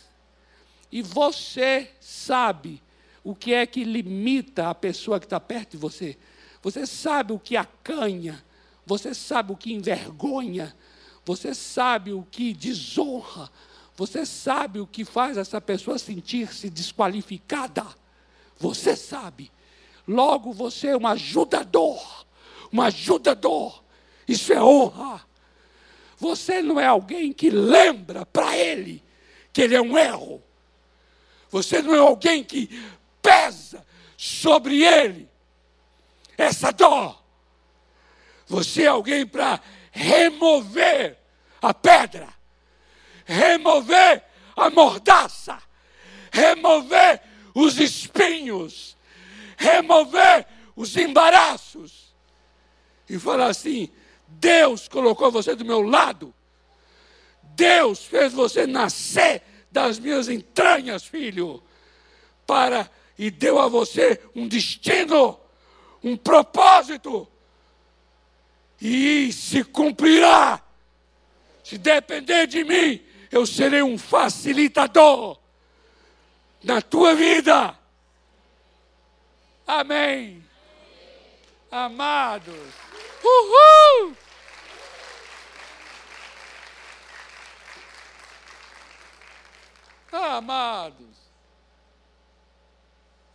E 0.91 1.03
você 1.03 1.91
sabe 1.99 2.81
o 3.23 3.35
que 3.35 3.53
é 3.53 3.65
que 3.67 3.83
limita 3.83 4.69
a 4.69 4.75
pessoa 4.75 5.19
que 5.19 5.27
está 5.27 5.39
perto 5.39 5.71
de 5.71 5.77
você. 5.77 6.17
Você 6.63 6.87
sabe 6.87 7.31
o 7.31 7.39
que 7.39 7.55
acanha, 7.55 8.43
você 8.87 9.13
sabe 9.13 9.51
o 9.51 9.55
que 9.55 9.71
envergonha, 9.71 10.75
você 11.23 11.53
sabe 11.53 12.11
o 12.11 12.23
que 12.23 12.53
desonra, 12.53 13.51
você 13.95 14.25
sabe 14.25 14.79
o 14.79 14.87
que 14.87 15.05
faz 15.05 15.37
essa 15.37 15.61
pessoa 15.61 15.99
sentir-se 15.99 16.71
desqualificada. 16.71 17.85
Você 18.57 18.95
sabe. 18.95 19.51
Logo 20.07 20.51
você 20.51 20.87
é 20.87 20.97
um 20.97 21.07
ajudador, 21.07 22.25
um 22.71 22.81
ajudador. 22.81 23.83
Isso 24.27 24.51
é 24.51 24.61
honra. 24.61 25.25
Você 26.17 26.61
não 26.61 26.79
é 26.79 26.85
alguém 26.85 27.33
que 27.33 27.49
lembra 27.49 28.25
para 28.25 28.57
ele 28.57 29.03
que 29.51 29.61
ele 29.61 29.75
é 29.75 29.81
um 29.81 29.97
erro. 29.97 30.43
Você 31.49 31.81
não 31.81 31.93
é 31.93 31.99
alguém 31.99 32.43
que 32.43 32.67
pesa 33.21 33.85
sobre 34.17 34.83
ele 34.83 35.29
essa 36.37 36.71
dor. 36.71 37.21
Você 38.47 38.83
é 38.83 38.87
alguém 38.87 39.25
para 39.25 39.61
remover 39.91 41.17
a 41.61 41.73
pedra, 41.73 42.27
remover 43.25 44.23
a 44.55 44.69
mordaça, 44.69 45.61
remover 46.31 47.21
os 47.53 47.77
espinhos, 47.79 48.92
remover 49.63 50.45
os 50.75 50.95
embaraços 50.97 52.13
e 53.09 53.17
falar 53.17 53.47
assim: 53.47 53.89
Deus 54.27 54.87
colocou 54.87 55.31
você 55.31 55.55
do 55.55 55.63
meu 55.63 55.81
lado, 55.81 56.33
Deus 57.41 58.03
fez 58.03 58.33
você 58.33 58.67
nascer 58.67 59.41
das 59.71 59.97
minhas 59.97 60.27
entranhas, 60.27 61.05
filho, 61.05 61.63
para 62.45 62.89
e 63.17 63.31
deu 63.31 63.59
a 63.59 63.67
você 63.67 64.21
um 64.35 64.47
destino, 64.47 65.39
um 66.03 66.17
propósito 66.17 67.27
e 68.81 69.31
se 69.31 69.63
cumprirá. 69.63 70.61
Se 71.63 71.77
depender 71.77 72.45
de 72.47 72.63
mim, 72.65 73.01
eu 73.31 73.45
serei 73.45 73.81
um 73.81 73.97
facilitador 73.97 75.39
na 76.61 76.81
tua 76.81 77.15
vida. 77.15 77.82
Amém. 79.65 80.43
Amados. 81.71 82.73
Uhul! 83.23 84.15
Amados. 90.11 91.23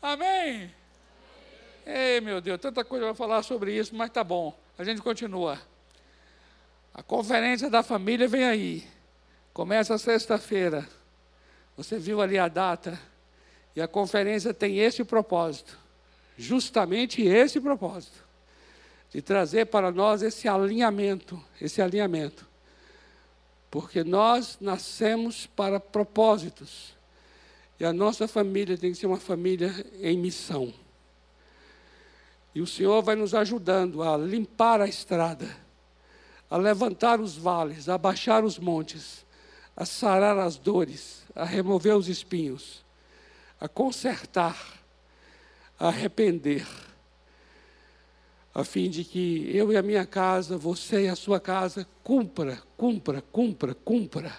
Amém. 0.00 0.72
Ei, 1.84 2.20
meu 2.20 2.40
Deus, 2.40 2.60
tanta 2.60 2.84
coisa 2.84 3.06
para 3.06 3.14
falar 3.14 3.42
sobre 3.42 3.72
isso, 3.76 3.94
mas 3.94 4.10
tá 4.10 4.22
bom. 4.22 4.56
A 4.78 4.84
gente 4.84 5.02
continua. 5.02 5.60
A 6.94 7.02
conferência 7.02 7.70
da 7.70 7.82
família 7.82 8.28
vem 8.28 8.44
aí. 8.44 8.88
Começa 9.52 9.98
sexta-feira. 9.98 10.86
Você 11.76 11.98
viu 11.98 12.20
ali 12.20 12.38
a 12.38 12.46
data. 12.46 13.00
E 13.74 13.80
a 13.80 13.88
conferência 13.88 14.52
tem 14.52 14.78
esse 14.78 15.02
propósito. 15.04 15.78
Justamente 16.38 17.20
esse 17.20 17.60
propósito. 17.60 18.24
De 19.10 19.20
trazer 19.20 19.66
para 19.66 19.90
nós 19.90 20.22
esse 20.22 20.46
alinhamento, 20.46 21.42
esse 21.60 21.82
alinhamento. 21.82 22.46
Porque 23.68 24.04
nós 24.04 24.56
nascemos 24.60 25.46
para 25.46 25.80
propósitos. 25.80 26.94
E 27.80 27.84
a 27.84 27.92
nossa 27.92 28.28
família 28.28 28.78
tem 28.78 28.92
que 28.92 28.98
ser 28.98 29.06
uma 29.06 29.18
família 29.18 29.74
em 30.00 30.16
missão. 30.16 30.72
E 32.54 32.60
o 32.60 32.66
Senhor 32.66 33.02
vai 33.02 33.16
nos 33.16 33.34
ajudando 33.34 34.02
a 34.02 34.16
limpar 34.16 34.80
a 34.80 34.86
estrada, 34.86 35.48
a 36.48 36.56
levantar 36.56 37.20
os 37.20 37.36
vales, 37.36 37.88
a 37.88 37.98
baixar 37.98 38.44
os 38.44 38.58
montes, 38.58 39.26
a 39.76 39.84
sarar 39.84 40.38
as 40.38 40.56
dores, 40.56 41.22
a 41.34 41.44
remover 41.44 41.96
os 41.96 42.08
espinhos, 42.08 42.84
a 43.60 43.68
consertar, 43.68 44.77
arrepender, 45.78 46.66
a 48.54 48.64
fim 48.64 48.90
de 48.90 49.04
que 49.04 49.54
eu 49.54 49.72
e 49.72 49.76
a 49.76 49.82
minha 49.82 50.04
casa, 50.04 50.58
você 50.58 51.04
e 51.04 51.08
a 51.08 51.14
sua 51.14 51.38
casa, 51.38 51.86
cumpra, 52.02 52.60
cumpra, 52.76 53.22
cumpra, 53.22 53.74
cumpra. 53.74 54.36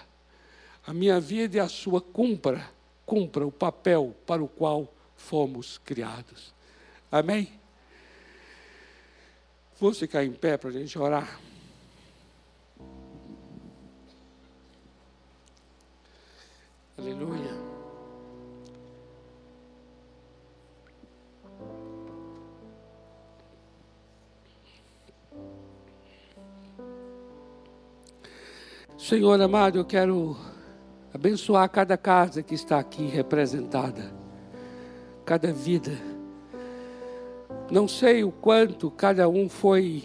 A 0.86 0.92
minha 0.92 1.18
vida 1.18 1.56
e 1.56 1.60
a 1.60 1.68
sua 1.68 2.00
cumpra, 2.02 2.68
cumpra 3.06 3.46
o 3.46 3.52
papel 3.52 4.14
para 4.26 4.42
o 4.42 4.48
qual 4.48 4.92
fomos 5.16 5.78
criados. 5.78 6.52
Amém? 7.10 7.50
Vamos 9.80 9.98
ficar 9.98 10.22
em 10.22 10.32
pé 10.32 10.58
para 10.58 10.68
a 10.68 10.72
gente 10.72 10.98
orar. 10.98 11.40
Aleluia. 16.98 17.69
Senhor 29.00 29.40
amado, 29.40 29.78
eu 29.78 29.84
quero 29.84 30.36
abençoar 31.12 31.68
cada 31.70 31.96
casa 31.96 32.42
que 32.42 32.54
está 32.54 32.78
aqui 32.78 33.06
representada, 33.06 34.12
cada 35.24 35.52
vida 35.52 35.92
não 37.70 37.86
sei 37.86 38.24
o 38.24 38.32
quanto 38.32 38.90
cada 38.90 39.28
um 39.28 39.48
foi 39.48 40.02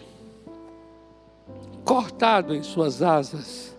cortado 1.84 2.54
em 2.54 2.62
suas 2.62 3.02
asas, 3.02 3.76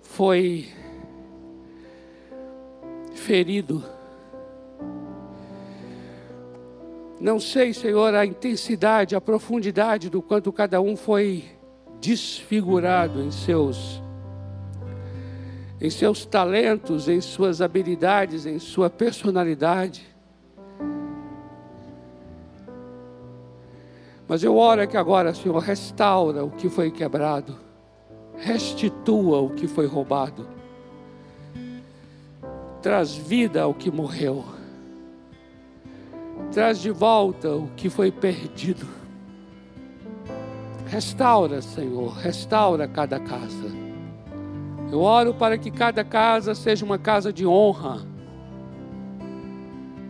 foi 0.00 0.68
ferido. 3.14 3.84
Não 7.20 7.38
sei, 7.38 7.74
Senhor, 7.74 8.14
a 8.14 8.24
intensidade, 8.24 9.14
a 9.14 9.20
profundidade 9.20 10.08
do 10.08 10.22
quanto 10.22 10.50
cada 10.50 10.80
um 10.80 10.96
foi 10.96 11.44
desfigurado 12.02 13.22
em 13.22 13.30
seus 13.30 14.02
em 15.80 15.90
seus 15.90 16.24
talentos, 16.24 17.08
em 17.08 17.20
suas 17.20 17.60
habilidades, 17.60 18.46
em 18.46 18.60
sua 18.60 18.88
personalidade. 18.88 20.06
Mas 24.28 24.44
eu 24.44 24.56
oro 24.56 24.86
que 24.86 24.96
agora, 24.96 25.34
Senhor, 25.34 25.58
restaura 25.58 26.44
o 26.44 26.52
que 26.52 26.68
foi 26.68 26.88
quebrado, 26.92 27.58
restitua 28.36 29.40
o 29.40 29.50
que 29.50 29.66
foi 29.66 29.86
roubado, 29.86 30.46
traz 32.80 33.16
vida 33.16 33.62
ao 33.62 33.74
que 33.74 33.90
morreu, 33.90 34.44
traz 36.52 36.78
de 36.78 36.92
volta 36.92 37.56
o 37.56 37.66
que 37.74 37.90
foi 37.90 38.12
perdido. 38.12 39.01
Restaura, 40.92 41.62
Senhor, 41.62 42.12
restaura 42.18 42.86
cada 42.86 43.18
casa. 43.18 43.72
Eu 44.90 45.00
oro 45.00 45.32
para 45.32 45.56
que 45.56 45.70
cada 45.70 46.04
casa 46.04 46.54
seja 46.54 46.84
uma 46.84 46.98
casa 46.98 47.32
de 47.32 47.46
honra. 47.46 48.02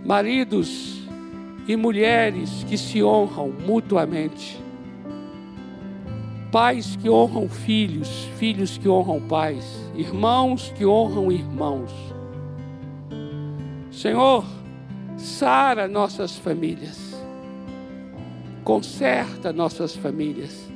Maridos, 0.04 1.00
e 1.68 1.76
mulheres 1.76 2.64
que 2.64 2.76
se 2.76 3.00
honram 3.00 3.52
mutuamente. 3.64 4.60
Pais 6.50 6.96
que 6.96 7.08
honram 7.08 7.48
filhos, 7.48 8.24
filhos 8.36 8.76
que 8.76 8.88
honram 8.88 9.20
pais, 9.20 9.64
irmãos 9.94 10.72
que 10.76 10.84
honram 10.84 11.30
irmãos. 11.30 11.92
Senhor, 13.92 14.44
sara 15.16 15.86
nossas 15.86 16.36
famílias, 16.36 17.14
conserta 18.64 19.52
nossas 19.52 19.94
famílias, 19.94 20.71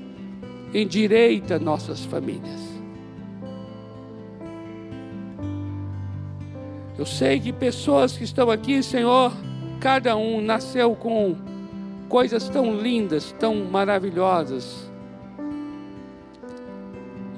endireita 0.75 1.59
nossas 1.59 2.05
famílias. 2.05 2.67
Eu 6.99 7.05
sei 7.05 7.39
que 7.39 7.53
pessoas 7.53 8.17
que 8.17 8.25
estão 8.25 8.51
aqui, 8.51 8.83
Senhor, 8.83 9.33
Cada 9.81 10.17
um 10.17 10.41
nasceu 10.41 10.95
com 10.95 11.37
coisas 12.09 12.49
tão 12.49 12.75
lindas, 12.75 13.33
tão 13.39 13.55
maravilhosas. 13.65 14.91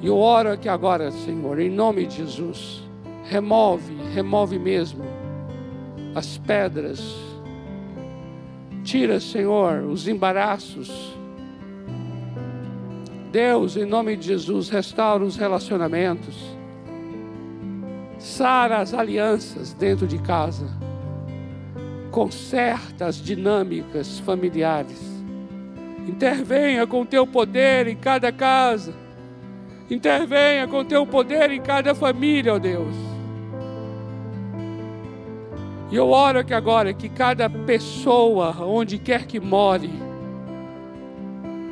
E 0.00 0.06
eu 0.06 0.16
oro 0.16 0.52
aqui 0.52 0.68
agora, 0.68 1.10
Senhor, 1.10 1.58
em 1.58 1.68
nome 1.68 2.06
de 2.06 2.18
Jesus, 2.18 2.82
remove, 3.24 3.96
remove 4.14 4.58
mesmo 4.58 5.04
as 6.14 6.38
pedras. 6.38 7.16
Tira, 8.84 9.18
Senhor, 9.18 9.82
os 9.82 10.06
embaraços. 10.06 11.17
Deus, 13.30 13.76
em 13.76 13.84
nome 13.84 14.16
de 14.16 14.26
Jesus, 14.26 14.68
restaura 14.68 15.24
os 15.24 15.36
relacionamentos. 15.36 16.36
Sara 18.18 18.78
as 18.78 18.94
alianças 18.94 19.72
dentro 19.72 20.06
de 20.06 20.18
casa 20.18 20.66
conserta 22.10 23.06
as 23.06 23.16
dinâmicas 23.16 24.18
familiares. 24.18 25.00
Intervenha 26.06 26.86
com 26.86 27.04
teu 27.04 27.26
poder 27.26 27.86
em 27.86 27.96
cada 27.96 28.32
casa. 28.32 28.94
Intervenha 29.90 30.66
com 30.66 30.84
teu 30.84 31.06
poder 31.06 31.50
em 31.50 31.60
cada 31.60 31.94
família, 31.94 32.54
ó 32.54 32.58
Deus. 32.58 32.94
E 35.90 35.96
eu 35.96 36.10
oro 36.10 36.44
que 36.44 36.52
agora 36.52 36.92
que 36.92 37.08
cada 37.08 37.48
pessoa, 37.48 38.54
onde 38.60 38.98
quer 38.98 39.26
que 39.26 39.40
more, 39.40 39.88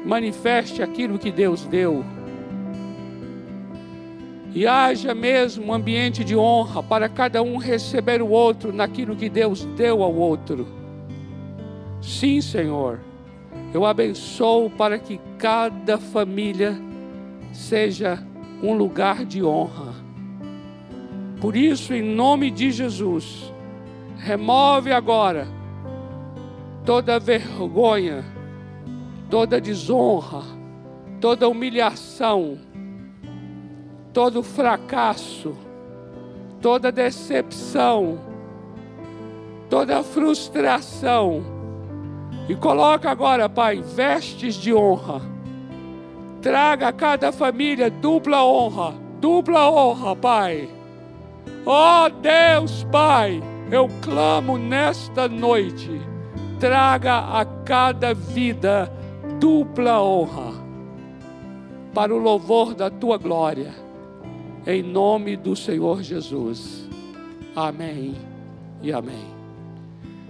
manifeste 0.06 0.82
aquilo 0.82 1.18
que 1.18 1.32
Deus 1.32 1.64
deu. 1.64 2.04
E 4.54 4.66
haja 4.66 5.14
mesmo 5.14 5.66
um 5.66 5.74
ambiente 5.74 6.24
de 6.24 6.36
honra 6.36 6.82
para 6.82 7.08
cada 7.08 7.42
um 7.42 7.56
receber 7.56 8.22
o 8.22 8.28
outro 8.28 8.72
naquilo 8.72 9.16
que 9.16 9.28
Deus 9.28 9.64
deu 9.76 10.02
ao 10.02 10.14
outro. 10.14 10.66
Sim, 12.00 12.40
Senhor. 12.40 13.00
Eu 13.74 13.84
abençoo 13.84 14.70
para 14.70 14.98
que 14.98 15.20
cada 15.36 15.98
família 15.98 16.78
seja 17.52 18.24
um 18.62 18.74
lugar 18.74 19.24
de 19.24 19.42
honra. 19.42 19.92
Por 21.40 21.54
isso, 21.56 21.92
em 21.92 22.00
nome 22.00 22.50
de 22.50 22.70
Jesus, 22.70 23.52
remove 24.16 24.92
agora 24.92 25.46
toda 26.86 27.18
vergonha, 27.18 28.24
toda 29.30 29.60
desonra, 29.60 30.42
toda 31.20 31.48
humilhação, 31.48 32.58
todo 34.12 34.42
fracasso, 34.42 35.56
toda 36.60 36.92
decepção, 36.92 38.18
toda 39.68 40.02
frustração. 40.02 41.42
E 42.48 42.54
coloca 42.54 43.10
agora, 43.10 43.48
Pai, 43.48 43.82
vestes 43.82 44.54
de 44.54 44.72
honra. 44.72 45.20
Traga 46.40 46.88
a 46.88 46.92
cada 46.92 47.32
família 47.32 47.90
dupla 47.90 48.44
honra, 48.44 48.94
dupla 49.20 49.68
honra, 49.68 50.14
Pai. 50.14 50.68
Ó 51.64 52.06
oh, 52.06 52.08
Deus, 52.08 52.84
Pai 52.84 53.42
eu 53.70 53.88
clamo 54.00 54.56
nesta 54.56 55.28
noite, 55.28 56.00
traga 56.60 57.18
a 57.18 57.44
cada 57.44 58.14
vida 58.14 58.90
dupla 59.38 60.02
honra, 60.02 60.52
para 61.94 62.14
o 62.14 62.18
louvor 62.18 62.74
da 62.74 62.90
tua 62.90 63.16
glória, 63.18 63.74
em 64.66 64.82
nome 64.82 65.36
do 65.36 65.54
Senhor 65.54 66.02
Jesus. 66.02 66.88
Amém 67.54 68.14
e 68.82 68.92
amém. 68.92 69.26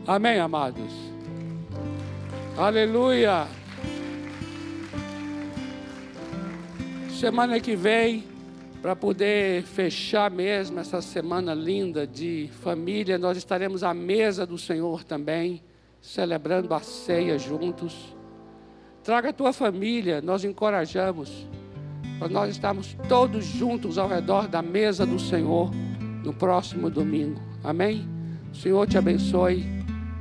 Amém, 0.06 0.38
amados. 0.38 0.92
Aleluia. 2.56 3.46
Semana 7.10 7.58
que 7.58 7.74
vem 7.74 8.24
para 8.80 8.94
poder 8.94 9.62
fechar 9.62 10.30
mesmo 10.30 10.78
essa 10.78 11.02
semana 11.02 11.54
linda 11.54 12.06
de 12.06 12.48
família, 12.62 13.18
nós 13.18 13.36
estaremos 13.36 13.82
à 13.82 13.92
mesa 13.92 14.46
do 14.46 14.56
Senhor 14.56 15.02
também, 15.02 15.62
celebrando 16.00 16.72
a 16.72 16.80
ceia 16.80 17.38
juntos. 17.38 18.15
Traga 19.06 19.28
a 19.28 19.32
tua 19.32 19.52
família, 19.52 20.20
nós 20.20 20.42
encorajamos, 20.42 21.46
para 22.18 22.28
nós 22.28 22.50
estarmos 22.50 22.96
todos 23.08 23.44
juntos 23.44 23.98
ao 23.98 24.08
redor 24.08 24.48
da 24.48 24.60
mesa 24.60 25.06
do 25.06 25.16
Senhor 25.16 25.70
no 26.24 26.34
próximo 26.34 26.90
domingo. 26.90 27.40
Amém? 27.62 28.04
O 28.52 28.56
Senhor 28.56 28.84
te 28.88 28.98
abençoe, 28.98 29.64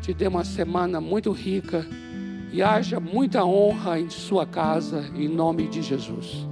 te 0.04 0.14
dê 0.14 0.28
uma 0.28 0.44
semana 0.44 1.02
muito 1.02 1.32
rica 1.32 1.84
e 2.54 2.62
haja 2.62 3.00
muita 3.00 3.44
honra 3.44 4.00
em 4.00 4.08
sua 4.12 4.46
casa, 4.46 5.04
em 5.16 5.28
nome 5.28 5.68
de 5.68 5.82
Jesus. 5.82 6.46